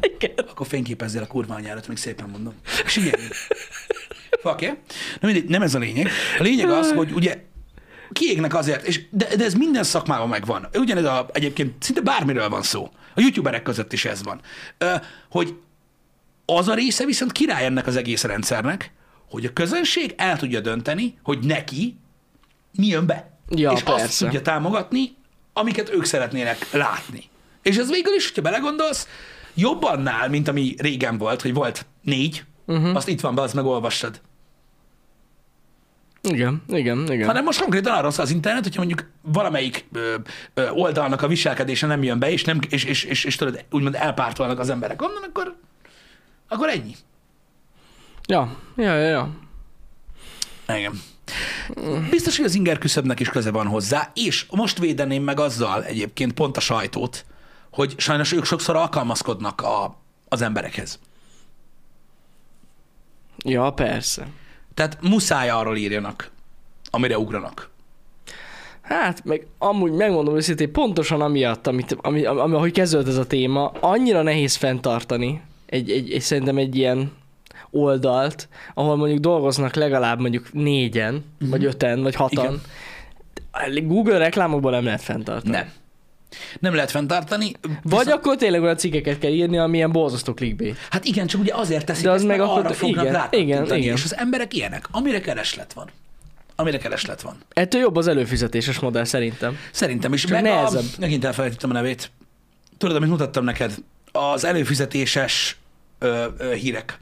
Igen. 0.00 0.34
Akkor 0.48 0.66
fényképezzél 0.66 1.22
a 1.22 1.26
kurva 1.26 1.54
anyárat, 1.54 1.88
még 1.88 1.96
szépen 1.96 2.28
mondom. 2.28 2.54
És 2.84 2.96
ilyen. 2.96 3.18
Yeah? 4.44 4.76
Na 5.20 5.28
mindegy, 5.28 5.44
nem 5.44 5.62
ez 5.62 5.74
a 5.74 5.78
lényeg. 5.78 6.10
A 6.38 6.42
lényeg 6.42 6.70
az, 6.70 6.92
hogy 6.92 7.12
ugye 7.12 7.44
kiégnek 8.12 8.54
azért, 8.54 8.86
és 8.86 9.00
de, 9.10 9.36
de 9.36 9.44
ez 9.44 9.54
minden 9.54 9.84
szakmában 9.84 10.28
megvan. 10.28 10.68
Ugyanez 10.74 11.04
a, 11.04 11.28
egyébként 11.32 11.82
szinte 11.82 12.00
bármiről 12.00 12.48
van 12.48 12.62
szó. 12.62 12.90
A 13.14 13.20
youtuberek 13.20 13.62
között 13.62 13.92
is 13.92 14.04
ez 14.04 14.22
van. 14.22 14.40
Ö, 14.78 14.94
hogy 15.30 15.54
az 16.46 16.68
a 16.68 16.74
része 16.74 17.04
viszont 17.04 17.32
király 17.32 17.64
ennek 17.64 17.86
az 17.86 17.96
egész 17.96 18.22
rendszernek, 18.22 18.92
hogy 19.30 19.44
a 19.44 19.52
közönség 19.52 20.14
el 20.16 20.38
tudja 20.38 20.60
dönteni, 20.60 21.18
hogy 21.22 21.38
neki 21.38 21.96
mi 22.76 22.86
jön 22.86 23.06
be. 23.06 23.30
Ja, 23.48 23.70
és 23.70 23.82
azt 23.82 23.96
persze. 23.96 24.24
tudja 24.24 24.42
támogatni, 24.42 25.16
amiket 25.52 25.94
ők 25.94 26.04
szeretnének 26.04 26.70
látni. 26.72 27.24
És 27.62 27.76
ez 27.76 27.90
végül 27.90 28.14
is, 28.14 28.26
hogyha 28.26 28.42
belegondolsz, 28.42 29.08
jobb 29.54 29.82
annál, 29.82 30.28
mint 30.28 30.48
ami 30.48 30.74
régen 30.78 31.18
volt, 31.18 31.42
hogy 31.42 31.54
volt 31.54 31.86
négy, 32.02 32.44
uh-huh. 32.66 32.96
azt 32.96 33.08
itt 33.08 33.20
van 33.20 33.34
be, 33.34 33.42
azt 33.42 33.54
meg 33.54 33.64
olvassad. 33.64 34.20
Igen, 36.30 36.62
igen, 36.68 37.12
igen. 37.12 37.26
hanem 37.26 37.44
most 37.44 37.60
konkrétan 37.60 38.10
szól 38.10 38.24
az 38.24 38.30
internet, 38.30 38.62
hogyha 38.62 38.84
mondjuk 38.84 39.10
valamelyik 39.22 39.84
ö, 39.92 40.14
ö, 40.54 40.70
oldalnak 40.70 41.22
a 41.22 41.26
viselkedése 41.26 41.86
nem 41.86 42.02
jön 42.02 42.18
be, 42.18 42.30
és, 42.30 42.44
nem, 42.44 42.58
és, 42.68 42.84
és, 42.84 43.04
és, 43.04 43.24
és 43.24 43.36
tudod, 43.36 43.64
úgymond 43.70 43.94
elpártolnak 43.94 44.58
az 44.58 44.68
emberek 44.68 45.02
onnan, 45.02 45.22
akkor, 45.22 45.56
akkor 46.48 46.68
ennyi. 46.68 46.94
Ja, 48.28 48.56
ja, 48.76 48.94
ja, 48.94 49.08
ja. 49.08 49.30
Igen. 50.76 51.00
Biztos, 52.10 52.36
hogy 52.36 52.46
az 52.46 52.54
inger 52.54 52.78
küszöbnek 52.78 53.20
is 53.20 53.28
köze 53.28 53.50
van 53.50 53.66
hozzá, 53.66 54.10
és 54.14 54.46
most 54.50 54.78
védeném 54.78 55.22
meg 55.22 55.40
azzal 55.40 55.84
egyébként 55.84 56.32
pont 56.32 56.56
a 56.56 56.60
sajtót, 56.60 57.24
hogy 57.70 57.94
sajnos 57.98 58.32
ők 58.32 58.44
sokszor 58.44 58.76
alkalmazkodnak 58.76 59.60
a, 59.60 59.98
az 60.28 60.42
emberekhez. 60.42 60.98
Ja, 63.44 63.70
persze. 63.70 64.26
Tehát 64.76 64.98
muszáj 65.00 65.50
arról 65.50 65.76
írjanak, 65.76 66.30
amire 66.90 67.18
ugranak. 67.18 67.70
Hát, 68.82 69.24
meg 69.24 69.46
amúgy 69.58 69.92
megmondom 69.92 70.36
őszintén, 70.36 70.72
pontosan 70.72 71.20
amiatt, 71.20 71.66
amit, 71.66 71.96
ami, 72.00 72.24
ami, 72.24 72.54
ahogy 72.54 72.72
kezdődött 72.72 73.08
ez 73.08 73.16
a 73.16 73.26
téma, 73.26 73.68
annyira 73.80 74.22
nehéz 74.22 74.54
fenntartani 74.54 75.42
egy, 75.66 75.90
egy, 75.90 76.12
egy, 76.12 76.20
szerintem 76.20 76.56
egy 76.56 76.76
ilyen 76.76 77.12
oldalt, 77.70 78.48
ahol 78.74 78.96
mondjuk 78.96 79.20
dolgoznak 79.20 79.74
legalább 79.74 80.20
mondjuk 80.20 80.52
négyen, 80.52 81.14
uh-huh. 81.14 81.50
vagy 81.50 81.64
öten, 81.64 82.02
vagy 82.02 82.14
hatan. 82.14 82.60
Igen. 83.64 83.86
Google 83.86 84.18
reklámokban 84.18 84.72
nem 84.72 84.84
lehet 84.84 85.02
fenntartani. 85.02 85.56
Nem. 85.56 85.72
Nem 86.60 86.74
lehet 86.74 86.90
fenntartani. 86.90 87.52
Vagy 87.62 87.80
viszont... 87.82 88.08
akkor 88.08 88.36
tényleg 88.36 88.62
olyan 88.62 88.76
cikkeket 88.76 89.18
kell 89.18 89.30
írni, 89.30 89.58
amilyen 89.58 89.92
borzasztó 89.92 90.34
clickbait. 90.34 90.76
Hát 90.90 91.04
igen, 91.04 91.26
csak 91.26 91.40
ugye 91.40 91.54
azért 91.54 91.84
teszik 91.86 92.04
De 92.04 92.10
az 92.10 92.16
ezt, 92.16 92.26
meg 92.26 92.40
akkor- 92.40 92.64
arra 92.64 92.72
fognak 92.74 93.04
igen, 93.04 93.26
igen, 93.30 93.64
igen. 93.76 93.94
És 93.96 94.04
az 94.04 94.16
emberek 94.16 94.54
ilyenek, 94.54 94.88
amire 94.90 95.20
kereslet 95.20 95.72
van. 95.72 95.90
Amire 96.56 96.78
kereslet 96.78 97.22
van. 97.22 97.36
Ettől 97.52 97.80
jobb 97.80 97.96
az 97.96 98.06
előfizetéses 98.06 98.78
modell 98.78 99.04
szerintem. 99.04 99.56
Szerintem 99.72 100.12
is. 100.12 100.20
Csak 100.20 100.30
meg 100.30 100.42
nehezebb. 100.42 100.82
A, 100.82 101.00
megint 101.00 101.24
elfelejtettem 101.24 101.70
a 101.70 101.72
nevét. 101.72 102.10
Tudod, 102.78 102.96
amit 102.96 103.08
mutattam 103.08 103.44
neked? 103.44 103.74
Az 104.12 104.44
előfizetéses 104.44 105.56
ö, 105.98 106.26
ö, 106.38 106.54
hírek 106.54 107.00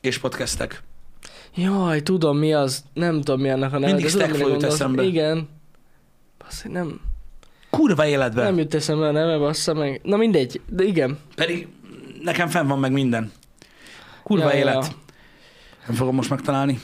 és 0.00 0.18
podcastek. 0.18 0.82
Jaj, 1.54 2.02
tudom 2.02 2.38
mi 2.38 2.54
az, 2.54 2.84
nem 2.92 3.20
tudom 3.20 3.40
mi 3.40 3.50
annak 3.50 3.72
a 3.72 3.78
neve. 3.78 3.92
Mindig 3.92 4.10
Stackflow 4.10 4.48
jut 4.48 4.62
eszembe. 4.62 5.02
Igen. 5.02 5.48
Basszi, 6.38 6.68
nem, 6.68 7.00
Kurva 7.76 8.06
életben. 8.06 8.44
nem 8.44 8.58
jut 8.58 8.74
eszembe 8.74 9.06
a 9.08 9.10
neve, 9.10 9.38
bassza 9.38 9.74
meg. 9.74 10.00
Na 10.04 10.16
mindegy, 10.16 10.60
de 10.68 10.84
igen. 10.84 11.18
Pedig 11.34 11.68
nekem 12.22 12.48
fenn 12.48 12.66
van 12.66 12.78
meg 12.78 12.92
minden. 12.92 13.32
Kurva 14.22 14.52
Ja, 14.52 14.58
élet. 14.58 14.74
ja. 14.74 14.88
Nem 15.86 15.96
fogom 15.96 16.14
most 16.14 16.30
megtalálni. 16.30 16.80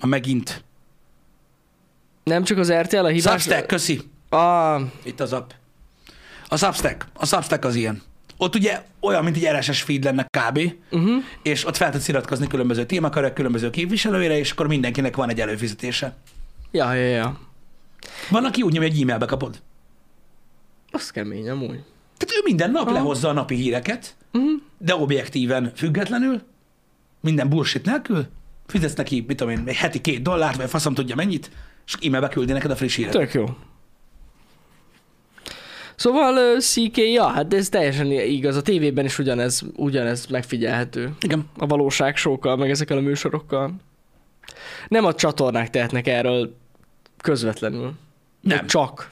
Ma 0.00 0.06
megint. 0.06 0.64
Nem 2.24 2.44
csak 2.44 2.58
az 2.58 2.72
RTL 2.72 2.96
a 2.96 3.06
hibás... 3.08 3.42
Substack, 3.42 3.66
köszi. 3.66 4.00
Ah, 4.28 4.82
Itt 5.02 5.20
az 5.20 5.32
app. 5.32 5.50
A 6.48 6.56
Substack. 6.56 7.06
A 7.14 7.26
Substack 7.26 7.64
az 7.64 7.74
ilyen. 7.74 8.02
Ott 8.36 8.54
ugye 8.54 8.82
olyan, 9.00 9.24
mint 9.24 9.36
egy 9.36 9.48
RSS 9.58 9.82
feed 9.82 10.04
lenne 10.04 10.26
kb. 10.38 10.72
uh-huh. 10.90 11.22
És 11.42 11.66
ott 11.66 11.76
fel 11.76 11.90
tudsz 11.90 12.08
iratkozni 12.08 12.46
különböző 12.46 12.86
témakörök, 12.86 13.32
különböző 13.32 13.70
képviselőire, 13.70 14.38
és 14.38 14.50
akkor 14.50 14.66
mindenkinek 14.66 15.16
van 15.16 15.28
egy 15.28 15.40
előfizetése. 15.40 16.16
Ja, 16.70 16.92
ja, 16.92 17.08
ja. 17.08 17.38
Van, 18.30 18.44
aki 18.44 18.62
úgy 18.62 18.72
nyomja, 18.72 18.88
hogy 18.88 19.00
e-mailbe 19.00 19.26
kapod. 19.26 19.58
Az 20.96 21.10
kemény 21.10 21.50
amúgy. 21.50 21.82
Tehát 22.16 22.34
ő 22.36 22.40
minden 22.44 22.70
nap 22.70 22.86
Aha. 22.86 22.92
lehozza 22.92 23.28
a 23.28 23.32
napi 23.32 23.54
híreket, 23.54 24.16
Uh-huh. 24.32 24.50
de 24.78 24.94
objektíven, 24.94 25.72
függetlenül, 25.74 26.42
minden 27.20 27.48
bullshit 27.48 27.84
nélkül, 27.84 28.26
fizetsz 28.66 28.94
neki, 28.94 29.24
mit 29.26 29.36
tudom 29.36 29.52
én, 29.52 29.74
heti 29.74 30.00
két 30.00 30.22
dollárt, 30.22 30.56
vagy 30.56 30.68
faszom 30.68 30.94
tudja 30.94 31.14
mennyit, 31.14 31.50
és 31.86 31.94
e-mailbe 32.06 32.28
küldi 32.28 32.52
neked 32.52 32.70
a 32.70 32.76
friss 32.76 32.96
híret. 32.96 33.12
Tök 33.12 33.32
jó. 33.32 33.44
Szóval 35.96 36.58
CK, 36.60 36.96
ja, 36.96 37.26
hát 37.26 37.54
ez 37.54 37.68
teljesen 37.68 38.10
igaz. 38.10 38.56
A 38.56 38.62
tévében 38.62 39.04
is 39.04 39.18
ugyanez, 39.18 39.62
ugyanez 39.76 40.26
megfigyelhető. 40.26 41.14
Igen. 41.20 41.48
A 41.58 41.66
valóságsókkal, 41.66 42.56
meg 42.56 42.70
ezekkel 42.70 42.96
a 42.96 43.00
műsorokkal. 43.00 43.74
Nem 44.88 45.04
a 45.04 45.14
csatornák 45.14 45.70
tehetnek 45.70 46.06
erről 46.06 46.56
közvetlenül. 47.20 47.92
Nem. 48.40 48.66
Csak. 48.66 49.10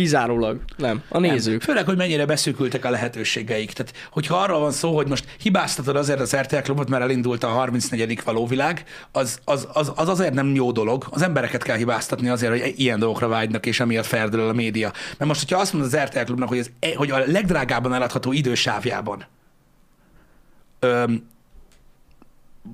Kizárólag. 0.00 0.60
Nem. 0.76 1.02
A 1.08 1.18
Nem. 1.18 1.30
nézők. 1.30 1.62
Főleg, 1.62 1.84
hogy 1.84 1.96
mennyire 1.96 2.26
beszűkültek 2.26 2.84
a 2.84 2.90
lehetőségeik. 2.90 3.72
Tehát, 3.72 3.92
hogyha 4.10 4.36
arról 4.36 4.60
van 4.60 4.70
szó, 4.70 4.94
hogy 4.94 5.08
most 5.08 5.24
hibáztatod 5.38 5.96
azért 5.96 6.20
az 6.20 6.36
RTL 6.36 6.56
klubot, 6.56 6.88
mert 6.88 7.02
elindult 7.02 7.44
a 7.44 7.48
34. 7.48 8.20
valóvilág, 8.24 8.84
az, 9.12 9.40
az, 9.44 9.68
az, 9.72 9.92
az 9.94 10.08
azért 10.08 10.34
nem 10.34 10.54
jó 10.54 10.72
dolog. 10.72 11.06
Az 11.10 11.22
embereket 11.22 11.62
kell 11.62 11.76
hibáztatni 11.76 12.28
azért, 12.28 12.52
hogy 12.52 12.72
ilyen 12.76 12.98
dolgokra 12.98 13.28
vágynak, 13.28 13.66
és 13.66 13.80
emiatt 13.80 14.06
ferdül 14.06 14.48
a 14.48 14.52
média. 14.52 14.92
Mert 15.18 15.30
most, 15.30 15.40
hogyha 15.40 15.60
azt 15.60 15.72
mondod 15.72 15.94
az 15.94 16.00
RTL 16.00 16.24
klubnak, 16.24 16.48
hogy, 16.48 16.58
ez, 16.58 16.94
hogy 16.94 17.10
a 17.10 17.18
legdrágábban 17.26 17.94
eladható 17.94 18.32
idősávjában 18.32 19.24
öm, 20.78 21.26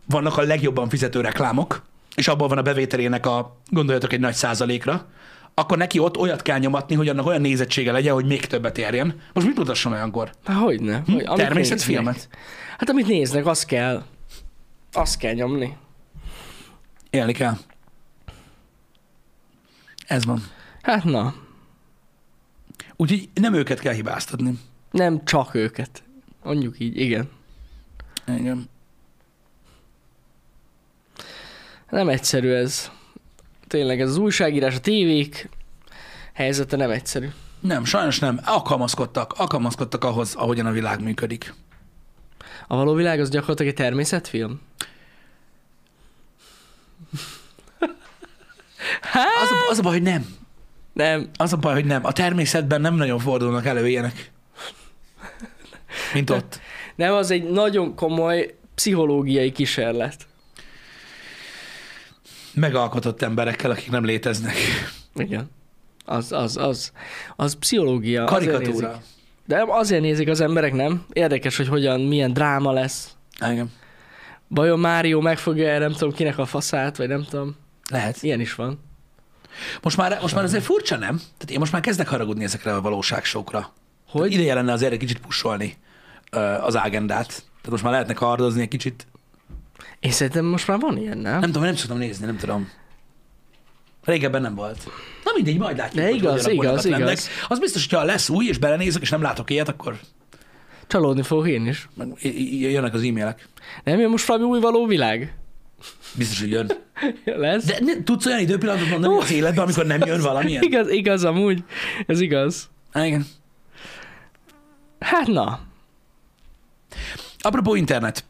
vannak 0.09 0.39
a 0.39 0.43
legjobban 0.43 0.89
fizető 0.89 1.21
reklámok, 1.21 1.83
és 2.15 2.29
abból 2.29 2.49
van 2.49 2.59
a 2.59 2.63
bevételének 2.63 3.27
a, 3.27 3.57
gondoljatok 3.71 4.13
egy 4.13 4.21
nagy 4.21 4.35
százalékra, 4.35 5.07
akkor 5.59 5.79
neki 5.79 5.99
ott 5.99 6.17
olyat 6.17 6.43
kell 6.43 6.59
nyomatni, 6.59 6.95
hogy 6.95 7.09
annak 7.09 7.27
olyan 7.27 7.41
nézettsége 7.41 7.93
legyen, 7.93 8.15
hogy 8.15 8.27
még 8.27 8.47
többet 8.47 8.79
érjen. 8.79 9.21
Most 9.33 9.47
mit 9.47 9.57
mutasson 9.57 9.93
olyankor? 9.93 10.31
Hát 10.45 10.57
hogyne. 10.57 11.03
Hm? 11.07 11.13
Hogy, 11.13 11.25
amit 11.25 11.45
Természetfilmet? 11.45 12.29
Hát 12.79 12.89
amit 12.89 13.07
néznek, 13.07 13.47
azt 13.47 13.67
kell. 13.67 14.05
Azt 14.93 15.19
kell 15.19 15.33
nyomni. 15.33 15.77
Élni 17.11 17.33
kell. 17.33 17.57
Ez 20.07 20.25
van. 20.25 20.43
Hát 20.83 21.05
na, 21.05 21.35
Úgyhogy 22.97 23.29
nem 23.35 23.55
őket 23.55 23.81
kell 23.81 23.95
hibáztatni. 23.95 24.59
nem 24.91 25.25
csak 25.25 25.55
őket. 25.55 26.03
Mondjuk 26.43 26.79
így, 26.79 26.97
igen. 26.97 27.31
Igen. 28.27 28.69
Nem 31.91 32.09
egyszerű 32.09 32.51
ez. 32.53 32.91
Tényleg 33.69 34.01
ez 34.01 34.09
az 34.09 34.17
újságírás, 34.17 34.75
a 34.75 34.81
tévék 34.81 35.49
helyzete 36.33 36.77
nem 36.77 36.91
egyszerű. 36.91 37.29
Nem, 37.61 37.85
sajnos 37.85 38.19
nem. 38.19 38.41
Alkalmazkodtak. 38.45 39.33
Alkalmazkodtak 39.33 40.05
ahhoz, 40.05 40.35
ahogyan 40.35 40.67
a 40.67 40.71
világ 40.71 41.03
működik. 41.03 41.55
A 42.67 42.77
való 42.77 42.95
világ 42.95 43.21
az 43.21 43.31
gyakorlatilag 43.31 43.71
egy 43.71 43.79
természetfilm? 43.79 44.61
Az 49.43 49.51
a, 49.51 49.71
az 49.71 49.79
a 49.79 49.83
baj, 49.83 49.93
hogy 49.93 50.03
nem. 50.03 50.27
Nem. 50.93 51.31
Az 51.37 51.53
a 51.53 51.57
baj, 51.57 51.75
hogy 51.75 51.85
nem. 51.85 52.05
A 52.05 52.13
természetben 52.13 52.81
nem 52.81 52.95
nagyon 52.95 53.19
fordulnak 53.19 53.67
elő 53.67 53.89
ilyenek. 53.89 54.31
Mint 56.15 56.31
ott. 56.31 56.61
Nem, 56.95 57.15
az 57.15 57.31
egy 57.31 57.51
nagyon 57.51 57.95
komoly 57.95 58.55
pszichológiai 58.75 59.53
kísérlet. 59.53 60.27
Megalkotott 62.57 63.23
emberekkel, 63.23 63.71
akik 63.71 63.91
nem 63.91 64.05
léteznek. 64.05 64.55
Igen. 65.15 65.51
Az, 66.05 66.33
az, 66.33 66.57
az. 66.57 66.93
Az 67.37 67.55
pszichológia. 67.55 68.25
azért 68.25 68.53
Karikatúra. 68.53 68.87
nézik. 68.87 69.03
De 69.47 69.65
azért 69.69 70.01
nézik 70.03 70.29
az 70.29 70.41
emberek, 70.41 70.73
nem? 70.73 71.05
Érdekes, 71.13 71.57
hogy 71.57 71.69
hogyan, 71.69 72.01
milyen 72.01 72.33
dráma 72.33 72.73
lesz. 72.73 73.17
Igen. 73.51 73.73
Vajon 74.49 74.79
Mário 74.79 75.21
megfogja 75.21 75.79
nem 75.79 75.93
tudom 75.93 76.13
kinek 76.13 76.39
a 76.39 76.47
faszát, 76.47 76.97
vagy 76.97 77.09
nem 77.09 77.25
tudom. 77.31 77.57
Lehet. 77.91 78.23
Ilyen 78.23 78.41
is 78.41 78.55
van. 78.55 78.81
Most 79.83 79.97
már, 79.97 80.19
most 80.21 80.35
már 80.35 80.45
azért 80.45 80.65
furcsa, 80.65 80.97
nem? 80.97 81.17
Tehát 81.17 81.51
én 81.51 81.59
most 81.59 81.73
már 81.73 81.81
kezdek 81.81 82.09
haragudni 82.09 82.45
ezekre 82.45 82.75
a 82.75 82.81
valóságsókra. 82.81 83.73
Hogy? 84.09 84.21
Hogy? 84.21 84.33
Ideje 84.33 84.55
lenne 84.55 84.73
azért 84.73 84.93
egy 84.93 84.99
kicsit 84.99 85.19
pusolni 85.19 85.77
az 86.61 86.75
agendát. 86.75 87.27
Tehát 87.29 87.71
most 87.71 87.83
már 87.83 87.93
lehetne 87.93 88.13
kardozni 88.13 88.61
egy 88.61 88.69
kicsit. 88.69 89.07
Én 90.07 90.13
szerintem 90.13 90.45
most 90.45 90.67
már 90.67 90.79
van 90.79 90.99
ilyen, 90.99 91.19
nem? 91.19 91.41
Nem 91.41 91.51
tudom, 91.51 91.63
nem 91.63 91.77
szoktam 91.77 91.99
nézni, 91.99 92.27
nem 92.27 92.37
tudom. 92.37 92.71
Régebben 94.05 94.43
nem 94.43 94.55
volt. 94.55 94.85
Na 95.25 95.31
mindegy, 95.35 95.59
majd 95.59 95.77
látjuk. 95.77 95.95
De 96.03 96.05
hogy 96.05 96.15
igaz, 96.17 96.43
hogyan 96.45 96.65
igaz, 96.65 96.85
igaz. 96.85 96.99
trendek. 96.99 97.19
Az 97.49 97.59
biztos, 97.59 97.87
hogyha 97.89 98.05
lesz 98.05 98.29
új, 98.29 98.47
és 98.47 98.59
belenézek, 98.59 99.03
és 99.03 99.11
nem 99.11 99.23
látok 99.23 99.51
ilyet, 99.51 99.69
akkor 99.69 99.99
Csalódni 100.87 101.23
fogok 101.23 101.49
én 101.49 101.67
is. 101.67 101.89
jönnek 102.51 102.95
az 102.95 103.03
e-mailek. 103.03 103.49
Nem 103.85 103.99
jön 103.99 104.11
most 104.11 104.27
valami 104.27 104.45
új 104.45 104.61
való 104.61 104.87
világ? 104.87 105.37
Biztos, 106.15 106.41
hogy 106.41 106.51
jön. 106.51 106.71
Lesz? 107.25 107.65
De 107.65 107.79
ne, 107.81 108.03
tudsz 108.03 108.27
olyan 108.27 108.41
időpillanatot 108.41 108.89
mondani 108.89 109.17
az 109.19 109.33
életben, 109.33 109.65
amikor 109.65 109.87
nem 109.87 110.01
jön 110.07 110.21
valamilyen? 110.21 110.63
Igaz, 110.69 110.89
igaz 110.91 111.25
amúgy. 111.25 111.65
Ez 112.07 112.21
igaz. 112.21 112.69
Há, 112.93 113.07
Igen. 113.07 113.27
Hát 115.01 115.27
na. 115.27 115.61
Apropó 117.39 117.75
internet. 117.75 118.25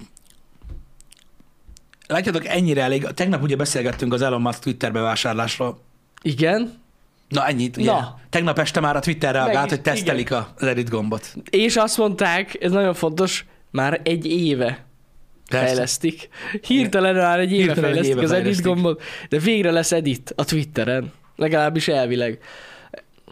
Látjátok, 2.09 2.47
ennyire 2.47 2.83
elég. 2.83 3.03
Tegnap 3.03 3.43
ugye 3.43 3.57
beszélgettünk 3.57 4.13
az 4.13 4.23
Elon 4.23 4.41
Musk 4.41 4.63
Twitter 4.63 4.93
bevásárlásról. 4.93 5.79
Igen. 6.23 6.73
Na 7.29 7.47
ennyit, 7.47 7.77
ugye? 7.77 7.91
Na. 7.91 8.19
Tegnap 8.31 8.59
este 8.59 8.81
már 8.81 8.97
a 8.97 9.01
Twitter 9.01 9.33
reagált, 9.35 9.69
hogy 9.69 9.81
tesztelik 9.81 10.33
a- 10.33 10.49
az 10.59 10.67
edit 10.67 10.91
gombot. 10.91 11.35
És 11.51 11.77
azt 11.77 11.97
mondták, 11.99 12.57
ez 12.61 12.73
nagyon 12.73 12.95
fontos, 12.95 13.45
már 13.71 14.01
egy 14.05 14.27
éve. 14.27 14.85
Persze. 15.51 15.67
fejlesztik. 15.67 16.29
Hirtelen 16.67 17.15
már 17.15 17.39
egy 17.39 17.53
éve 17.53 17.63
Hirtelen 17.63 17.83
fejlesztik 17.83 18.13
éve 18.17 18.23
az 18.25 18.31
edit 18.33 18.43
fejlesztik. 18.43 18.67
gombot, 18.67 19.03
de 19.29 19.39
végre 19.39 19.71
lesz 19.71 19.93
edit 19.93 20.33
a 20.37 20.45
Twitteren. 20.45 21.13
Legalábbis 21.37 21.89
elvileg. 21.89 22.39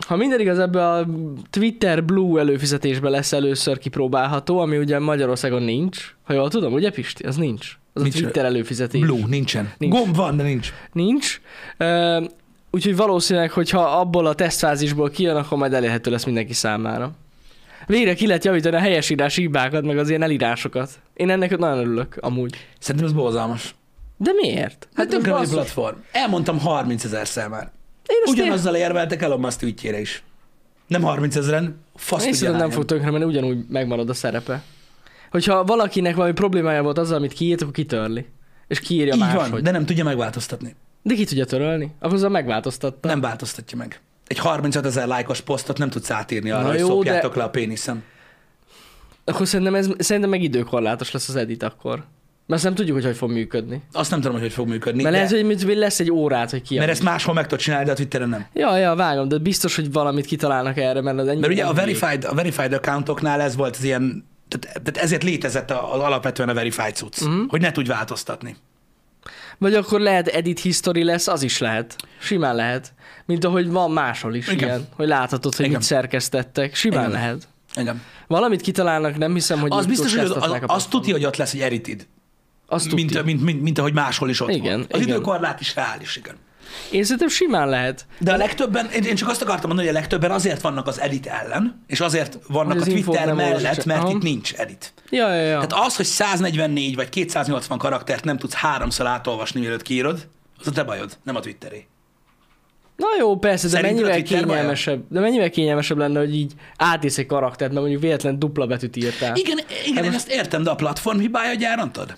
Ha 0.06 0.16
minden 0.16 0.40
igaz, 0.40 0.58
ebbe 0.58 0.88
a 0.90 1.06
Twitter 1.50 2.04
Blue 2.04 2.40
előfizetésbe 2.40 3.08
lesz 3.08 3.32
először 3.32 3.78
kipróbálható, 3.78 4.58
ami 4.58 4.76
ugye 4.78 4.98
Magyarországon 4.98 5.62
nincs. 5.62 6.14
Ha 6.22 6.32
jól 6.32 6.48
tudom, 6.50 6.72
ugye 6.72 6.90
Pisti? 6.90 7.24
Az 7.24 7.36
nincs. 7.36 7.78
Az 7.96 8.02
Nincs. 8.02 8.16
a 8.16 8.18
Twitter 8.18 8.44
előfizetés. 8.44 9.00
Blue, 9.00 9.26
nincsen. 9.26 9.72
Nincs. 9.78 9.94
Gomb 9.94 10.16
van, 10.16 10.36
de 10.36 10.42
nincs. 10.42 10.72
Nincs. 10.92 11.40
Úgyhogy 12.70 12.96
valószínűleg, 12.96 13.50
hogyha 13.50 13.80
abból 13.80 14.26
a 14.26 14.34
tesztfázisból 14.34 15.10
kijön, 15.10 15.36
akkor 15.36 15.58
majd 15.58 15.72
elérhető 15.72 16.10
lesz 16.10 16.24
mindenki 16.24 16.52
számára. 16.52 17.12
Végre 17.86 18.14
ki 18.14 18.26
lehet 18.26 18.44
javítani 18.44 18.76
a 18.76 18.78
helyesírási 18.78 19.40
hibákat, 19.40 19.84
meg 19.84 19.98
az 19.98 20.08
ilyen 20.08 20.22
elírásokat. 20.22 20.90
Én 21.14 21.30
ennek 21.30 21.58
nagyon 21.58 21.78
örülök, 21.78 22.16
amúgy. 22.20 22.56
Szerintem 22.78 23.10
ez 23.10 23.16
borzalmas. 23.16 23.74
De 24.16 24.30
miért? 24.32 24.88
Hát 24.94 25.08
tönkre 25.08 25.32
megy 25.32 25.40
a 25.40 25.42
basszus. 25.42 25.54
platform. 25.54 25.96
Elmondtam 26.12 26.58
30 26.58 27.04
ezerszer 27.04 27.48
már. 27.48 27.70
Ugyanazzal 28.26 28.74
érveltek 28.74 29.22
Elon 29.22 29.40
Musk 29.40 29.58
tweetjére 29.58 30.00
is. 30.00 30.22
Nem 30.86 31.02
30 31.02 31.36
ezeren, 31.36 31.80
fasz 31.96 32.26
én 32.26 32.32
szerintem 32.32 32.60
nem 32.60 32.70
fog 32.70 32.84
tönkre 32.84 33.10
menni, 33.10 33.24
ugyanúgy 33.24 33.64
megmarad 33.68 34.08
a 34.08 34.14
szerepe. 34.14 34.62
Hogyha 35.34 35.64
valakinek 35.64 36.14
valami 36.14 36.32
problémája 36.32 36.82
volt 36.82 36.98
azzal, 36.98 37.16
amit 37.16 37.32
kiírt, 37.32 37.60
akkor 37.60 37.72
kitörli. 37.72 38.26
És 38.66 38.80
kiírja 38.80 39.14
Így 39.14 39.20
máshogy. 39.20 39.50
van, 39.50 39.62
de 39.62 39.70
nem 39.70 39.86
tudja 39.86 40.04
megváltoztatni. 40.04 40.74
de 41.02 41.14
ki 41.14 41.24
tudja 41.24 41.44
törölni? 41.44 41.92
Akkor 42.00 42.14
azzal 42.14 42.30
megváltoztatta. 42.30 43.08
Nem 43.08 43.20
változtatja 43.20 43.76
meg. 43.78 44.00
Egy 44.26 44.38
35 44.38 44.86
ezer 44.86 45.06
lájkos 45.06 45.40
posztot 45.40 45.78
nem 45.78 45.90
tudsz 45.90 46.10
átírni 46.10 46.50
arra, 46.50 46.62
Na 46.62 46.68
hogy 46.68 46.78
jó, 46.78 46.86
szopjátok 46.86 47.32
de- 47.32 47.38
le 47.38 47.44
a 47.44 47.50
péniszem. 47.50 48.02
Akkor 49.24 49.46
szerintem, 49.46 49.74
ez, 49.74 49.90
szerintem 49.98 50.30
meg 50.30 50.42
időkorlátos 50.42 51.10
lesz 51.10 51.28
az 51.28 51.36
edit 51.36 51.62
akkor. 51.62 51.96
Mert 51.96 52.06
azt 52.46 52.64
nem 52.64 52.74
tudjuk, 52.74 52.96
hogy 52.96 53.04
hogy 53.04 53.16
fog 53.16 53.30
működni. 53.30 53.82
Azt 53.92 54.10
nem 54.10 54.18
tudom, 54.20 54.32
hogy 54.32 54.42
hogy 54.46 54.52
fog 54.52 54.68
működni. 54.68 55.02
Mert 55.02 55.14
de, 55.14 55.36
lehet, 55.36 55.62
hogy 55.62 55.76
lesz 55.76 56.00
egy 56.00 56.10
órát, 56.10 56.50
hogy 56.50 56.62
ki. 56.62 56.78
mert 56.78 56.90
ezt 56.90 57.02
máshol 57.02 57.34
meg 57.34 57.44
tudod 57.44 57.58
csinálni, 57.58 57.84
de 57.84 57.90
a 57.90 57.94
Twitteren 57.94 58.28
nem. 58.28 58.46
Ja, 58.52 58.76
ja, 58.76 58.94
vágom, 58.94 59.28
de 59.28 59.38
biztos, 59.38 59.76
hogy 59.76 59.92
valamit 59.92 60.26
kitalálnak 60.26 60.76
erre, 60.76 61.00
mert 61.00 61.18
az 61.18 61.28
ennyi. 61.28 61.40
Mert 61.40 61.52
ugye 61.52 61.64
a 61.64 61.72
verified, 61.72 62.24
a 62.24 62.34
verified 62.34 62.72
accountoknál 62.72 63.40
ez 63.40 63.56
volt 63.56 63.76
az 63.76 63.84
ilyen, 63.84 64.24
tehát, 64.48 64.82
tehát 64.82 64.96
ezért 64.96 65.22
létezett 65.22 65.70
a- 65.70 66.04
alapvetően 66.04 66.48
a 66.48 66.54
verified 66.54 66.94
cucc, 66.94 67.20
uh-huh. 67.20 67.48
hogy 67.48 67.60
ne 67.60 67.72
tudj 67.72 67.88
változtatni. 67.88 68.56
Vagy 69.58 69.74
akkor 69.74 70.00
lehet 70.00 70.28
edit 70.28 70.60
history 70.60 71.04
lesz, 71.04 71.28
az 71.28 71.42
is 71.42 71.58
lehet. 71.58 71.96
Simán 72.20 72.54
lehet. 72.54 72.92
Mint 73.26 73.44
ahogy 73.44 73.70
van 73.70 73.90
máshol 73.90 74.34
is 74.34 74.48
Igen. 74.48 74.68
ilyen, 74.68 74.88
hogy 74.96 75.06
láthatod, 75.08 75.54
hogy 75.54 75.64
Igen. 75.64 75.78
mit 75.78 75.86
szerkesztettek. 75.86 76.74
Simán 76.74 76.98
Igen. 76.98 77.10
lehet. 77.10 77.48
Igen. 77.76 78.02
Valamit 78.26 78.60
kitalálnak, 78.60 79.16
nem 79.18 79.34
hiszem, 79.34 79.58
hogy 79.58 79.70
Az 79.72 79.86
biztos, 79.86 80.14
hogy 80.14 80.24
az, 80.24 80.30
az, 80.30 80.56
az 80.66 80.86
tudja, 80.86 81.12
hogy 81.12 81.24
ott 81.24 81.36
lesz 81.36 81.52
egy 81.54 81.60
edited, 81.60 82.06
Azt 82.66 82.92
mint, 82.92 83.06
tudja. 83.06 83.22
mint, 83.24 83.42
mint, 83.42 83.62
mint, 83.62 83.78
ahogy 83.78 83.92
máshol 83.92 84.28
is 84.30 84.40
ott 84.40 84.50
Igen, 84.50 84.78
van. 84.78 84.86
Az 84.90 85.00
igen. 85.00 85.14
időkorlát 85.14 85.60
is 85.60 85.74
reális, 85.74 86.16
igen. 86.16 86.34
Én 86.90 87.02
szerintem 87.02 87.28
simán 87.28 87.68
lehet. 87.68 88.06
De 88.18 88.32
a 88.32 88.36
legtöbben, 88.36 88.90
én 88.90 89.14
csak 89.14 89.28
azt 89.28 89.42
akartam 89.42 89.66
mondani, 89.66 89.88
hogy 89.88 89.96
a 89.96 90.00
legtöbben 90.00 90.30
azért 90.30 90.60
vannak 90.60 90.86
az 90.86 91.00
edit 91.00 91.26
ellen, 91.26 91.84
és 91.86 92.00
azért 92.00 92.38
vannak 92.48 92.76
a 92.76 92.80
az 92.80 92.86
infót 92.86 93.14
Twitter 93.14 93.34
mellett, 93.34 93.84
mert 93.84 94.02
Aha. 94.02 94.10
itt 94.10 94.22
nincs 94.22 94.52
edit. 94.54 94.92
Ja, 95.10 95.34
ja, 95.34 95.42
ja. 95.42 95.66
Tehát 95.66 95.86
az, 95.86 95.96
hogy 95.96 96.04
144 96.06 96.94
vagy 96.94 97.08
280 97.08 97.78
karaktert 97.78 98.24
nem 98.24 98.38
tudsz 98.38 98.54
háromszor 98.54 99.06
átolvasni, 99.06 99.60
mielőtt 99.60 99.82
kiírod, 99.82 100.28
az 100.60 100.66
a 100.66 100.70
te 100.70 100.82
bajod, 100.82 101.18
nem 101.22 101.36
a 101.36 101.40
Twitteré. 101.40 101.86
Na 102.96 103.06
jó, 103.18 103.36
persze, 103.38 103.68
de 103.68 103.76
Szerinted 103.76 104.04
a 104.04 104.08
mennyivel 104.08 104.28
baja? 104.30 104.46
kényelmesebb, 104.46 105.02
de 105.10 105.20
mennyivel 105.20 105.50
kényelmesebb 105.50 105.98
lenne, 105.98 106.18
hogy 106.18 106.34
így 106.34 106.52
átész 106.76 107.18
egy 107.18 107.26
karaktert, 107.26 107.70
mert 107.70 107.80
mondjuk 107.80 108.02
véletlen 108.02 108.38
dupla 108.38 108.66
betűt 108.66 108.96
írtál. 108.96 109.36
Igen, 109.36 109.58
igen 109.86 110.04
én 110.04 110.10
most- 110.10 110.14
ezt 110.14 110.28
értem, 110.30 110.62
de 110.62 110.70
a 110.70 110.74
platform 110.74 111.18
hibája 111.18 111.54
gyárantad? 111.54 112.16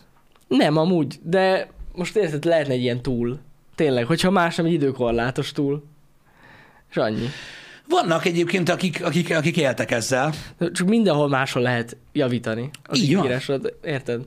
Nem, 0.49 0.77
amúgy, 0.77 1.19
de 1.23 1.69
most 1.93 2.17
érted, 2.17 2.45
lehetne 2.45 2.73
egy 2.73 2.81
ilyen 2.83 3.03
túl. 3.03 3.39
Tényleg, 3.77 4.07
hogyha 4.07 4.31
más 4.31 4.57
nem 4.57 4.67
egy 4.67 4.73
időkorlátos 4.73 5.53
túl. 5.53 5.85
És 6.91 6.97
annyi. 6.97 7.27
Vannak 7.89 8.25
egyébként, 8.25 8.69
akik, 8.69 9.05
akik, 9.05 9.37
akik 9.37 9.57
éltek 9.57 9.91
ezzel. 9.91 10.33
Csak 10.73 10.87
mindenhol 10.89 11.29
máshol 11.29 11.63
lehet 11.63 11.97
javítani 12.13 12.71
az 12.85 12.99
Így 12.99 13.17
van. 13.17 13.31
érted? 13.83 14.23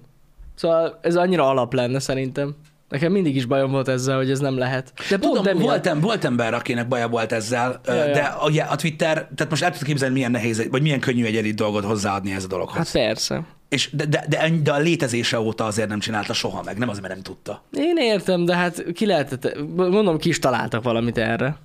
Szóval 0.55 0.99
ez 1.01 1.15
annyira 1.15 1.49
alap 1.49 1.73
lenne 1.73 1.99
szerintem. 1.99 2.55
Nekem 2.89 3.11
mindig 3.11 3.35
is 3.35 3.45
bajom 3.45 3.71
volt 3.71 3.87
ezzel, 3.87 4.17
hogy 4.17 4.31
ez 4.31 4.39
nem 4.39 4.57
lehet. 4.57 4.93
De 5.09 5.17
pont 5.17 5.21
Tudom, 5.33 5.47
emiatt- 5.47 5.65
volt, 5.69 5.87
em- 5.87 6.01
volt 6.01 6.23
ember, 6.25 6.53
akinek 6.53 6.87
baja 6.87 7.07
volt 7.07 7.31
ezzel, 7.31 7.81
Ja, 7.85 7.93
ja, 7.93 8.05
ja. 8.05 8.13
de 8.13 8.33
ugye 8.45 8.61
a 8.63 8.75
Twitter, 8.75 9.13
tehát 9.35 9.49
most 9.49 9.63
el 9.63 9.71
tudod 9.71 9.85
képzelni, 9.87 10.13
milyen 10.13 10.31
nehéz, 10.31 10.67
vagy 10.69 10.81
milyen 10.81 10.99
könnyű 10.99 11.25
egy 11.25 11.35
edit 11.35 11.55
dolgot 11.55 11.83
hozzáadni 11.83 12.31
ez 12.31 12.43
a 12.43 12.47
dologhoz. 12.47 12.77
Hát 12.77 12.91
persze. 12.91 13.45
És 13.69 13.89
de, 13.91 14.05
de, 14.05 14.25
de, 14.29 14.49
de 14.63 14.71
a 14.71 14.77
létezése 14.77 15.39
óta 15.39 15.65
azért 15.65 15.87
nem 15.87 15.99
csinálta 15.99 16.33
soha 16.33 16.63
meg, 16.63 16.77
nem 16.77 16.89
azért, 16.89 17.07
mert 17.07 17.13
nem 17.13 17.23
tudta. 17.23 17.63
Én 17.71 17.97
értem, 17.97 18.45
de 18.45 18.55
hát 18.55 18.83
ki 18.93 19.05
lehetett, 19.05 19.57
mondom, 19.75 20.17
ki 20.17 20.29
is 20.29 20.39
találtak 20.39 20.83
valamit 20.83 21.17
erre. 21.17 21.57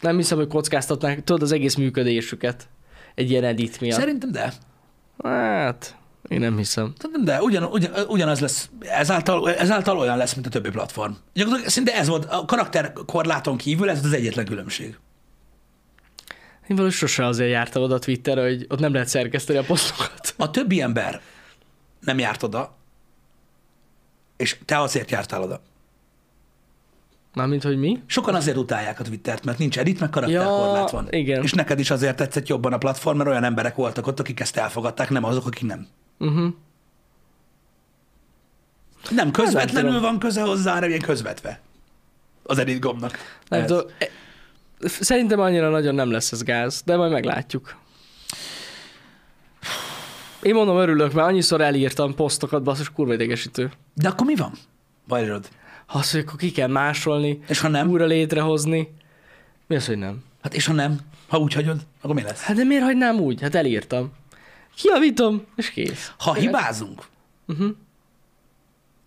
Nem 0.00 0.16
hiszem, 0.16 0.38
hogy 0.38 0.46
kockáztatnák, 0.46 1.24
tudod, 1.24 1.42
az 1.42 1.52
egész 1.52 1.74
működésüket 1.74 2.68
egy 3.14 3.30
ilyen 3.30 3.44
edit 3.44 3.80
miatt. 3.80 3.98
Szerintem 3.98 4.32
de. 4.32 4.52
Hát, 5.24 5.96
én 6.28 6.40
nem 6.40 6.56
hiszem. 6.56 6.92
Szerintem 6.98 7.24
de, 7.24 7.42
ugyan, 7.42 7.64
ugyan, 7.64 7.92
ugyanaz 8.08 8.40
lesz, 8.40 8.70
ezáltal, 8.80 9.50
ezáltal 9.50 9.98
olyan 9.98 10.16
lesz, 10.16 10.34
mint 10.34 10.46
a 10.46 10.50
többi 10.50 10.70
platform. 10.70 11.12
Gyakorlatilag 11.32 11.72
szinte 11.72 11.94
ez 11.94 12.08
volt, 12.08 12.24
a 12.24 12.44
karakterkorláton 12.44 13.56
kívül 13.56 13.90
ez 13.90 14.00
volt 14.00 14.12
az 14.12 14.18
egyetlen 14.18 14.44
különbség. 14.44 14.98
Én 16.68 16.76
valahogy 16.76 16.92
sose 16.92 17.26
azért 17.26 17.50
jártam 17.50 17.82
oda 17.82 17.98
Twitterre, 17.98 18.42
hogy 18.42 18.66
ott 18.68 18.78
nem 18.78 18.92
lehet 18.92 19.08
szerkeszteni 19.08 19.58
a 19.58 19.62
posztokat. 19.62 20.34
A 20.36 20.50
többi 20.50 20.80
ember 20.80 21.20
nem 22.00 22.18
járt 22.18 22.42
oda, 22.42 22.76
és 24.36 24.58
te 24.64 24.80
azért 24.80 25.10
jártál 25.10 25.42
oda. 25.42 25.60
Mármint, 27.34 27.62
hogy 27.62 27.78
mi? 27.78 28.02
Sokan 28.06 28.34
azért 28.34 28.56
utálják 28.56 29.00
a 29.00 29.02
Twittert, 29.02 29.44
mert 29.44 29.58
nincs 29.58 29.78
edit, 29.78 30.00
meg 30.00 30.10
karakterkorlát 30.10 30.90
Ja, 30.90 30.96
van. 30.96 31.06
igen. 31.10 31.42
És 31.42 31.52
neked 31.52 31.78
is 31.78 31.90
azért 31.90 32.16
tetszett 32.16 32.46
jobban 32.46 32.72
a 32.72 32.78
platform, 32.78 33.16
mert 33.16 33.28
olyan 33.30 33.44
emberek 33.44 33.74
voltak 33.74 34.06
ott, 34.06 34.20
akik 34.20 34.40
ezt 34.40 34.56
elfogadták, 34.56 35.10
nem 35.10 35.24
azok, 35.24 35.46
akik 35.46 35.66
nem. 35.66 35.86
Uh-huh. 36.18 36.54
Nem 39.10 39.30
közvetlenül 39.30 39.90
tudom. 39.90 40.02
van 40.02 40.18
köze 40.18 40.42
hozzá, 40.42 40.72
hanem 40.72 40.88
ilyen 40.88 41.00
közvetve. 41.00 41.60
Az 42.42 42.58
edit 42.58 42.80
gombnak. 42.80 43.18
Nem 43.48 43.66
tudom. 43.66 43.86
Szerintem 44.82 45.40
annyira 45.40 45.68
nagyon 45.70 45.94
nem 45.94 46.10
lesz 46.10 46.32
ez 46.32 46.42
gáz, 46.42 46.82
de 46.84 46.96
majd 46.96 47.12
meglátjuk. 47.12 47.76
Én 50.42 50.54
mondom, 50.54 50.76
örülök, 50.76 51.12
mert 51.12 51.26
annyiszor 51.28 51.60
elírtam 51.60 52.14
posztokat, 52.14 52.62
basszus, 52.62 52.90
kurva 52.92 53.12
idegesítő. 53.12 53.70
De 53.94 54.08
akkor 54.08 54.26
mi 54.26 54.34
van? 54.34 54.52
Bajrod. 55.08 55.48
Ha 55.86 55.98
azt, 55.98 56.10
hogy 56.12 56.20
akkor 56.20 56.38
ki 56.38 56.50
kell 56.50 56.68
másolni, 56.68 57.40
És 57.48 57.60
ha 57.60 57.68
nem? 57.68 57.88
újra 57.90 58.04
létrehozni. 58.04 58.94
Mi 59.66 59.76
az, 59.76 59.86
hogy 59.86 59.98
nem? 59.98 60.24
Hát 60.42 60.54
és 60.54 60.66
ha 60.66 60.72
nem? 60.72 60.98
Ha 61.28 61.38
úgy 61.38 61.52
hagyod, 61.54 61.80
akkor 62.00 62.14
mi 62.14 62.22
lesz? 62.22 62.42
Hát 62.42 62.56
de 62.56 62.64
miért 62.64 62.82
hagynám 62.84 63.16
úgy? 63.20 63.40
Hát 63.40 63.54
elírtam. 63.54 64.12
Kiavítom, 64.76 65.42
és 65.56 65.70
kész. 65.70 66.12
Ha 66.18 66.34
hibázunk, 66.34 67.10
Uh-huh. 67.48 67.70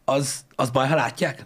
az, 0.05 0.45
az 0.55 0.69
baj, 0.69 0.88
ha 0.88 0.95
látják? 0.95 1.45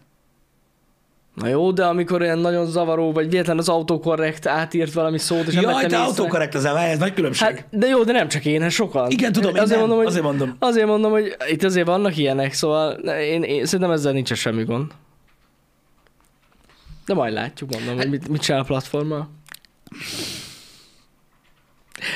Na 1.40 1.48
jó, 1.48 1.72
de 1.72 1.86
amikor 1.86 2.22
olyan 2.22 2.40
nagyon 2.40 2.66
zavaró, 2.66 3.12
vagy 3.12 3.30
véletlen 3.30 3.58
az 3.58 3.70
autokorrekt 3.70 4.48
átírt 4.48 4.94
valami 4.94 5.18
szót, 5.18 5.48
és 5.48 5.54
Jaj, 5.54 5.86
te 5.86 5.98
autokorrekt 5.98 6.56
az 6.56 6.66
ez 6.66 7.00
nagy 7.00 7.14
különbség. 7.14 7.48
Hát, 7.48 7.66
de 7.72 7.88
jó, 7.88 8.04
de 8.04 8.12
nem 8.12 8.28
csak 8.28 8.46
én, 8.46 8.62
hát 8.62 8.72
sokan. 8.72 9.10
Igen, 9.10 9.32
tudom, 9.32 9.56
én 9.56 9.64
nem, 9.68 9.90
hogy, 9.90 10.06
azért 10.06 10.24
mondom. 10.24 10.56
Azért 10.60 10.88
mondom, 10.88 11.12
hogy 11.12 11.36
itt 11.50 11.64
azért 11.64 11.88
vannak 11.88 12.18
ilyenek, 12.18 12.54
szóval 12.54 12.92
én, 13.08 13.44
én 13.44 13.66
szerintem 13.66 13.92
ezzel 13.92 14.12
nincs 14.12 14.34
semmi 14.34 14.64
gond. 14.64 14.92
De 17.06 17.14
majd 17.14 17.34
látjuk, 17.34 17.70
mondom, 17.70 17.96
hogy 17.96 18.10
mit, 18.10 18.28
mit 18.28 18.42
csinál 18.42 18.62
a 18.62 18.64
platforma. 18.64 19.28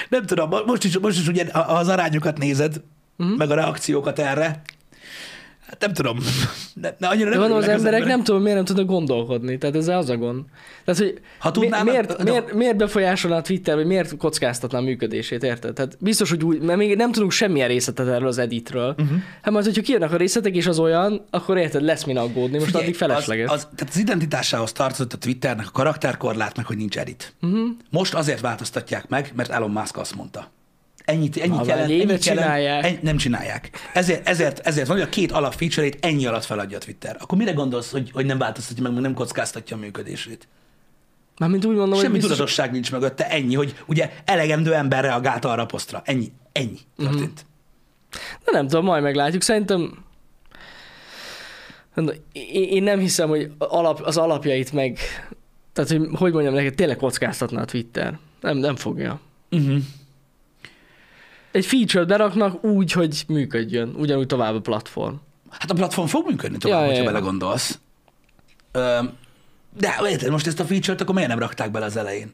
Nem 0.09 0.25
tudom, 0.25 0.49
most 0.65 0.83
is, 0.83 0.99
most 0.99 1.19
is 1.19 1.27
ugye, 1.27 1.45
az 1.51 1.87
arányokat 1.87 2.37
nézed, 2.37 2.81
uh-huh. 3.17 3.37
meg 3.37 3.51
a 3.51 3.55
reakciókat 3.55 4.19
erre, 4.19 4.61
hát 5.73 5.81
nem 5.81 5.93
tudom. 5.93 6.17
Ne, 6.73 6.89
ne, 6.97 7.07
annyira 7.07 7.29
De 7.29 7.29
nem 7.29 7.39
mondom, 7.39 7.57
az 7.57 7.63
örülnek 7.63 7.85
emberek 7.85 8.07
nem 8.07 8.23
tudom, 8.23 8.41
miért 8.41 8.55
nem 8.55 8.65
tudnak 8.65 8.85
gondolkodni. 8.85 9.57
Tehát 9.57 9.75
ez 9.75 9.87
az 9.87 10.09
a 10.09 10.17
gond. 10.17 10.43
Tehát, 10.85 11.01
hogy 11.01 11.19
Ha 11.39 11.49
mi, 11.49 11.59
tudnának- 11.59 11.85
miért, 11.85 12.15
de- 12.17 12.23
miért, 12.23 12.53
miért 12.53 12.75
befolyásolná 12.75 13.37
a 13.37 13.41
Twitter, 13.41 13.75
vagy 13.75 13.85
miért 13.85 14.17
kockáztatná 14.17 14.77
a 14.77 14.81
működését, 14.81 15.43
érted? 15.43 15.73
Tehát 15.73 15.97
biztos, 15.99 16.29
hogy 16.29 16.43
úgy, 16.43 16.61
mert 16.61 16.77
még 16.77 16.95
nem 16.95 17.11
tudunk 17.11 17.31
semmilyen 17.31 17.67
részletet 17.67 18.07
erről 18.07 18.27
az 18.27 18.37
editről. 18.37 18.95
Uh-huh. 18.97 19.17
Hát 19.41 19.53
majd, 19.53 19.65
hogyha 19.65 19.81
kijönnek 19.81 20.11
a 20.11 20.17
részletek, 20.17 20.55
és 20.55 20.67
az 20.67 20.79
olyan, 20.79 21.25
akkor 21.29 21.57
érted, 21.57 21.81
lesz 21.81 22.03
min 22.03 22.17
aggódni, 22.17 22.53
most 22.57 22.65
Figyelj, 22.65 22.83
addig 22.83 22.95
felesleges. 22.95 23.49
Az, 23.49 23.55
az, 23.55 23.67
tehát 23.75 23.93
az 23.93 23.99
identitásához 23.99 24.71
tartozott 24.71 25.13
a 25.13 25.17
Twitternek 25.17 25.67
a 25.67 25.71
karakterkorlátnak, 25.71 26.65
hogy 26.65 26.77
nincs 26.77 26.97
edit. 26.97 27.33
Uh-huh. 27.41 27.67
Most 27.89 28.13
azért 28.13 28.41
változtatják 28.41 29.07
meg, 29.07 29.31
mert 29.35 29.49
Elon 29.51 29.71
Musk 29.71 29.97
azt 29.97 30.15
mondta. 30.15 30.51
Ennyit, 31.05 31.37
ennyit 31.37 31.55
már 31.55 31.65
jelent, 31.65 31.89
ennyit 31.89 32.01
jelent, 32.03 32.21
csinálják. 32.21 32.85
Ennyi, 32.85 32.97
nem 33.01 33.17
csinálják. 33.17 33.69
Ezért, 33.93 34.27
ezért, 34.27 34.59
ezért 34.59 34.87
van, 34.87 34.97
hogy 34.97 35.05
a 35.05 35.09
két 35.09 35.31
alap 35.31 35.53
feature-ét 35.53 35.97
ennyi 36.05 36.25
alatt 36.25 36.43
feladja 36.45 36.77
a 36.77 36.79
Twitter. 36.79 37.17
Akkor 37.19 37.37
mire 37.37 37.51
gondolsz, 37.51 37.91
hogy, 37.91 38.11
hogy 38.11 38.25
nem 38.25 38.37
változtatja 38.37 38.83
meg, 38.83 38.91
meg 38.93 39.01
nem 39.01 39.13
kockáztatja 39.13 39.77
a 39.77 39.79
működését? 39.79 40.47
Mármint 41.37 41.65
úgy 41.65 41.75
mondom, 41.75 41.93
Semmi 41.93 42.03
hogy 42.03 42.11
biztos, 42.11 42.31
tudatosság 42.31 42.71
nincs 42.71 42.91
mögötte, 42.91 43.29
ennyi, 43.29 43.55
hogy 43.55 43.75
ugye 43.85 44.11
elegendő 44.25 44.73
ember 44.73 45.03
reagált 45.03 45.45
arra 45.45 45.61
a 45.61 45.65
posztra. 45.65 46.01
Ennyi, 46.05 46.31
ennyi 46.51 46.79
Mhm. 46.95 47.09
történt. 47.09 47.45
De 48.45 48.51
nem 48.51 48.67
tudom, 48.67 48.85
majd 48.85 49.03
meglátjuk. 49.03 49.41
Szerintem 49.41 50.03
én 52.51 52.83
nem 52.83 52.99
hiszem, 52.99 53.29
hogy 53.29 53.51
alap, 53.57 54.01
az 54.01 54.17
alapjait 54.17 54.71
meg, 54.71 54.99
tehát 55.73 55.89
hogy, 55.89 56.07
hogy 56.13 56.31
mondjam 56.33 56.53
neked, 56.53 56.75
tényleg 56.75 56.97
kockáztatná 56.97 57.61
a 57.61 57.65
Twitter. 57.65 58.19
Nem, 58.41 58.57
nem 58.57 58.75
fogja. 58.75 59.19
Uh-huh. 59.51 59.77
Egy 61.53 61.65
feature-t 61.65 62.07
beraknak 62.07 62.63
úgy, 62.63 62.91
hogy 62.91 63.23
működjön, 63.27 63.93
ugyanúgy 63.97 64.27
tovább 64.27 64.55
a 64.55 64.61
platform. 64.61 65.15
Hát 65.49 65.71
a 65.71 65.73
platform 65.73 66.07
fog 66.07 66.27
működni 66.27 66.57
tovább, 66.57 66.79
Ja, 66.79 66.85
hogyha 66.85 67.01
ja. 67.01 67.07
belegondolsz. 67.09 67.79
De 69.77 69.99
érted, 70.09 70.29
most 70.31 70.47
ezt 70.47 70.59
a 70.59 70.65
feature-t 70.65 71.01
akkor 71.01 71.15
miért 71.15 71.29
nem 71.29 71.39
rakták 71.39 71.71
bele 71.71 71.85
az 71.85 71.95
elején? 71.97 72.33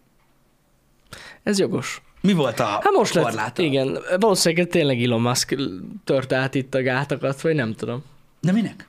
Ez 1.43 1.59
jogos. 1.59 2.01
Mi 2.21 2.33
volt 2.33 2.59
a 2.59 2.63
Hát 2.65 2.91
most 2.93 3.13
lett, 3.13 3.23
korláta? 3.23 3.61
igen, 3.61 3.97
valószínűleg 4.19 4.67
tényleg 4.67 5.03
Elon 5.03 5.21
Musk 5.21 5.55
tört 6.03 6.33
át 6.33 6.55
itt 6.55 6.73
a 6.73 6.81
gátakat, 6.81 7.41
vagy 7.41 7.55
nem 7.55 7.73
tudom. 7.73 8.03
De 8.41 8.51
minek? 8.51 8.87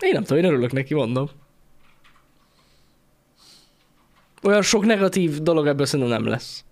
Én 0.00 0.10
nem 0.12 0.22
tudom, 0.24 0.42
én 0.44 0.50
örülök 0.50 0.72
neki, 0.72 0.94
mondom. 0.94 1.28
Olyan 4.42 4.62
sok 4.62 4.84
negatív 4.84 5.38
dolog 5.42 5.66
ebből 5.66 5.86
szerintem 5.86 6.22
nem 6.22 6.30
lesz. 6.30 6.64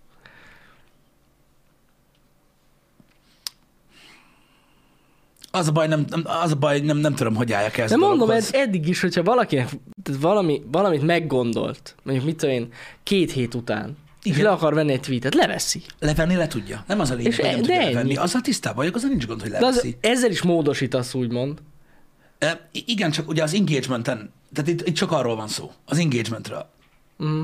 Az 5.59 5.69
a 5.69 5.73
baj, 5.73 5.87
nem, 5.89 6.05
az 6.25 6.51
a 6.51 6.55
baj, 6.55 6.81
nem, 6.81 6.97
nem 6.97 7.15
tudom, 7.15 7.35
hogy 7.35 7.53
álljak 7.53 7.77
ezt 7.79 7.91
De 7.91 7.97
mondom, 7.97 8.31
ez 8.31 8.51
eddig 8.53 8.89
is, 8.89 9.01
hogyha 9.01 9.23
valakinek 9.23 9.69
tehát 10.03 10.21
valami, 10.21 10.63
valamit 10.73 11.03
meggondolt, 11.03 11.95
mondjuk 12.03 12.27
mit 12.27 12.37
tudom 12.37 12.55
én, 12.55 12.73
két 13.03 13.33
hét 13.33 13.55
után, 13.55 13.97
és 14.23 14.33
Igen. 14.33 14.45
le 14.45 14.51
akar 14.51 14.75
venni 14.75 14.93
egy 14.93 15.01
tweetet, 15.01 15.35
leveszi. 15.35 15.83
Levenni 15.99 16.35
le 16.35 16.47
tudja. 16.47 16.85
Nem 16.87 17.01
az 17.01 17.11
a 17.11 17.15
lényeg, 17.15 17.31
És 17.33 17.37
hogy 17.37 17.45
nem 17.45 17.55
e- 17.55 17.59
tudja 17.59 17.75
de 17.75 17.81
ennyi. 17.81 17.93
levenni. 17.93 18.17
Azzal 18.17 18.41
tisztában 18.41 18.77
vagyok, 18.79 18.95
azzal 18.95 19.09
nincs 19.11 19.27
gond, 19.27 19.41
hogy 19.41 19.51
De 19.51 19.57
az, 19.57 19.63
leveszi. 19.63 19.97
ezzel 20.01 20.31
is 20.31 20.43
módosítasz, 20.43 21.15
úgymond. 21.15 21.59
E, 22.39 22.69
igen, 22.73 23.11
csak 23.11 23.29
ugye 23.29 23.43
az 23.43 23.55
engagementen, 23.55 24.33
tehát 24.53 24.71
itt, 24.71 24.87
itt 24.89 24.95
csak 24.95 25.13
arról 25.13 25.37
van 25.37 25.49
szó, 25.49 25.71
az 25.85 25.99
engagementről. 25.99 26.69
Mm. 27.25 27.43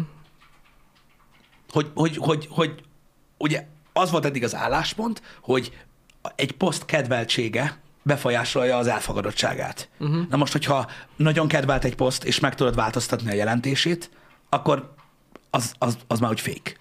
Hogy, 1.71 1.91
hogy, 1.95 2.17
hogy, 2.17 2.47
hogy 2.51 2.73
ugye 3.39 3.67
az 3.93 4.11
volt 4.11 4.25
eddig 4.25 4.45
az 4.45 4.55
álláspont, 4.55 5.23
hogy 5.41 5.73
egy 6.35 6.53
poszt 6.53 6.85
kedveltsége 6.85 7.79
befolyásolja 8.03 8.76
az 8.76 8.86
elfogadottságát. 8.86 9.88
Uh-huh. 9.98 10.28
Na 10.28 10.36
most, 10.36 10.53
hogyha 10.53 10.90
nagyon 11.16 11.48
kedvelt 11.48 11.84
egy 11.84 11.94
poszt, 11.94 12.24
és 12.24 12.40
meg 12.40 12.55
tudod 12.55 12.74
változtatni 12.74 13.30
a 13.30 13.34
jelentését, 13.34 14.11
akkor 14.48 14.94
az, 15.50 15.74
az, 15.78 15.98
az 16.07 16.20
már 16.20 16.30
úgy 16.30 16.40
fék. 16.40 16.80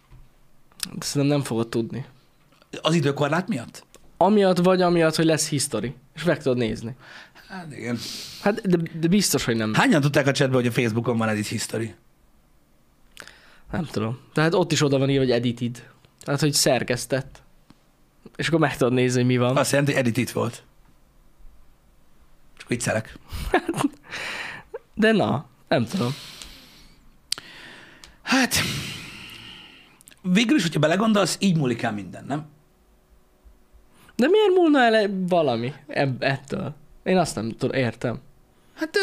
Szerintem 1.00 1.38
nem 1.38 1.46
fogod 1.46 1.68
tudni. 1.68 2.06
Az 2.82 2.94
időkorlát 2.94 3.48
miatt? 3.48 3.86
Amiatt 4.18 4.58
vagy 4.58 4.82
amiatt, 4.82 5.16
hogy 5.16 5.26
lesz 5.26 5.50
history, 5.50 5.96
és 6.16 6.24
meg 6.24 6.42
tudod 6.42 6.58
nézni. 6.58 6.96
Hát 7.48 7.68
igen. 7.72 7.98
Hát, 8.42 8.68
de, 8.68 8.78
de 9.00 9.08
biztos, 9.08 9.46
hogy 9.46 9.56
nem. 9.56 9.74
Hányan 9.74 10.02
tudták 10.02 10.28
a 10.28 10.32
chatbe, 10.32 10.56
hogy 10.56 10.68
a 10.68 10.72
Facebookon 10.72 11.18
van 11.18 11.30
edit 11.30 11.48
history? 11.48 11.96
Nem 13.72 13.86
tudom. 13.86 14.20
Tehát 14.34 14.54
ott 14.54 14.72
is 14.72 14.82
oda 14.82 14.98
van 14.98 15.10
írva, 15.10 15.24
hogy 15.24 15.32
edited. 15.32 15.90
Tehát, 16.24 16.40
hogy 16.40 16.54
szerkesztett. 16.54 17.42
És 18.36 18.48
akkor 18.48 18.60
meg 18.60 18.78
tudod 18.78 18.94
nézni, 18.94 19.18
hogy 19.18 19.28
mi 19.28 19.38
van. 19.38 19.58
Azt 19.58 19.72
jelenti, 19.72 19.92
hogy 19.92 20.02
edit 20.02 20.18
itt 20.18 20.30
volt. 20.30 20.64
Viccelek. 22.72 23.18
De 24.94 25.12
na, 25.12 25.46
nem 25.68 25.86
tudom. 25.86 26.16
Hát, 28.22 28.56
végül 30.22 30.56
is, 30.56 30.62
hogyha 30.62 30.80
belegondolsz, 30.80 31.38
így 31.40 31.58
múlik 31.58 31.82
el 31.82 31.92
minden, 31.92 32.26
nem? 32.26 32.46
De 34.16 34.28
miért 34.28 34.54
múlna 34.56 34.80
el 34.80 35.10
valami 35.28 35.74
ebb, 35.88 36.22
ettől? 36.24 36.76
Én 37.04 37.18
azt 37.18 37.36
nem 37.36 37.50
tudom, 37.50 37.80
értem. 37.80 38.20
Hát, 38.76 38.98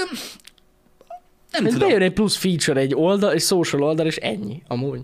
nem 1.51 1.67
Ez 1.67 1.73
tudom. 1.73 1.89
bejön 1.89 2.03
egy 2.03 2.13
plusz 2.13 2.37
feature, 2.37 2.81
egy 2.81 2.95
oldal, 2.95 3.33
egy 3.33 3.43
social 3.43 3.83
oldal, 3.83 4.07
és 4.07 4.17
ennyi, 4.17 4.63
amúgy. 4.67 5.01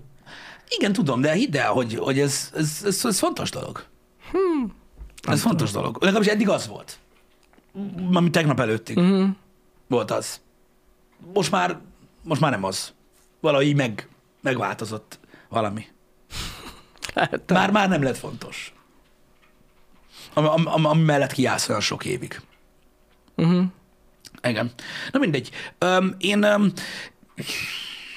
Igen, 0.69 0.93
tudom, 0.93 1.21
de 1.21 1.33
hidd 1.33 1.57
el, 1.57 1.73
hogy, 1.73 1.95
hogy 1.95 2.19
ez, 2.19 2.51
ez, 2.55 2.83
ez, 2.85 3.05
ez 3.05 3.19
fontos 3.19 3.51
dolog. 3.51 3.85
Hmm. 4.31 4.75
Ez 5.23 5.41
fontos 5.41 5.71
dolog. 5.71 5.97
Legalábbis 6.01 6.29
eddig 6.29 6.49
az 6.49 6.67
volt. 6.69 6.99
Ami 8.13 8.31
tegnap 8.31 8.61
előttig 8.61 8.97
Uh-huh. 8.97 9.29
volt 9.89 10.11
az. 10.11 10.41
Most 11.35 11.51
már, 11.51 11.79
most 12.23 12.41
már 12.41 12.51
nem 12.51 12.65
az. 12.65 12.93
Valahogy 13.41 13.75
meg, 13.75 14.09
megváltozott 14.41 15.19
valami. 15.49 15.87
Hát, 17.15 17.51
Már, 17.53 17.71
már 17.71 17.89
nem 17.89 18.03
lett 18.03 18.17
fontos. 18.17 18.73
Ami, 20.35 20.47
ami, 20.49 20.87
ami 20.87 21.03
mellett 21.03 21.33
kiállsz 21.33 21.69
olyan 21.69 21.81
sok 21.81 22.05
évig. 22.05 22.41
uh-huh. 23.37 23.65
Igen. 24.43 24.71
Na 25.11 25.19
mindegy. 25.19 25.51
Öm, 25.79 26.15
én 26.19 26.43
öm, 26.43 26.73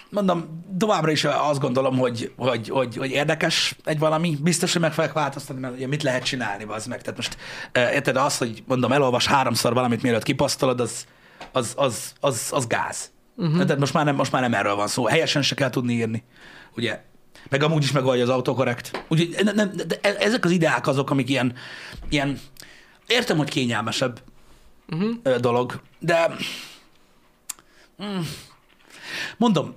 mondom, 0.09 0.63
továbbra 0.77 1.11
is 1.11 1.23
azt 1.23 1.59
gondolom, 1.59 1.97
hogy, 1.97 2.31
hogy, 2.37 2.69
hogy, 2.69 2.97
hogy 2.97 3.11
érdekes 3.11 3.75
egy 3.83 3.99
valami. 3.99 4.37
Biztos, 4.41 4.71
hogy 4.71 4.81
meg 4.81 4.93
fogják 4.93 5.13
változtatni, 5.13 5.61
mert 5.61 5.75
ugye 5.75 5.87
mit 5.87 6.03
lehet 6.03 6.23
csinálni, 6.23 6.63
az 6.67 6.85
meg. 6.85 7.01
Tehát 7.01 7.15
most 7.15 7.37
ö, 7.71 7.89
érted 7.89 8.15
az, 8.15 8.37
hogy 8.37 8.63
mondom, 8.67 8.91
elolvas 8.91 9.27
háromszor 9.27 9.73
valamit, 9.73 10.01
mielőtt 10.01 10.23
kiposztolod, 10.23 10.79
az, 10.79 11.05
az, 11.51 11.73
az, 11.75 12.13
az, 12.19 12.49
az 12.51 12.67
gáz. 12.67 13.11
Uh-huh. 13.35 13.63
Tehát 13.63 13.79
most 13.79 13.93
már, 13.93 14.05
nem, 14.05 14.15
most 14.15 14.31
már 14.31 14.41
nem 14.41 14.53
erről 14.53 14.75
van 14.75 14.87
szó. 14.87 15.05
Helyesen 15.05 15.41
se 15.41 15.55
kell 15.55 15.69
tudni 15.69 15.93
írni. 15.93 16.23
Ugye? 16.75 17.01
Meg 17.49 17.63
amúgy 17.63 17.83
is 17.83 17.91
megoldja 17.91 18.23
az 18.23 18.29
autokorrekt. 18.29 19.05
Úgyhogy 19.07 19.43
ne, 19.43 19.51
nem, 19.51 19.71
de 19.87 19.97
e- 20.01 20.15
ezek 20.19 20.45
az 20.45 20.51
ideák 20.51 20.87
azok, 20.87 21.09
amik 21.09 21.29
ilyen, 21.29 21.53
ilyen 22.09 22.39
értem, 23.07 23.37
hogy 23.37 23.49
kényelmesebb 23.49 24.21
uh-huh. 24.89 25.35
dolog, 25.35 25.81
de 25.99 26.31
mm, 28.03 28.19
mondom, 29.37 29.75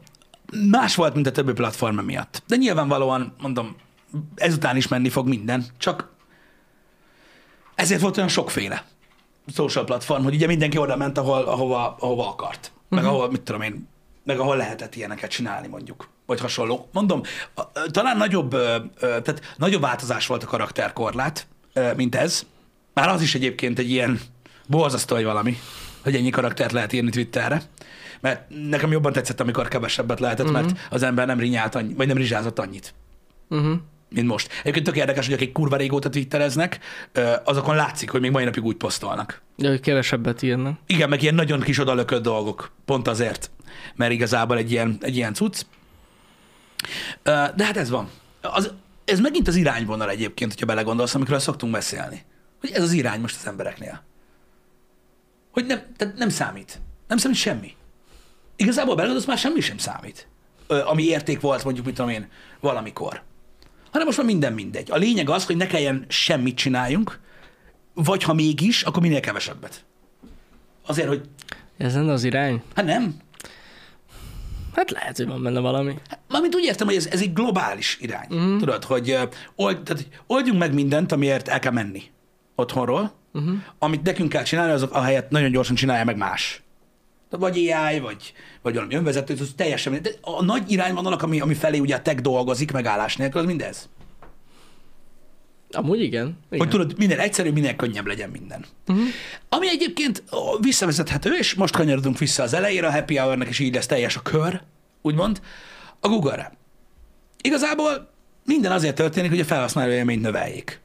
más 0.71 0.95
volt, 0.95 1.15
mint 1.15 1.27
a 1.27 1.33
többi 1.33 1.53
platform 1.53 1.99
miatt. 1.99 2.43
De 2.47 2.57
nyilvánvalóan, 2.57 3.35
mondom, 3.41 3.77
ezután 4.35 4.77
is 4.77 4.89
menni 4.89 5.09
fog 5.09 5.29
minden, 5.29 5.65
csak 5.79 6.09
ezért 7.75 8.01
volt 8.01 8.17
olyan 8.17 8.29
sokféle 8.29 8.85
social 9.55 9.85
platform, 9.85 10.23
hogy 10.23 10.35
ugye 10.35 10.47
mindenki 10.47 10.79
oda 10.79 10.97
ment, 10.97 11.19
ahol, 11.19 11.43
ahova, 11.43 11.97
ahova 11.99 12.29
akart. 12.29 12.73
Meg 12.89 13.03
uh-huh. 13.03 13.17
ahol, 13.17 13.31
mit 13.31 13.41
tudom 13.41 13.63
én, 13.63 13.89
meg 14.25 14.39
ahol 14.39 14.57
lehetett 14.57 14.95
ilyeneket 14.95 15.31
csinálni 15.31 15.67
mondjuk, 15.67 16.09
vagy 16.27 16.41
hasonló. 16.41 16.89
Mondom, 16.93 17.23
talán 17.91 18.17
nagyobb, 18.17 18.51
tehát 19.01 19.55
nagyobb 19.57 19.81
változás 19.81 20.27
volt 20.27 20.43
a 20.43 20.47
karakterkorlát, 20.47 21.47
mint 21.97 22.15
ez. 22.15 22.47
Már 22.95 23.09
az 23.09 23.23
is 23.23 23.35
egyébként 23.35 23.79
egy 23.79 23.91
ilyen 23.91 24.21
borzasztó 24.67 25.17
egy 25.17 25.25
valami, 25.25 25.57
hogy 26.03 26.15
ennyi 26.15 26.31
karaktert 26.31 26.73
lehet 26.73 26.93
írni 26.93 27.11
Twitterre. 27.11 27.63
Mert 28.21 28.43
nekem 28.69 28.91
jobban 28.93 29.13
tetszett, 29.13 29.41
amikor 29.41 29.69
kevesebbet 29.69 30.21
lehetett, 30.21 30.49
uh-huh. 30.49 30.63
mert 30.63 30.79
az 30.91 31.03
ember 31.03 31.27
nem 31.27 31.39
rinyált 31.39 31.75
annyi, 31.75 31.95
vagy 31.95 32.07
nem 32.07 32.17
rizsázott 32.17 32.59
annyit 32.59 32.95
Uh-huh. 33.49 33.79
mint 34.09 34.27
most. 34.27 34.53
Egyébként 34.61 34.85
tök 34.85 34.97
érdekes, 34.97 35.25
hogy 35.25 35.35
akik 35.35 35.53
kurva 35.53 35.77
régóta 35.77 36.09
twittereznek, 36.09 36.79
azokon 37.45 37.77
látszik, 37.77 38.11
hogy 38.11 38.21
még 38.21 38.31
mai 38.31 38.45
napig 38.45 38.65
úgy 38.65 38.77
posztolnak. 38.77 39.43
De 39.57 39.69
hogy 39.69 39.81
kevesebbet 39.81 40.43
írnak. 40.43 40.79
Igen, 40.87 41.09
meg 41.09 41.23
ilyen 41.23 41.35
nagyon 41.35 41.61
kis 41.61 41.79
odalökött 41.79 42.23
dolgok. 42.23 42.73
Pont 42.85 43.09
azért. 43.09 43.51
Mert 43.95 44.13
igazából 44.13 44.57
egy 44.57 44.71
ilyen, 44.71 44.99
egy 45.01 45.17
ilyen 45.17 45.35
cucc. 45.35 45.63
De 47.23 47.65
hát 47.65 47.77
ez 47.77 47.91
van. 47.91 48.09
Az, 48.41 48.73
ez 49.05 49.21
megint 49.21 49.49
az 49.49 49.57
irányvonal 49.57 50.11
egyébként, 50.11 50.53
hogyha 50.53 50.67
belegondolsz, 50.67 51.15
amikről 51.15 51.39
szoktunk 51.39 51.73
beszélni. 51.73 52.25
Hogy 52.61 52.71
ez 52.71 52.83
az 52.83 52.93
irány 52.93 53.21
most 53.21 53.37
az 53.41 53.47
embereknél. 53.47 54.03
Hogy 55.51 55.67
nem, 55.67 55.81
tehát 55.97 56.17
nem 56.17 56.29
számít. 56.29 56.81
Nem 57.09 57.19
számít 57.19 57.37
semmi. 57.37 57.75
Igazából 58.61 58.95
belegondolsz, 58.95 59.27
már 59.27 59.39
semmi 59.39 59.61
sem 59.61 59.79
számít. 59.79 60.27
Ami 60.67 61.03
érték 61.03 61.41
volt 61.41 61.65
mondjuk, 61.65 61.87
mit 61.87 61.95
tudom 61.95 62.11
én, 62.11 62.29
valamikor. 62.61 63.23
Hanem 63.91 64.07
most 64.07 64.19
már 64.19 64.27
minden 64.27 64.53
mindegy. 64.53 64.91
A 64.91 64.97
lényeg 64.97 65.31
az, 65.31 65.47
hogy 65.47 65.57
ne 65.57 65.67
kelljen 65.67 66.05
semmit 66.09 66.57
csináljunk, 66.57 67.19
vagy 67.95 68.23
ha 68.23 68.33
mégis, 68.35 68.83
akkor 68.83 69.03
minél 69.03 69.21
kevesebbet. 69.21 69.85
Azért, 70.87 71.09
hogy 71.09 71.23
Ez 71.79 71.95
lenne 71.95 72.13
az 72.13 72.25
irány? 72.25 72.63
hát 72.75 72.85
nem. 72.85 73.15
Hát 74.75 74.91
lehet, 74.91 75.17
hogy 75.17 75.27
van 75.27 75.43
benne 75.43 75.61
valami. 75.61 75.95
Mármint 76.29 76.55
úgy 76.55 76.65
értem, 76.65 76.87
hogy 76.87 76.97
ez, 76.97 77.07
ez 77.07 77.21
egy 77.21 77.33
globális 77.33 77.99
irány. 78.01 78.27
Uh-huh. 78.31 78.59
Tudod, 78.59 78.85
hogy 78.85 79.19
old, 79.55 79.83
tehát, 79.83 80.09
oldjunk 80.27 80.59
meg 80.59 80.75
mindent, 80.75 81.13
amiért 81.13 81.49
el 81.49 81.59
kell 81.59 81.73
menni 81.73 82.03
otthonról, 82.55 83.13
uh-huh. 83.33 83.55
amit 83.79 84.03
nekünk 84.03 84.29
kell 84.29 84.43
csinálni, 84.43 84.73
azok 84.73 84.93
ahelyett 84.95 85.31
nagyon 85.31 85.51
gyorsan 85.51 85.75
csinálja 85.75 86.05
meg 86.05 86.17
más. 86.17 86.63
Vagy 87.31 87.57
AI, 87.57 87.99
vagy, 87.99 88.33
vagy 88.63 88.75
valami 88.75 88.95
önvezető, 88.95 89.35
ez 89.41 89.49
teljesen 89.57 89.93
mindegy. 89.93 90.13
De 90.13 90.19
a 90.31 90.45
nagy 90.45 90.71
irányvonalak, 90.71 91.23
ami, 91.23 91.41
ami 91.41 91.55
felé 91.55 91.79
ugye 91.79 91.95
a 91.95 92.03
tech 92.03 92.21
dolgozik 92.21 92.73
megállás 92.73 93.17
nélkül, 93.17 93.41
az 93.41 93.47
mindez. 93.47 93.89
Amúgy 95.73 96.01
igen. 96.01 96.39
igen. 96.51 96.59
Hogy 96.59 96.69
tudod, 96.69 96.99
minél 96.99 97.21
egyszerűbb, 97.21 97.55
minél 97.55 97.77
könnyebb 97.77 98.07
legyen 98.07 98.31
minden. 98.31 98.65
Uh-huh. 98.89 99.07
Ami 99.49 99.69
egyébként 99.69 100.23
visszavezethető, 100.61 101.31
és 101.33 101.55
most 101.55 101.77
kanyarodunk 101.77 102.19
vissza 102.19 102.43
az 102.43 102.53
elejére 102.53 102.87
a 102.87 102.93
happy 102.93 103.17
hour 103.17 103.47
és 103.49 103.59
így 103.59 103.75
lesz 103.75 103.87
teljes 103.87 104.17
a 104.17 104.23
kör, 104.23 104.63
úgymond, 105.03 105.41
a 106.01 106.09
Google-re. 106.09 106.53
Igazából 107.43 108.11
minden 108.45 108.73
azért 108.73 108.95
történik, 108.95 109.31
hogy 109.31 109.41
a 109.41 109.45
felhasználó 109.45 109.93
élményt 109.93 110.23
növeljék. 110.23 110.81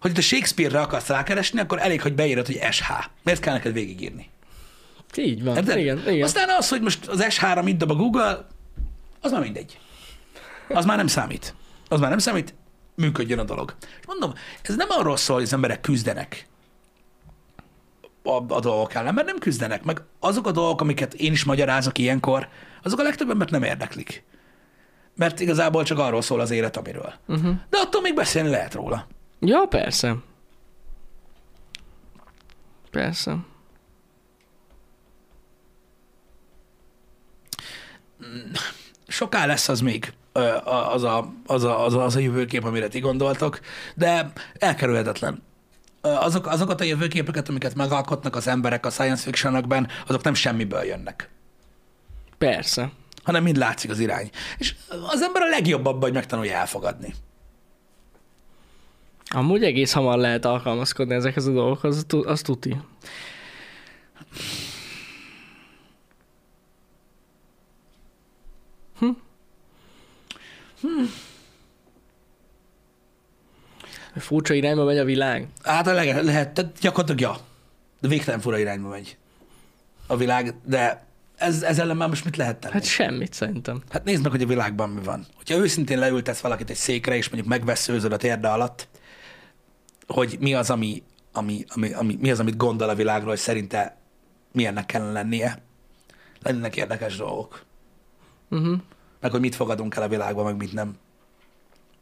hogy 0.00 0.12
te 0.12 0.20
Shakespeare-re 0.20 0.80
akarsz 0.80 1.08
rákeresni, 1.08 1.60
akkor 1.60 1.78
elég, 1.80 2.02
hogy 2.02 2.14
beírod, 2.14 2.46
hogy 2.46 2.60
SH. 2.70 2.90
Miért 3.22 3.40
kell 3.40 3.52
neked 3.52 3.72
végigírni? 3.72 4.28
Így 5.16 5.44
van. 5.44 5.56
Érted? 5.56 5.78
Igen, 5.78 5.98
igen. 6.08 6.22
Aztán 6.22 6.48
az, 6.58 6.68
hogy 6.68 6.80
most 6.80 7.06
az 7.06 7.26
S3 7.28 7.64
mit 7.64 7.76
dob 7.76 7.90
a 7.90 7.94
Google, 7.94 8.46
az 9.20 9.30
már 9.30 9.40
mindegy. 9.40 9.78
Az 10.68 10.84
már 10.84 10.96
nem 10.96 11.06
számít. 11.06 11.54
Az 11.88 12.00
már 12.00 12.10
nem 12.10 12.18
számít, 12.18 12.54
működjön 12.94 13.38
a 13.38 13.44
dolog. 13.44 13.74
És 14.00 14.06
mondom, 14.06 14.32
ez 14.62 14.76
nem 14.76 14.88
arról 14.90 15.16
szól, 15.16 15.36
hogy 15.36 15.44
az 15.44 15.52
emberek 15.52 15.80
küzdenek 15.80 16.46
a, 18.24 18.54
a 18.54 18.60
dolgok 18.60 18.94
ellen, 18.94 19.14
mert 19.14 19.26
nem 19.26 19.38
küzdenek, 19.38 19.84
meg 19.84 20.00
azok 20.20 20.46
a 20.46 20.50
dolgok, 20.50 20.80
amiket 20.80 21.14
én 21.14 21.32
is 21.32 21.44
magyarázok 21.44 21.98
ilyenkor, 21.98 22.48
azok 22.82 22.98
a 22.98 23.02
legtöbb 23.02 23.30
embert 23.30 23.50
nem 23.50 23.62
érdeklik. 23.62 24.24
Mert 25.16 25.40
igazából 25.40 25.82
csak 25.82 25.98
arról 25.98 26.22
szól 26.22 26.40
az 26.40 26.50
élet, 26.50 26.76
amiről. 26.76 27.12
Uh-huh. 27.26 27.54
De 27.70 27.78
attól 27.78 28.00
még 28.00 28.14
beszélni 28.14 28.48
lehet 28.48 28.74
róla. 28.74 29.06
Ja, 29.40 29.66
persze. 29.68 30.16
Persze. 32.90 33.36
Soká 39.06 39.46
lesz 39.46 39.68
az 39.68 39.80
még 39.80 40.12
az 40.64 41.02
a, 41.02 41.32
az, 41.46 41.64
a, 41.64 41.84
az, 41.84 41.94
a, 41.94 42.04
az 42.04 42.16
a 42.16 42.18
jövőkép, 42.18 42.64
amire 42.64 42.88
ti 42.88 42.98
gondoltok, 42.98 43.60
de 43.94 44.32
elkerülhetetlen. 44.58 45.42
Azok, 46.00 46.46
azokat 46.46 46.80
a 46.80 46.84
jövőképeket, 46.84 47.48
amiket 47.48 47.74
megalkotnak 47.74 48.36
az 48.36 48.46
emberek 48.46 48.86
a 48.86 48.90
science 48.90 49.22
fictionokban, 49.22 49.88
azok 50.06 50.22
nem 50.22 50.34
semmiből 50.34 50.82
jönnek, 50.82 51.28
Persze. 52.38 52.90
hanem 53.22 53.42
mind 53.42 53.56
látszik 53.56 53.90
az 53.90 53.98
irány. 53.98 54.30
És 54.58 54.74
az 55.10 55.22
ember 55.22 55.42
a 55.42 55.48
legjobb 55.48 55.86
abban, 55.86 56.00
hogy 56.00 56.12
megtanulja 56.12 56.56
elfogadni. 56.56 57.14
Amúgy 59.30 59.64
egész 59.64 59.92
hamar 59.92 60.18
lehet 60.18 60.44
alkalmazkodni 60.44 61.14
ezekhez 61.14 61.46
a 61.46 61.52
dolgokhoz, 61.52 62.06
az 62.24 62.40
tuti. 62.40 62.76
Hm. 70.84 71.04
Furcsa 74.16 74.54
irányba 74.54 74.84
megy 74.84 74.98
a 74.98 75.04
világ. 75.04 75.48
Hát 75.62 75.86
a 75.86 75.92
leg, 75.92 76.24
lehet, 76.24 76.52
tehát 76.52 76.78
gyakorlatilag 76.80 77.20
ja, 77.20 77.44
de 78.00 78.08
végtelen 78.08 78.40
fura 78.40 78.58
irányba 78.58 78.88
megy 78.88 79.16
a 80.06 80.16
világ, 80.16 80.54
de 80.64 81.06
ez, 81.36 81.62
ez 81.62 81.78
ellen 81.78 81.96
már 81.96 82.08
most 82.08 82.24
mit 82.24 82.36
lehet 82.36 82.56
tenni? 82.56 82.72
Hát 82.72 82.84
semmit 82.84 83.32
szerintem. 83.32 83.82
Hát 83.90 84.04
nézd 84.04 84.22
meg, 84.22 84.30
hogy 84.30 84.42
a 84.42 84.46
világban 84.46 84.90
mi 84.90 85.02
van. 85.02 85.26
Hogyha 85.36 85.56
őszintén 85.56 85.98
leültesz 85.98 86.40
valakit 86.40 86.70
egy 86.70 86.76
székre, 86.76 87.16
és 87.16 87.28
mondjuk 87.28 87.48
megveszőzöd 87.48 88.12
a 88.12 88.16
térde 88.16 88.48
alatt, 88.48 88.88
hogy 90.06 90.36
mi 90.40 90.54
az, 90.54 90.70
ami, 90.70 91.02
ami, 91.32 91.64
ami, 91.68 91.92
ami, 91.92 92.18
mi 92.20 92.30
az, 92.30 92.40
amit 92.40 92.56
gondol 92.56 92.88
a 92.88 92.94
világról, 92.94 93.28
hogy 93.28 93.38
szerinte 93.38 93.96
milyennek 94.52 94.86
kellene 94.86 95.12
lennie, 95.12 95.62
lennének 96.42 96.76
érdekes 96.76 97.16
dolgok. 97.16 97.64
Uh-huh. 98.50 98.78
Meg 99.24 99.32
hogy 99.32 99.42
mit 99.42 99.54
fogadunk 99.54 99.96
el 99.96 100.02
a 100.02 100.08
világban, 100.08 100.44
meg 100.44 100.56
mit 100.56 100.72
nem. 100.72 100.96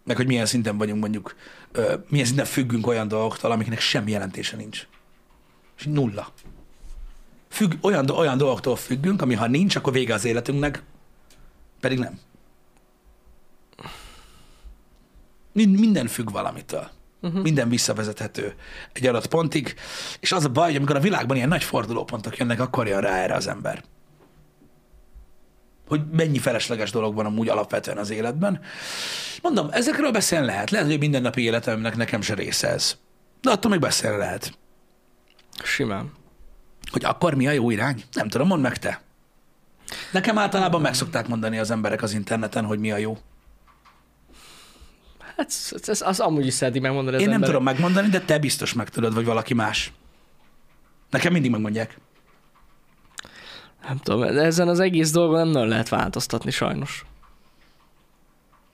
Meg 0.05 0.16
hogy 0.16 0.27
milyen 0.27 0.47
szinten 0.47 0.79
vagyunk 0.79 1.01
mondjuk, 1.01 1.35
ö, 1.73 1.95
milyen 2.09 2.27
szinten 2.27 2.45
függünk 2.45 2.87
olyan 2.87 3.09
dolgoktól, 3.09 3.51
amiknek 3.51 3.81
semmi 3.81 4.11
jelentése 4.11 4.57
nincs. 4.57 4.87
És 5.79 5.85
nulla. 5.85 6.33
Függ, 7.49 7.73
olyan, 7.81 8.11
olyan 8.11 8.37
dolgoktól 8.39 8.77
függünk, 8.77 9.23
ami 9.23 9.35
ha 9.35 9.47
nincs, 9.47 9.77
akkor 9.77 9.93
vége 9.93 10.14
az 10.14 10.25
életünknek, 10.25 10.83
pedig 11.81 11.99
nem. 11.99 12.20
Mind- 15.53 15.79
Minden 15.79 16.07
függ 16.07 16.31
valamitől. 16.31 16.91
Uh-huh. 17.20 17.43
Minden 17.43 17.68
visszavezethető 17.68 18.55
egy 18.93 19.07
adott 19.07 19.27
pontig, 19.27 19.75
és 20.20 20.33
az 20.33 20.45
a 20.45 20.49
baj, 20.49 20.66
hogy 20.66 20.77
amikor 20.77 20.97
a 20.97 21.01
világban 21.01 21.37
ilyen 21.37 21.49
nagy 21.49 21.64
fordulópontok 21.64 22.37
jönnek, 22.37 22.61
akkor 22.61 22.87
jön 22.87 23.01
rá 23.01 23.16
erre 23.16 23.35
az 23.35 23.47
ember. 23.47 23.85
Hogy 25.93 26.03
mennyi 26.12 26.38
felesleges 26.38 26.90
dolog 26.90 27.14
van 27.14 27.26
amúgy 27.26 27.49
alapvetően 27.49 27.99
az 27.99 28.11
életben. 28.11 28.61
Mondom, 29.43 29.68
ezekről 29.70 30.11
beszélni 30.11 30.47
lehet. 30.47 30.70
Lehet, 30.70 30.86
hogy 30.86 30.99
mindennapi 30.99 31.43
életemnek 31.43 31.97
nekem 31.97 32.20
se 32.20 32.34
része 32.34 32.68
ez. 32.68 32.97
De 33.40 33.51
attól 33.51 33.70
még 33.70 33.80
beszélni 33.80 34.16
lehet. 34.16 34.59
Simán. 35.62 36.12
Hogy 36.90 37.05
akkor 37.05 37.34
mi 37.34 37.47
a 37.47 37.51
jó 37.51 37.70
irány? 37.70 38.05
Nem 38.12 38.28
tudom, 38.28 38.47
mondd 38.47 38.62
meg 38.62 38.78
te. 38.78 39.01
Nekem 40.12 40.38
általában 40.38 40.80
meg 40.80 40.95
szokták 40.95 41.28
mondani 41.28 41.59
az 41.59 41.70
emberek 41.70 42.03
az 42.03 42.12
interneten, 42.12 42.64
hogy 42.64 42.78
mi 42.78 42.90
a 42.93 42.97
jó. 42.97 43.18
Hát 45.36 45.47
ez, 45.47 45.88
ez, 45.88 46.01
az 46.01 46.20
amúgy 46.20 46.47
is 46.47 46.55
szereti 46.55 46.78
megmondani 46.78 47.16
az 47.16 47.22
Én 47.22 47.28
nem 47.28 47.36
emberek. 47.43 47.57
tudom 47.57 47.72
megmondani, 47.74 48.09
de 48.09 48.20
te 48.20 48.38
biztos 48.38 48.72
meg 48.72 48.88
tudod, 48.88 49.14
vagy 49.14 49.24
valaki 49.24 49.55
más. 49.55 49.93
Nekem 51.11 51.32
mindig 51.32 51.51
megmondják. 51.51 51.99
Nem 53.89 53.97
tudom, 53.97 54.20
de 54.20 54.43
ezen 54.43 54.68
az 54.68 54.80
egész 54.80 55.11
dolgon 55.11 55.39
nem 55.39 55.49
nagyon 55.49 55.68
lehet 55.68 55.89
változtatni 55.89 56.51
sajnos. 56.51 57.05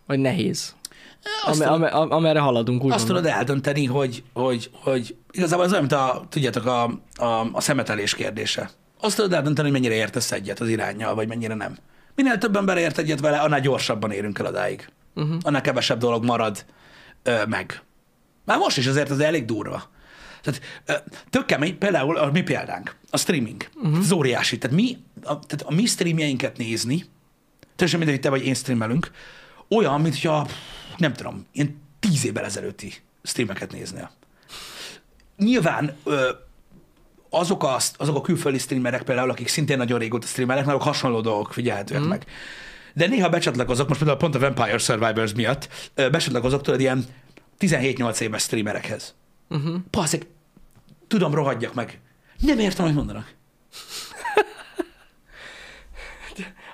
Vagy 0.07 0.19
nehéz. 0.19 0.75
Azt, 1.47 1.61
Am, 1.61 1.75
tudod, 1.75 1.93
am, 1.93 2.01
am, 2.01 2.11
amerre 2.11 2.39
haladunk, 2.41 2.85
úgy 2.85 2.93
azt 2.93 3.07
mondom. 3.07 3.23
tudod 3.23 3.39
eldönteni, 3.39 3.85
hogy, 3.85 4.23
hogy, 4.33 4.71
hogy 4.73 5.17
igazából 5.31 5.65
az 5.65 5.71
olyan, 5.71 5.83
mint 5.83 6.01
a, 6.01 6.27
tudjátok, 6.29 6.67
a, 6.67 6.85
a, 7.17 7.49
a 7.53 7.61
szemetelés 7.61 8.15
kérdése. 8.15 8.71
Azt 9.01 9.17
tudod 9.17 9.33
eldönteni, 9.33 9.71
hogy 9.71 9.81
mennyire 9.81 9.95
értesz 9.95 10.33
egyet 10.33 10.61
az 10.61 10.69
irányjal, 10.69 11.15
vagy 11.15 11.29
mennyire 11.29 11.55
nem. 11.55 11.77
Minél 12.15 12.39
több 12.39 12.57
ember 12.57 12.77
ért 12.77 12.99
egyet 12.99 13.21
vele, 13.21 13.39
annál 13.39 13.61
gyorsabban 13.61 14.11
érünk 14.11 14.39
el 14.39 14.47
odáig. 14.47 14.89
Uh-huh. 15.15 15.37
Annál 15.43 15.61
kevesebb 15.61 15.99
dolog 15.99 16.25
marad 16.25 16.65
ö, 17.23 17.45
meg. 17.47 17.83
Már 18.45 18.59
most 18.59 18.79
is 18.79 18.87
azért 18.87 19.11
az 19.11 19.21
elég 19.21 19.45
durva. 19.45 19.83
Tehát 20.43 20.61
tök 21.31 21.45
kemény, 21.45 21.79
például 21.79 22.17
a 22.17 22.31
mi 22.31 22.43
példánk, 22.43 22.97
a 23.11 23.17
streaming. 23.17 23.69
Uh-huh. 23.75 23.99
Ez 23.99 24.13
óriási. 24.13 24.59
Tehát 24.59 24.77
mi, 24.77 24.97
a, 25.23 25.39
tehát 25.39 25.63
a 25.65 25.75
mi 25.75 25.85
streamjeinket 25.85 26.57
nézni, 26.57 27.05
teljesen 27.77 27.99
mindegy, 28.01 28.19
hogy 28.19 28.21
te 28.21 28.31
vagy 28.31 28.47
én 28.47 28.55
streamelünk, 28.55 29.11
olyan, 29.69 30.01
mint 30.01 30.15
hogyha, 30.15 30.49
nem 30.97 31.13
tudom, 31.13 31.47
ilyen 31.53 31.81
tíz 32.01 32.27
évvel 32.27 32.45
ezelőtti 32.45 32.93
streameket 33.23 33.73
néznél. 33.73 34.11
Nyilván 35.37 35.97
azok 37.31 37.63
a, 37.63 37.77
azok 37.97 38.17
a 38.17 38.21
külföldi 38.21 38.59
streamerek 38.59 39.03
például, 39.03 39.31
akik 39.31 39.49
szintén 39.49 39.77
nagyon 39.77 39.99
régóta 39.99 40.27
streamelnek, 40.27 40.67
náluk 40.67 40.83
hasonló 40.83 41.21
dolgok 41.21 41.53
figyelhetőek 41.53 42.03
mm. 42.03 42.09
meg. 42.09 42.27
De 42.95 43.07
néha 43.07 43.29
becsatlakozok, 43.29 43.89
most 43.89 44.01
például 44.01 44.19
pont 44.19 44.35
a 44.35 44.39
Vampire 44.39 44.79
Survivors 44.79 45.35
miatt, 45.35 45.69
becsatlakozok 45.95 46.63
tudod 46.63 46.81
ilyen 46.81 47.05
17-8 47.61 48.21
éves 48.21 48.43
streamerekhez. 48.43 49.15
Uh-huh. 49.49 49.77
Passzeg, 49.91 50.27
tudom, 51.07 51.35
rohadjak 51.35 51.75
meg. 51.75 52.01
Nem 52.41 52.59
értem, 52.59 52.85
hogy 52.85 52.95
mondanak. 52.95 53.37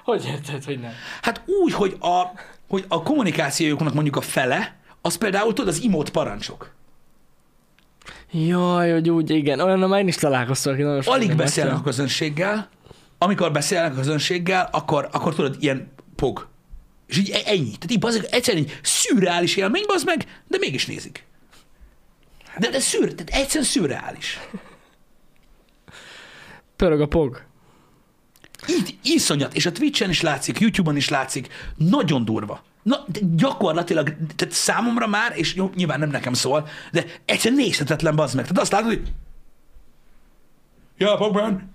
Hogy 0.04 0.24
érted, 0.26 0.64
hogy 0.64 0.80
nem? 0.80 0.92
Hát 1.22 1.42
úgy, 1.46 1.72
hogy 1.72 1.96
a, 2.00 2.22
hogy 2.68 2.84
a 2.88 3.02
kommunikációjuknak 3.02 3.94
mondjuk 3.94 4.16
a 4.16 4.20
fele, 4.20 4.76
az 5.00 5.16
például 5.16 5.52
tudod, 5.52 5.68
az 5.68 5.82
imót 5.82 6.10
parancsok. 6.10 6.72
Jaj, 8.30 8.92
hogy 8.92 9.10
úgy, 9.10 9.30
igen. 9.30 9.60
Olyan, 9.60 9.78
már 9.78 10.00
én 10.00 10.08
is 10.08 10.16
találkoztam, 10.16 10.72
aki 10.72 10.82
nagyon 10.82 11.02
Alig 11.04 11.34
beszélnek 11.34 11.76
a 11.76 11.82
közönséggel, 11.82 12.68
amikor 13.18 13.52
beszélnek 13.52 13.92
a 13.92 13.94
közönséggel, 13.94 14.68
akkor, 14.72 15.08
akkor 15.12 15.34
tudod, 15.34 15.56
ilyen 15.60 15.92
pog. 16.16 16.48
És 17.06 17.18
így 17.18 17.30
e- 17.30 17.42
ennyi. 17.44 17.64
Tehát 17.64 17.90
így 17.90 17.98
bazeg, 17.98 18.26
egyszerűen 18.30 18.64
egy 18.64 18.78
szürreális 18.82 19.56
élmény, 19.56 19.84
az 19.86 20.04
meg, 20.04 20.42
de 20.48 20.56
mégis 20.60 20.86
nézik. 20.86 21.26
De, 22.58 22.70
de 22.70 22.80
szűr, 22.80 23.14
tehát 23.14 23.42
egyszerűen 23.42 23.64
szürreális. 23.64 24.40
Pörög 26.76 27.00
a 27.00 27.06
pog. 27.06 27.42
Így 28.68 28.98
iszonyat, 29.02 29.54
és 29.54 29.66
a 29.66 29.72
Twitch-en 29.72 30.10
is 30.10 30.20
látszik, 30.20 30.58
YouTube-on 30.60 30.96
is 30.96 31.08
látszik, 31.08 31.48
nagyon 31.76 32.24
durva. 32.24 32.62
Na, 32.82 33.04
de 33.06 33.18
gyakorlatilag, 33.22 34.16
tehát 34.36 34.54
számomra 34.54 35.06
már, 35.06 35.32
és 35.38 35.54
jó, 35.54 35.70
nyilván 35.74 35.98
nem 35.98 36.10
nekem 36.10 36.32
szól, 36.32 36.68
de 36.92 37.04
egyszerűen 37.24 37.60
nézhetetlen 37.60 38.16
bazd 38.16 38.34
meg. 38.34 38.44
Tehát 38.44 38.62
azt 38.62 38.72
látod, 38.72 38.86
hogy 38.86 39.12
Yeah, 40.98 41.18
Pogman. 41.18 41.74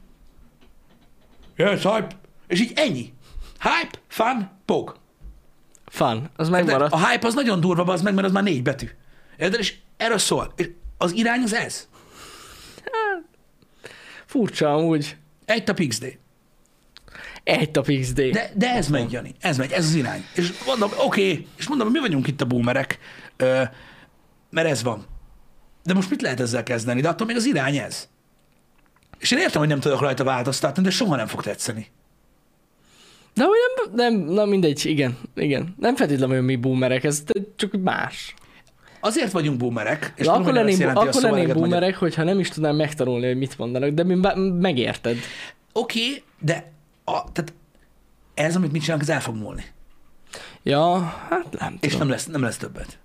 Yes, 1.55 1.81
hype. 1.81 2.07
És 2.47 2.61
így 2.61 2.71
ennyi. 2.75 3.13
Hype, 3.59 3.99
fun, 4.07 4.49
pog. 4.65 4.95
Fun. 5.85 6.29
Az 6.35 6.49
megmaradt. 6.49 6.93
a 6.93 7.07
hype 7.07 7.27
az 7.27 7.33
nagyon 7.33 7.59
durva, 7.59 7.93
az 7.93 8.01
meg, 8.01 8.13
mert 8.13 8.27
az 8.27 8.33
már 8.33 8.43
négy 8.43 8.63
betű. 8.63 8.89
Érted? 9.37 9.59
És 9.59 9.75
erről 9.99 10.17
szól. 10.17 10.53
És 10.55 10.69
az 10.97 11.11
irány 11.11 11.41
az 11.41 11.53
ez. 11.53 11.87
Furcsa 14.25 14.73
amúgy. 14.73 15.17
Egy 15.45 15.63
tap 15.63 15.87
XD. 15.87 16.17
Egy 17.43 17.71
tap 17.71 17.91
XD. 18.01 18.21
De, 18.21 18.51
de 18.55 18.73
ez 18.73 18.87
megy, 18.87 19.11
Jani. 19.11 19.35
Ez 19.39 19.57
megy, 19.57 19.71
ez 19.71 19.85
az 19.85 19.93
irány. 19.93 20.25
És 20.35 20.63
mondom, 20.65 20.89
oké, 20.97 21.31
okay, 21.31 21.47
és 21.57 21.67
mondom, 21.67 21.91
mi 21.91 21.99
vagyunk 21.99 22.27
itt 22.27 22.41
a 22.41 22.45
boomerek, 22.45 22.99
mert 24.49 24.67
ez 24.67 24.83
van. 24.83 25.05
De 25.83 25.93
most 25.93 26.09
mit 26.09 26.21
lehet 26.21 26.39
ezzel 26.39 26.63
kezdeni? 26.63 27.01
De 27.01 27.09
attól 27.09 27.27
még 27.27 27.35
az 27.35 27.45
irány 27.45 27.77
ez. 27.77 28.07
És 29.17 29.31
én 29.31 29.39
értem, 29.39 29.59
hogy 29.59 29.69
nem 29.69 29.79
tudok 29.79 29.99
rajta 29.99 30.23
változtatni, 30.23 30.83
de 30.83 30.89
soha 30.89 31.15
nem 31.15 31.27
fog 31.27 31.41
tetszeni. 31.41 31.87
De 33.33 33.43
hogy 33.43 33.57
nem, 33.75 33.95
nem, 33.95 34.33
na 34.33 34.45
mindegy, 34.45 34.85
igen, 34.85 35.17
igen. 35.35 35.75
Nem 35.79 35.95
feltétlenül 35.95 36.41
mi 36.41 36.55
boomerek, 36.55 37.03
ez 37.03 37.23
csak 37.55 37.71
más. 37.81 38.33
Azért 38.99 39.31
vagyunk 39.31 39.57
boomerek, 39.57 40.13
és 40.15 40.25
De 40.25 40.31
tudom, 40.31 40.41
akkor 40.41 40.53
lennénk, 40.53 40.81
akkor 40.97 41.13
lennénk 41.21 41.37
magyar- 41.47 41.57
boomerek, 41.57 41.95
hogyha 41.95 42.23
nem 42.23 42.39
is 42.39 42.49
tudnám 42.49 42.75
megtanulni, 42.75 43.27
hogy 43.27 43.37
mit 43.37 43.57
mondanak, 43.57 43.89
de 43.89 44.03
mi 44.03 44.15
megérted. 44.59 45.17
Oké, 45.73 45.99
okay, 46.05 46.23
de 46.39 46.71
a, 47.05 47.11
tehát 47.31 47.53
ez, 48.33 48.55
amit 48.55 48.71
mit 48.71 48.81
csinálnak, 48.81 49.07
ez 49.07 49.13
el 49.13 49.21
fog 49.21 49.35
múlni. 49.35 49.63
Ja, 50.63 50.99
hát 51.29 51.45
nem 51.59 51.77
És 51.79 51.91
tudom. 51.91 51.99
nem 52.07 52.09
lesz, 52.15 52.25
nem 52.25 52.41
lesz 52.41 52.57
többet. 52.57 52.97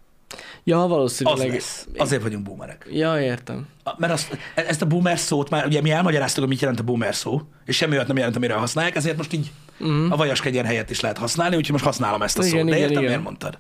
Ja, 0.65 0.83
Az 0.83 0.89
valószínűleg. 0.89 1.53
lesz. 1.53 1.89
Azért 1.97 2.23
vagyunk 2.23 2.45
boomerek. 2.45 2.87
Ja, 2.91 3.21
értem. 3.21 3.67
Mert 3.97 4.13
azt, 4.13 4.39
ezt 4.55 4.83
a 4.83 4.87
boomer 4.87 5.19
szót 5.19 5.51
már, 5.51 5.67
ugye 5.67 5.81
mi 5.81 5.91
elmagyaráztuk, 5.91 6.41
hogy 6.41 6.49
mit 6.49 6.61
jelent 6.61 6.81
a 6.81 6.83
boomer 6.83 7.15
szó, 7.15 7.43
és 7.65 7.77
semmi 7.77 7.95
olyat 7.95 8.07
nem 8.07 8.17
jelent, 8.17 8.37
amire 8.37 8.55
használják, 8.55 8.97
ezért 8.97 9.17
most 9.17 9.33
így 9.33 9.53
Mhm. 9.79 10.13
a 10.13 10.17
vajas 10.17 10.41
kegyen 10.41 10.65
helyett 10.65 10.91
is 10.91 11.01
lehet 11.01 11.19
használni, 11.19 11.57
úgyhogy 11.57 11.73
most 11.73 11.85
használom 11.85 12.23
ezt 12.23 12.39
a 12.39 12.45
Igen, 12.45 12.59
szót. 12.61 12.69
De 12.71 12.77
igen, 12.77 12.81
értem, 12.89 12.97
igen. 12.97 13.05
miért 13.05 13.23
mondtad. 13.23 13.59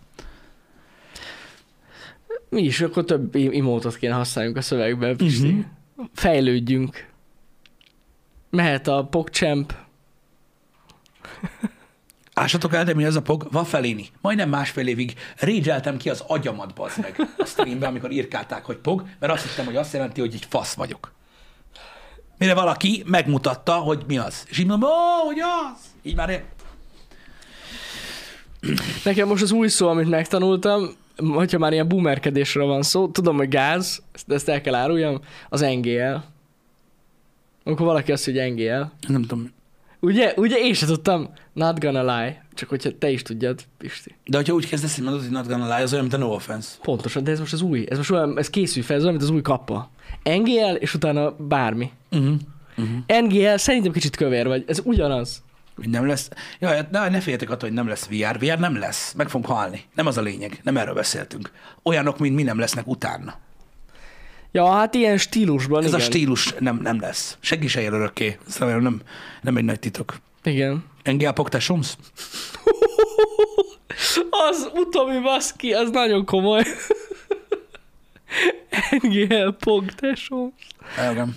Mi 2.55 2.63
is 2.63 2.81
akkor 2.81 3.05
több 3.05 3.35
imótot 3.35 3.97
kéne 3.97 4.15
használjunk 4.15 4.57
a 4.57 4.63
szövegbe, 4.63 5.15
Pisti. 5.15 5.49
Mhm. 5.49 5.61
Fejlődjünk. 6.15 7.07
Mehet 8.51 8.89
a 8.89 9.07
PogChamp. 9.11 9.75
Ássatok 12.35 12.75
el, 12.75 12.85
de 12.85 12.95
mi 12.95 13.05
az 13.05 13.17
a 13.17 13.23
pog? 13.23 13.49
Vaffelini. 13.51 14.09
Majdnem 14.21 14.49
másfél 14.49 14.87
évig 14.87 15.15
régyeltem 15.39 15.97
ki 15.97 16.11
az 16.11 16.25
agyamat, 16.27 16.75
bazd 16.75 17.01
meg, 17.01 17.17
a 17.39 17.45
streamben, 17.45 17.89
amikor 17.89 18.11
írkálták, 18.11 18.65
hogy 18.65 18.77
pog, 18.77 19.05
mert 19.19 19.33
azt 19.33 19.49
hittem, 19.49 19.65
hogy 19.65 19.77
azt 19.77 19.93
jelenti, 19.93 20.21
hogy 20.21 20.35
egy 20.35 20.47
fasz 20.49 20.75
vagyok. 20.75 21.13
Mire 22.39 22.55
valaki 22.55 23.03
megmutatta, 23.07 23.75
hogy 23.75 24.05
mi 24.07 24.19
az. 24.19 24.45
És 24.49 24.59
így 24.59 24.67
mondom, 24.67 24.91
ó, 24.91 25.27
hogy 25.27 25.39
az. 25.41 25.81
Így 26.03 26.17
már 26.17 26.31
ér- 26.31 26.45
Nekem 29.05 29.29
most 29.29 29.43
az 29.43 29.53
új 29.53 29.69
szó, 29.69 29.89
amit 29.89 30.09
megtanultam, 30.09 30.97
hogyha 31.17 31.59
már 31.59 31.73
ilyen 31.73 31.89
boomerkedésről 31.89 32.67
van 32.67 32.83
szó, 32.83 33.09
tudom, 33.09 33.37
hogy 33.37 33.49
gáz, 33.49 34.03
de 34.27 34.35
ezt 34.35 34.49
el 34.49 34.61
kell 34.61 34.75
áruljam, 34.75 35.21
az 35.49 35.61
NGL. 35.61 36.15
Amikor 37.65 37.87
valaki 37.87 38.13
azt 38.13 38.25
hogy 38.25 38.53
NGL. 38.53 38.83
nem 39.09 39.23
tudom. 39.23 39.53
Ugye, 40.01 40.33
ugye 40.37 40.57
én 40.57 40.75
sem 40.75 40.89
tudtam, 40.89 41.29
not 41.53 41.81
gonna 41.81 42.17
lie, 42.17 42.45
csak 42.55 42.69
hogyha 42.69 42.99
te 42.99 43.11
is 43.11 43.23
tudjad, 43.23 43.61
Pisti. 43.79 44.15
De 44.25 44.37
hogyha 44.37 44.55
úgy 44.55 44.69
kezdesz, 44.69 44.95
hogy 44.95 45.05
mondod, 45.05 45.23
hogy 45.23 45.31
not 45.31 45.49
gonna 45.49 45.65
lie, 45.65 45.83
az 45.83 45.93
olyan, 45.93 46.05
mint 46.05 46.23
a 46.23 46.27
no 46.27 46.35
offense. 46.35 46.77
Pontosan, 46.83 47.25
de 47.25 47.31
ez 47.31 47.39
most 47.39 47.53
az 47.53 47.63
új, 47.63 47.87
ez 47.89 47.97
most 47.97 48.11
olyan, 48.11 48.39
ez 48.39 48.51
készül 48.51 48.83
fel, 48.83 48.97
ez 48.97 49.03
olyan, 49.03 49.15
mint 49.15 49.29
az 49.29 49.35
új 49.35 49.43
kappa. 49.43 49.91
NGL, 50.25 50.75
és 50.79 50.95
utána 50.95 51.37
bármi. 51.37 51.91
Uh-huh. 52.11 52.37
NGL, 53.23 53.57
szerintem 53.57 53.93
kicsit 53.93 54.17
kövér 54.17 54.47
vagy, 54.47 54.65
ez 54.67 54.81
ugyanaz. 54.85 55.43
Hogy 55.77 55.89
nem 55.89 56.07
lesz. 56.07 56.29
Jaj, 56.59 56.77
hát 56.77 56.91
ne, 56.91 57.09
ne 57.09 57.21
féljetek 57.21 57.51
attól, 57.51 57.69
hogy 57.69 57.79
nem 57.79 57.89
lesz 57.89 58.07
VR. 58.07 58.39
VR 58.39 58.59
nem 58.59 58.79
lesz. 58.79 59.13
Meg 59.13 59.29
fogunk 59.29 59.51
halni. 59.53 59.85
Nem 59.95 60.07
az 60.07 60.17
a 60.17 60.23
lényeg. 60.23 60.61
Nem 60.63 60.77
erről 60.77 60.95
beszéltünk. 60.95 61.51
Olyanok, 61.83 62.19
mint 62.19 62.35
mi 62.35 62.43
nem 62.43 62.59
lesznek 62.59 62.87
utána. 62.87 63.35
Ja, 64.53 64.73
hát 64.73 64.95
ilyen 64.95 65.19
stílusban, 65.19 65.83
Ez 65.83 65.89
igen. 65.89 66.01
a 66.01 66.03
stílus 66.03 66.55
nem, 66.59 66.81
nem 66.83 67.01
lesz. 67.01 67.37
Senki 67.41 67.67
se 67.67 67.81
él 67.81 67.93
örökké. 67.93 68.39
Remélem 68.59 68.83
nem, 68.83 69.01
nem 69.43 69.57
egy 69.57 69.65
nagy 69.65 69.79
titok. 69.79 70.17
Igen. 70.43 70.85
Engel 71.03 71.33
Poktesums? 71.33 71.97
Az 74.49 74.71
utomi 74.75 75.21
baszki, 75.21 75.73
az 75.73 75.91
nagyon 75.91 76.25
komoly. 76.25 76.63
NGL 79.03 79.49
pog, 79.49 79.93
tesó. 79.93 80.53
Igen. 81.11 81.37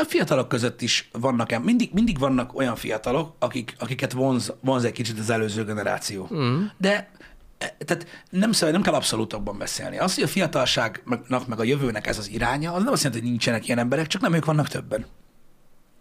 A 0.00 0.04
fiatalok 0.04 0.48
között 0.48 0.82
is 0.82 1.08
vannak, 1.12 1.62
mindig, 1.62 1.90
mindig 1.92 2.18
vannak 2.18 2.54
olyan 2.54 2.76
fiatalok, 2.76 3.34
akik, 3.38 3.74
akiket 3.78 4.12
vonz, 4.12 4.52
vonz 4.60 4.84
egy 4.84 4.92
kicsit 4.92 5.18
az 5.18 5.30
előző 5.30 5.64
generáció. 5.64 6.28
Mm. 6.34 6.64
De 6.76 7.10
e, 7.58 7.76
tehát 7.84 8.06
nem, 8.30 8.52
szabad, 8.52 8.74
nem 8.74 8.82
kell 8.82 8.94
abszolútokban 8.94 9.58
beszélni. 9.58 9.98
Az, 9.98 10.14
hogy 10.14 10.24
a 10.24 10.28
fiatalságnak 10.28 11.46
meg 11.46 11.60
a 11.60 11.64
jövőnek 11.64 12.06
ez 12.06 12.18
az 12.18 12.30
iránya, 12.30 12.72
az 12.72 12.82
nem 12.82 12.92
azt 12.92 13.02
jelenti, 13.02 13.22
hogy 13.22 13.32
nincsenek 13.32 13.66
ilyen 13.66 13.78
emberek, 13.78 14.06
csak 14.06 14.22
nem 14.22 14.32
ők 14.32 14.44
vannak 14.44 14.68
többen. 14.68 15.06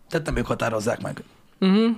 Tehát 0.10 0.26
nem 0.26 0.36
ők 0.36 0.46
határozzák 0.46 1.02
meg 1.02 1.24
Uh-huh. 1.60 1.96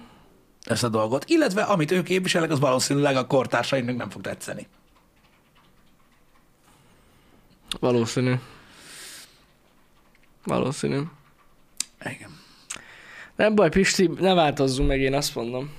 ezt 0.63 0.83
a 0.83 0.89
dolgot. 0.89 1.25
Illetve 1.27 1.61
amit 1.61 1.91
ők 1.91 2.03
képviselnek, 2.03 2.51
az 2.51 2.59
valószínűleg 2.59 3.15
a 3.15 3.27
kortársainknak 3.27 3.97
nem 3.97 4.09
fog 4.09 4.21
tetszeni. 4.21 4.67
Valószínű. 7.79 8.33
Valószínű. 10.43 11.01
Igen. 12.05 12.29
Nem 13.35 13.55
baj, 13.55 13.69
Pisti, 13.69 14.09
ne 14.19 14.33
változzunk 14.33 14.87
meg, 14.87 14.99
én 14.99 15.13
azt 15.13 15.35
mondom. 15.35 15.73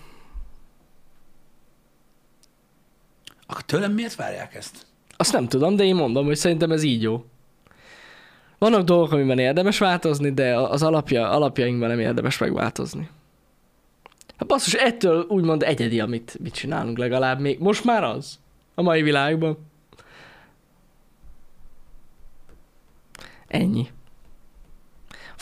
Akkor 3.46 3.62
tőlem 3.62 3.92
miért 3.92 4.14
várják 4.14 4.54
ezt? 4.54 4.86
Azt 5.16 5.32
nem 5.32 5.48
tudom, 5.48 5.76
de 5.76 5.84
én 5.84 5.94
mondom, 5.94 6.26
hogy 6.26 6.36
szerintem 6.36 6.72
ez 6.72 6.82
így 6.82 7.02
jó. 7.02 7.24
Vannak 8.58 8.82
dolgok, 8.82 9.12
amiben 9.12 9.38
érdemes 9.38 9.78
változni, 9.78 10.32
de 10.32 10.56
az 10.56 10.82
alapja, 10.82 11.30
alapjainkban 11.30 11.88
nem 11.88 12.00
érdemes 12.00 12.38
megváltozni. 12.38 13.08
Hát 14.36 14.48
basszus, 14.48 14.74
ettől 14.74 15.26
úgymond 15.28 15.62
egyedi, 15.62 16.00
amit 16.00 16.38
mit 16.40 16.54
csinálunk 16.54 16.98
legalább 16.98 17.40
még. 17.40 17.58
Most 17.58 17.84
már 17.84 18.04
az. 18.04 18.38
A 18.74 18.82
mai 18.82 19.02
világban. 19.02 19.58
Ennyi. 23.46 23.88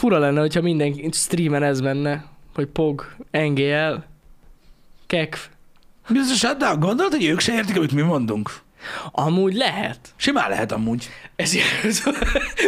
Fura 0.04 0.18
lenne, 0.18 0.40
hogyha 0.40 0.60
minden 0.60 0.94
streamen 1.12 1.62
ez 1.62 1.80
menne, 1.80 2.24
hogy 2.54 2.66
POG, 2.66 3.16
NGL, 3.30 3.94
KEKF. 5.06 5.48
Biztos, 6.08 6.40
de 6.40 6.74
gondolod, 6.78 7.12
hogy 7.12 7.24
ők 7.24 7.40
se 7.40 7.54
értik, 7.54 7.76
amit 7.76 7.92
mi 7.92 8.02
mondunk? 8.02 8.50
Amúgy 9.12 9.54
lehet. 9.54 9.98
Simán 10.16 10.48
lehet 10.48 10.72
amúgy. 10.72 11.08
Ez 11.36 11.54
ilyen, 11.54 11.66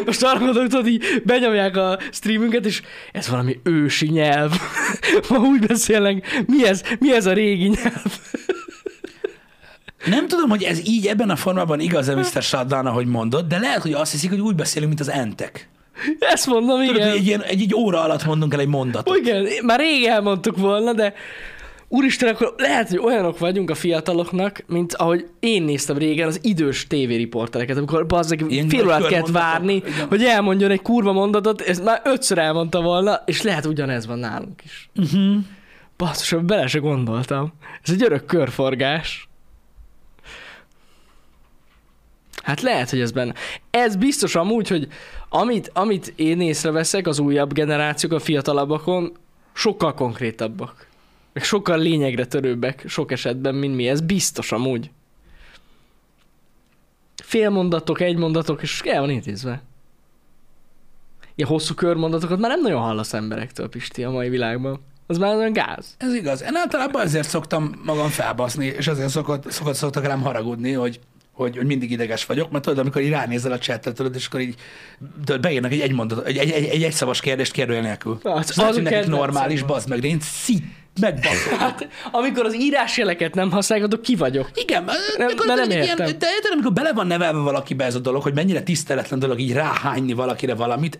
most 0.06 0.22
arra 0.22 0.38
gondolok, 0.38 0.68
tudod, 0.68 0.86
így 0.86 1.22
benyomják 1.24 1.76
a 1.76 1.98
streamünket, 2.10 2.66
és 2.66 2.82
ez 3.12 3.28
valami 3.28 3.60
ősi 3.62 4.06
nyelv. 4.06 4.60
Ma 5.28 5.38
úgy 5.38 5.66
beszélnek, 5.66 6.44
mi 6.46 6.66
ez, 6.66 6.82
mi 6.98 7.14
ez 7.14 7.26
a 7.26 7.32
régi 7.32 7.68
nyelv? 7.68 8.18
Nem 10.06 10.28
tudom, 10.28 10.48
hogy 10.48 10.62
ez 10.62 10.86
így 10.86 11.06
ebben 11.06 11.30
a 11.30 11.36
formában 11.36 11.80
igaz-e 11.80 12.14
Mr. 12.14 12.42
Shutdown, 12.42 12.86
ahogy 12.86 13.06
mondod, 13.06 13.46
de 13.46 13.58
lehet, 13.58 13.82
hogy 13.82 13.92
azt 13.92 14.12
hiszik, 14.12 14.30
hogy 14.30 14.40
úgy 14.40 14.54
beszélünk, 14.54 14.88
mint 14.88 15.08
az 15.08 15.10
entek. 15.10 15.68
Ezt 16.18 16.46
mondom, 16.46 16.80
Tudod, 16.80 16.94
igen. 16.94 17.08
hogy 17.08 17.18
egy, 17.18 17.26
ilyen, 17.26 17.42
egy, 17.42 17.62
egy 17.62 17.74
óra 17.74 18.02
alatt 18.02 18.24
mondunk 18.24 18.54
el 18.54 18.60
egy 18.60 18.66
mondatot. 18.66 19.16
Igen, 19.16 19.46
már 19.62 19.78
rég 19.78 20.04
elmondtuk 20.04 20.56
volna, 20.56 20.92
de 20.92 21.14
úristen, 21.88 22.28
akkor 22.28 22.54
lehet, 22.56 22.88
hogy 22.88 22.98
olyanok 22.98 23.38
vagyunk 23.38 23.70
a 23.70 23.74
fiataloknak, 23.74 24.64
mint 24.66 24.94
ahogy 24.94 25.26
én 25.40 25.62
néztem 25.62 25.98
régen 25.98 26.26
az 26.26 26.38
idős 26.42 26.86
tévériportereket, 26.86 27.76
amikor 27.76 28.06
bazzeg 28.06 28.44
fél 28.68 28.84
órát 28.84 29.06
kellett 29.06 29.28
várni, 29.28 29.74
igen. 29.74 30.08
hogy 30.08 30.24
elmondjon 30.24 30.70
egy 30.70 30.82
kurva 30.82 31.12
mondatot, 31.12 31.60
ezt 31.60 31.84
már 31.84 32.00
ötször 32.04 32.38
elmondta 32.38 32.80
volna, 32.80 33.22
és 33.24 33.42
lehet 33.42 33.66
ugyanez 33.66 34.06
van 34.06 34.18
nálunk 34.18 34.64
is. 34.64 34.90
Uh-huh. 34.96 35.36
Basszus, 35.96 36.42
bele 36.42 36.66
se 36.66 36.78
gondoltam. 36.78 37.52
Ez 37.82 37.92
egy 37.92 38.02
örök 38.02 38.24
körforgás. 38.24 39.28
Hát 42.42 42.60
lehet, 42.60 42.90
hogy 42.90 43.00
ez 43.00 43.10
benne. 43.10 43.34
Ez 43.70 43.96
biztos 43.96 44.34
amúgy, 44.34 44.68
hogy 44.68 44.88
amit, 45.28 45.70
amit 45.74 46.12
én 46.16 46.40
észreveszek 46.40 47.06
az 47.06 47.18
újabb 47.18 47.52
generációk, 47.52 48.12
a 48.12 48.18
fiatalabbakon, 48.18 49.16
sokkal 49.52 49.94
konkrétabbak. 49.94 50.86
Meg 51.32 51.44
sokkal 51.44 51.78
lényegre 51.78 52.26
törőbbek 52.26 52.84
sok 52.86 53.12
esetben, 53.12 53.54
mint 53.54 53.74
mi. 53.74 53.88
Ez 53.88 54.00
biztos 54.00 54.52
amúgy. 54.52 54.90
Fél 57.22 57.50
mondatok, 57.50 58.00
egy 58.00 58.16
mondatok, 58.16 58.62
és 58.62 58.80
el 58.84 59.00
van 59.00 59.10
intézve. 59.10 59.62
Ilyen 61.34 61.50
hosszú 61.50 61.74
körmondatokat 61.74 62.38
már 62.38 62.50
nem 62.50 62.60
nagyon 62.60 62.80
hallasz 62.80 63.12
emberektől, 63.12 63.68
Pisti, 63.68 64.04
a 64.04 64.10
mai 64.10 64.28
világban. 64.28 64.80
Az 65.06 65.18
már 65.18 65.36
olyan 65.36 65.52
gáz. 65.52 65.94
Ez 65.98 66.14
igaz. 66.14 66.42
Én 66.42 66.56
általában 66.56 67.02
ezért 67.02 67.28
szoktam 67.28 67.80
magam 67.84 68.08
felbaszni, 68.08 68.66
és 68.66 68.86
azért 68.86 69.08
szokott, 69.08 69.50
szokott, 69.50 69.74
szoktak 69.74 70.04
rám 70.06 70.22
haragudni, 70.22 70.72
hogy, 70.72 71.00
hogy, 71.36 71.56
hogy 71.56 71.66
mindig 71.66 71.90
ideges 71.90 72.24
vagyok, 72.26 72.50
mert 72.50 72.64
tudod, 72.64 72.78
amikor 72.78 73.02
így 73.02 73.10
ránézel 73.10 73.52
a 73.52 73.58
csetre, 73.58 73.92
tudod, 73.92 74.14
és 74.14 74.26
akkor 74.26 74.40
így 74.40 74.54
tudod, 75.24 75.40
beírnak 75.40 75.72
egy, 75.72 75.80
egy, 75.80 75.92
mondat, 75.92 76.26
egy, 76.26 76.36
egy, 76.36 76.50
egy, 76.50 76.64
egy 76.64 76.82
egyszavas 76.82 77.20
kérdést 77.20 77.52
kérdőjel 77.52 77.82
nélkül. 77.82 78.18
Az- 78.22 78.50
Az, 78.50 78.58
az, 78.58 78.76
nekik 78.76 79.06
normális, 79.06 79.62
bazd 79.62 79.88
meg, 79.88 80.00
de 80.00 80.06
én 80.06 80.20
szít, 80.20 80.64
megbaszom. 81.00 81.58
Hát, 81.58 81.88
amikor 82.12 82.44
az 82.44 82.54
írásjeleket 82.54 83.34
nem 83.34 83.50
használják, 83.50 83.88
akkor 83.92 84.04
ki 84.04 84.14
vagyok. 84.16 84.50
Igen, 84.54 84.84
Nem- 84.84 85.26
amikor, 85.28 85.46
mert 85.46 85.58
nem 85.60 85.70
ilyen, 85.70 85.82
értem. 85.82 86.06
de 86.06 86.12
érted, 86.12 86.52
amikor 86.52 86.72
bele 86.72 86.92
van 86.92 87.06
nevelve 87.06 87.38
valakibe 87.38 87.84
ez 87.84 87.94
a 87.94 87.98
dolog, 87.98 88.22
hogy 88.22 88.34
mennyire 88.34 88.62
tiszteletlen 88.62 89.18
dolog 89.18 89.38
így 89.40 89.52
ráhányni 89.52 90.12
valakire 90.12 90.54
valamit, 90.54 90.98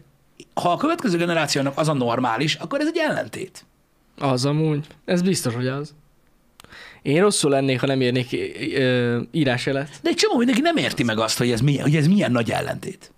ha 0.55 0.71
a 0.71 0.77
következő 0.77 1.19
generációnak 1.19 1.79
az 1.79 1.89
a 1.89 1.93
normális, 1.93 2.55
akkor 2.55 2.81
ez 2.81 2.87
egy 2.87 2.99
ellentét. 3.09 3.65
Az 4.19 4.45
amúgy. 4.45 4.87
Ez 5.05 5.23
biztos, 5.23 5.55
hogy 5.55 5.67
az. 5.67 5.95
Én 7.07 7.21
rosszul 7.21 7.51
lennék, 7.51 7.81
ha 7.81 7.87
nem 7.87 8.03
írnék 8.03 8.33
ö, 8.75 9.21
írásjelet. 9.31 9.99
De 10.03 10.09
egy 10.09 10.17
csomó 10.17 10.37
mindenki 10.37 10.61
nem 10.61 10.77
érti 10.77 11.03
meg 11.03 11.19
azt, 11.19 11.39
hogy 11.39 11.51
ez 11.51 11.61
milyen, 11.61 11.83
hogy 11.83 11.97
ez 11.97 12.07
milyen 12.07 12.33
nagy 12.33 12.51
ellentét. 12.51 13.13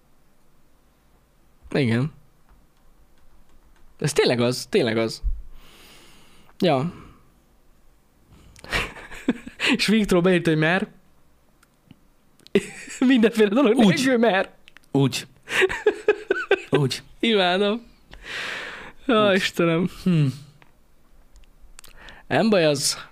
Igen. 1.71 2.13
Ez 3.99 4.13
tényleg 4.13 4.41
az, 4.41 4.67
tényleg 4.69 4.99
az. 4.99 5.23
Ja. 6.59 6.93
És 9.77 9.87
Viktor 9.87 10.23
beírta, 10.23 10.51
hogy 10.51 10.59
mer. 10.59 10.89
Mindenféle 12.99 13.49
dolog 13.49 13.77
Úgy. 13.77 13.87
nélkül, 13.87 14.19
mert 14.19 14.51
Úgy. 14.91 15.27
Úgy. 16.71 17.03
imádom. 17.21 17.83
Ó, 19.09 19.33
Istenem. 19.33 19.91
Hm. 20.05 20.27
Nem 22.27 22.51
baj 22.51 22.65
az. 22.65 23.08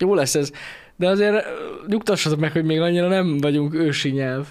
Jó 0.00 0.14
lesz 0.14 0.34
ez. 0.34 0.52
De 0.96 1.08
azért 1.08 1.46
nyugtassatok 1.86 2.38
meg, 2.38 2.52
hogy 2.52 2.64
még 2.64 2.80
annyira 2.80 3.08
nem 3.08 3.38
vagyunk 3.38 3.74
ősi 3.74 4.10
nyelv. 4.10 4.46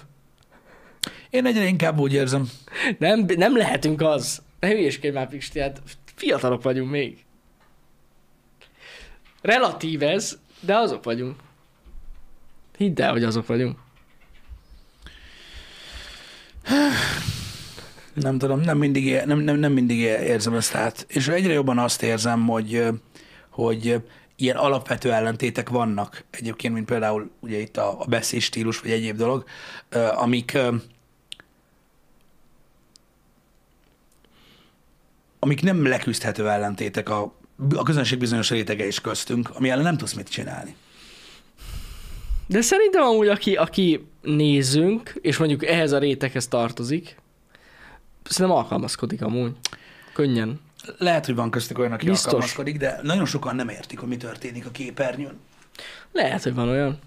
Én 1.30 1.46
egyre 1.46 1.64
inkább 1.64 1.98
úgy 1.98 2.12
érzem. 2.12 2.48
Nem, 2.98 3.24
nem 3.36 3.56
lehetünk 3.56 4.00
az. 4.00 4.42
Ne 4.60 4.68
hülyéskedj 4.68 5.14
már, 5.14 5.28
Pisti, 5.28 5.60
hát 5.60 5.82
fiatalok 6.14 6.62
vagyunk 6.62 6.90
még. 6.90 7.24
Relatív 9.42 10.02
ez, 10.02 10.38
de 10.60 10.76
azok 10.76 11.04
vagyunk. 11.04 11.36
Hidd 12.76 13.02
el, 13.02 13.12
hogy 13.12 13.24
azok 13.24 13.46
vagyunk. 13.46 13.78
Nem 18.14 18.38
tudom, 18.38 18.60
nem 18.60 18.78
mindig, 18.78 19.22
nem, 19.24 19.38
nem, 19.38 19.56
nem 19.56 19.72
mindig 19.72 19.98
érzem 19.98 20.54
ezt 20.54 20.74
át. 20.74 21.06
És 21.08 21.28
egyre 21.28 21.52
jobban 21.52 21.78
azt 21.78 22.02
érzem, 22.02 22.46
hogy, 22.46 22.84
hogy 23.50 24.02
ilyen 24.40 24.56
alapvető 24.56 25.12
ellentétek 25.12 25.68
vannak 25.68 26.24
egyébként, 26.30 26.74
mint 26.74 26.86
például 26.86 27.30
ugye 27.40 27.58
itt 27.58 27.76
a, 27.76 28.00
a 28.00 28.04
beszédstílus, 28.04 28.80
vagy 28.80 28.90
egyéb 28.90 29.16
dolog, 29.16 29.44
amik 30.14 30.58
amik 35.42 35.62
nem 35.62 35.86
leküzdhető 35.86 36.48
ellentétek 36.48 37.08
a, 37.08 37.34
a 37.76 37.82
közönség 37.82 38.18
bizonyos 38.18 38.50
rétege 38.50 38.86
is 38.86 39.00
köztünk, 39.00 39.50
ami 39.52 39.70
ellen 39.70 39.84
nem 39.84 39.96
tudsz 39.96 40.12
mit 40.12 40.28
csinálni. 40.28 40.74
De 42.46 42.60
szerintem 42.60 43.02
amúgy, 43.02 43.28
aki, 43.28 43.56
aki 43.56 44.06
nézünk, 44.22 45.18
és 45.20 45.36
mondjuk 45.36 45.66
ehhez 45.66 45.92
a 45.92 45.98
réteghez 45.98 46.48
tartozik, 46.48 47.16
szerintem 48.24 48.56
alkalmazkodik 48.56 49.22
amúgy. 49.22 49.52
Könnyen. 50.12 50.60
Lehet, 50.98 51.26
hogy 51.26 51.34
van 51.34 51.50
köztük 51.50 51.78
olyan, 51.78 51.92
aki 51.92 52.06
Biztos. 52.06 52.24
alkalmazkodik, 52.24 52.78
de 52.78 53.00
nagyon 53.02 53.26
sokan 53.26 53.56
nem 53.56 53.68
értik, 53.68 53.98
hogy 53.98 54.08
mi 54.08 54.16
történik 54.16 54.66
a 54.66 54.70
képernyőn. 54.70 55.38
Lehet, 56.12 56.42
hogy 56.42 56.54
van 56.54 56.68
olyan. 56.68 56.98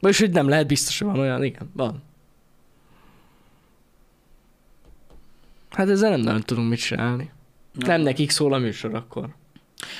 Vagyis, 0.00 0.18
hogy 0.18 0.30
nem 0.30 0.48
lehet, 0.48 0.66
biztos, 0.66 0.98
hogy 0.98 1.08
van 1.08 1.18
olyan. 1.18 1.44
Igen, 1.44 1.70
van. 1.74 2.02
Hát 5.70 5.88
ezzel 5.88 6.10
nem 6.10 6.20
nagyon 6.20 6.40
tudunk 6.42 6.68
mit 6.68 6.78
csinálni. 6.80 7.30
Na. 7.72 7.86
Nem 7.86 8.00
nekik 8.00 8.30
szól 8.30 8.52
a 8.52 8.58
műsor 8.58 8.94
akkor. 8.94 9.34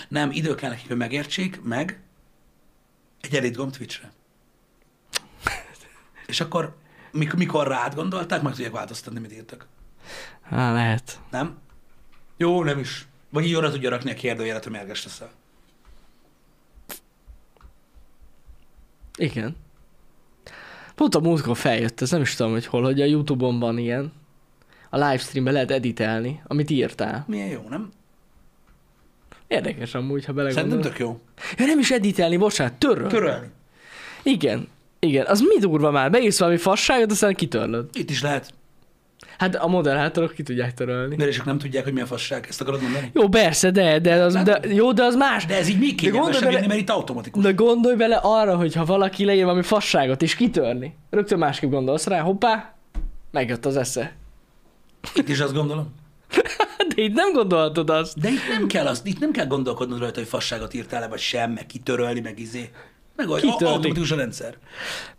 Nem, 0.08 0.30
idő 0.30 0.54
kell 0.54 0.70
nekik, 0.70 0.88
hogy 0.88 0.96
megértsék, 0.96 1.62
meg 1.62 2.00
egy 3.20 3.34
elit 3.34 3.56
gomb 3.56 3.72
Twitchre. 3.72 4.12
És 6.26 6.40
akkor, 6.40 6.76
mik- 7.12 7.34
mikor 7.34 7.66
rád 7.66 7.94
gondolták, 7.94 8.42
meg 8.42 8.52
tudják 8.52 8.72
változtatni, 8.72 9.20
mit 9.20 9.32
írtak. 9.32 9.66
Há, 10.42 10.72
lehet. 10.72 11.20
Nem? 11.30 11.58
Jó, 12.40 12.64
nem 12.64 12.78
is. 12.78 13.06
Vagy 13.30 13.44
így 13.44 13.54
oda 13.54 13.70
tudja 13.70 13.90
rakni 13.90 14.10
a 14.10 14.14
kérdőjelet, 14.14 14.62
hogy 14.62 14.72
mérges 14.72 15.04
leszel. 15.04 15.30
Igen. 19.18 19.56
Pont 20.94 21.14
a 21.14 21.20
múltkor 21.20 21.56
feljött, 21.56 22.00
ez 22.00 22.10
nem 22.10 22.20
is 22.20 22.34
tudom, 22.34 22.52
hogy 22.52 22.66
hol, 22.66 22.82
hogy 22.82 23.00
a 23.00 23.04
Youtube-on 23.04 23.58
van 23.58 23.78
ilyen. 23.78 24.12
A 24.90 24.96
livestreambe 24.96 25.50
lehet 25.50 25.70
editelni, 25.70 26.42
amit 26.46 26.70
írtál. 26.70 27.24
Milyen 27.28 27.48
jó, 27.48 27.66
nem? 27.68 27.90
Érdekes 29.46 29.94
amúgy, 29.94 30.24
ha 30.24 30.32
Szerintem 30.32 30.52
belegondolok. 30.54 30.84
tök 30.84 30.98
jó. 30.98 31.20
Ja, 31.56 31.66
nem 31.66 31.78
is 31.78 31.90
editelni, 31.90 32.36
bocsánat, 32.36 32.74
töröl. 32.74 33.08
Törölni. 33.08 33.48
Igen. 34.22 34.68
Igen, 34.98 35.26
az 35.26 35.40
mi 35.40 35.58
durva 35.58 35.90
már? 35.90 36.10
Beírsz 36.10 36.38
valami 36.38 36.56
fasságot, 36.56 37.10
aztán 37.10 37.34
kitörlöd. 37.34 37.88
Itt 37.92 38.10
is 38.10 38.22
lehet. 38.22 38.54
Hát 39.38 39.54
a 39.56 39.66
moderátorok 39.66 40.32
ki 40.32 40.42
tudják 40.42 40.74
törölni. 40.74 41.16
Mert 41.16 41.32
csak 41.32 41.44
nem 41.44 41.58
tudják, 41.58 41.84
hogy 41.84 41.92
mi 41.92 42.00
a 42.00 42.06
fasság. 42.06 42.46
Ezt 42.48 42.60
akarod 42.60 42.82
mondani? 42.82 43.10
Jó, 43.14 43.28
persze, 43.28 43.70
de, 43.70 43.98
de, 43.98 44.14
az, 44.14 44.34
de, 44.34 44.60
jó, 44.68 44.92
de 44.92 45.02
az 45.02 45.14
más. 45.14 45.46
De 45.46 45.56
ez 45.56 45.68
így 45.68 45.78
még 45.78 45.94
De 45.94 46.02
kényelmesebb 46.02 46.42
bele- 46.42 46.66
mert 46.66 46.80
itt 46.80 46.90
automatikus. 46.90 47.42
De 47.42 47.52
gondolj 47.52 47.96
bele 47.96 48.16
arra, 48.22 48.56
hogy 48.56 48.74
ha 48.74 48.84
valaki 48.84 49.24
leír 49.24 49.44
valami 49.44 49.62
fasságot 49.62 50.22
és 50.22 50.34
kitörni, 50.34 50.96
rögtön 51.10 51.38
másképp 51.38 51.70
gondolsz 51.70 52.06
rá, 52.06 52.20
hoppá, 52.20 52.74
megjött 53.30 53.66
az 53.66 53.76
esze. 53.76 54.12
Itt 55.14 55.28
is 55.28 55.40
azt 55.40 55.54
gondolom. 55.54 55.94
De 56.94 57.02
itt 57.02 57.14
nem 57.14 57.32
gondolhatod 57.32 57.90
azt. 57.90 58.18
De 58.18 58.28
itt 58.28 58.48
nem 58.58 58.66
kell, 58.66 58.86
azt, 58.86 59.06
itt 59.06 59.18
nem 59.18 59.30
kell 59.30 59.46
gondolkodnod 59.46 59.98
rajta, 59.98 60.18
hogy 60.18 60.28
fasságot 60.28 60.74
írtál-e, 60.74 61.08
vagy 61.08 61.18
sem, 61.18 61.50
meg 61.52 61.66
kitörölni, 61.66 62.20
meg 62.20 62.38
izé. 62.38 62.70
Meg 63.16 63.28
a, 63.30 63.34
Kitörli. 63.34 63.54
automatikus 63.66 64.10
a 64.10 64.16
rendszer. 64.16 64.54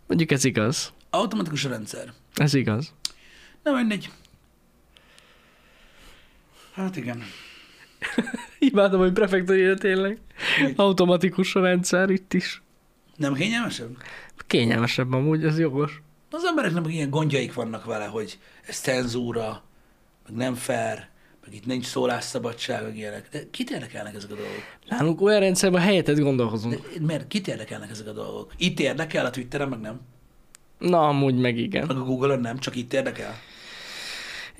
Mondjuk 0.06 0.30
ez 0.30 0.44
igaz. 0.44 0.92
Automatikus 1.10 1.64
a 1.64 1.68
rendszer. 1.68 2.12
Ez 2.34 2.54
igaz. 2.54 2.92
Nem 3.62 3.74
mindegy. 3.74 4.10
Hát 6.72 6.96
igen. 6.96 7.22
Imádom, 8.58 9.00
hogy 9.00 9.12
prefektor 9.12 9.56
írja 9.56 9.74
tényleg. 9.74 10.18
Hogy 10.62 10.72
Automatikus 10.76 11.54
a 11.54 11.60
rendszer 11.60 12.10
itt 12.10 12.34
is. 12.34 12.62
Nem 13.16 13.34
kényelmesebb? 13.34 13.96
Kényelmesebb 14.46 15.12
amúgy, 15.12 15.44
ez 15.44 15.58
jogos. 15.58 16.02
Az 16.30 16.44
embereknek 16.44 16.82
meg 16.82 16.92
ilyen 16.92 17.10
gondjaik 17.10 17.54
vannak 17.54 17.84
vele, 17.84 18.04
hogy 18.04 18.38
ez 18.66 18.76
cenzúra, 18.78 19.62
meg 20.26 20.36
nem 20.36 20.54
fair, 20.54 21.06
meg 21.44 21.54
itt 21.54 21.66
nincs 21.66 21.84
szólásszabadság, 21.84 22.82
meg 22.82 22.96
ilyenek. 22.96 23.28
De 23.30 23.40
kit 23.50 23.70
érdekelnek 23.70 24.14
ezek 24.14 24.30
a 24.30 24.34
dolgok? 24.34 24.62
Nálunk 24.88 25.20
olyan 25.20 25.40
rendszerben 25.40 25.80
helyetett 25.82 26.16
De 26.16 26.22
gondolkozunk. 26.22 26.98
miért? 27.00 27.26
Kit 27.28 27.48
érdekelnek 27.48 27.90
ezek 27.90 28.06
a 28.06 28.12
dolgok? 28.12 28.52
Itt 28.56 28.80
érdekel, 28.80 29.26
a 29.26 29.30
Twitteren 29.30 29.68
meg 29.68 29.80
nem. 29.80 30.00
Na, 30.78 31.08
amúgy 31.08 31.36
meg 31.36 31.56
igen. 31.58 31.86
Meg 31.86 31.96
a 31.96 32.04
Google-on 32.04 32.40
nem, 32.40 32.58
csak 32.58 32.76
itt 32.76 32.92
érdekel. 32.92 33.34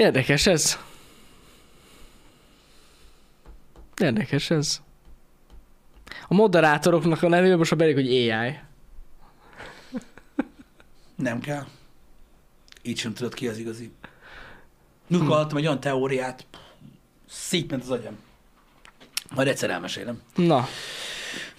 Érdekes 0.02 0.46
ez. 0.46 0.78
Érdekes 3.96 4.50
ez. 4.50 4.80
A 6.28 6.34
moderátoroknak 6.34 7.22
a 7.22 7.28
nevében 7.28 7.58
most 7.58 7.72
a 7.72 7.76
belik, 7.76 7.94
hogy 7.94 8.06
AI. 8.08 8.58
Nem 11.14 11.40
kell. 11.40 11.64
Így 12.82 12.98
sem 12.98 13.12
tudod 13.12 13.34
ki 13.34 13.48
az 13.48 13.58
igazi. 13.58 13.92
Mikor 15.06 15.26
hallottam 15.26 15.56
egy 15.56 15.66
olyan 15.66 15.80
teóriát, 15.80 16.46
szétment 17.28 17.82
az 17.82 17.90
agyam. 17.90 18.16
Majd 19.34 19.48
egyszer 19.48 19.70
elmesélem. 19.70 20.22
Na, 20.34 20.66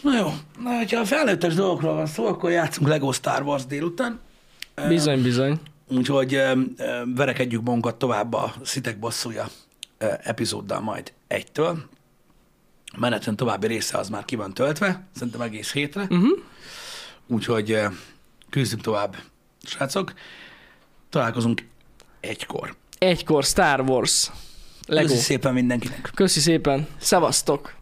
Na 0.02 0.18
jó, 0.18 0.34
na, 0.60 0.78
hogyha 0.78 1.00
a 1.00 1.06
felnőttes 1.06 1.54
dolgokról 1.54 1.94
van 1.94 2.06
szó, 2.06 2.26
akkor 2.26 2.52
játszunk 2.52 2.88
Lego 2.88 3.12
Star 3.12 3.42
Wars 3.42 3.66
délután. 3.66 4.20
Bizony, 4.88 5.22
bizony. 5.22 5.60
Úgyhogy 5.88 6.42
verekedjük 7.16 7.64
magunkat 7.64 7.96
tovább 7.96 8.34
a 8.34 8.54
Szitek 8.64 9.00
bosszúja 9.00 9.48
ö, 9.98 10.14
epizóddal 10.24 10.80
majd 10.80 11.14
egytől. 11.28 11.84
A 12.86 13.00
meneten 13.00 13.36
további 13.36 13.68
része 13.68 13.98
az 13.98 14.10
már 14.10 14.26
ki 14.26 14.36
van 14.36 14.54
töltve, 14.54 15.08
szerintem 15.16 15.42
egész 15.42 15.72
hétre. 15.72 16.02
Uh-huh. 16.02 16.40
Úgyhogy 17.28 17.72
ö, 17.72 17.88
küzdünk 18.50 18.82
tovább, 18.82 19.16
srácok. 19.64 20.14
Találkozunk 21.10 21.68
egykor. 22.20 22.76
Egykor 22.98 23.44
Star 23.44 23.82
Wars. 23.82 24.32
Lego. 24.88 25.08
Köszi 25.08 25.22
szépen 25.22 25.54
mindenkinek. 25.54 26.12
Köszi 26.14 26.40
szépen. 26.40 26.88
Szevasztok. 26.98 27.74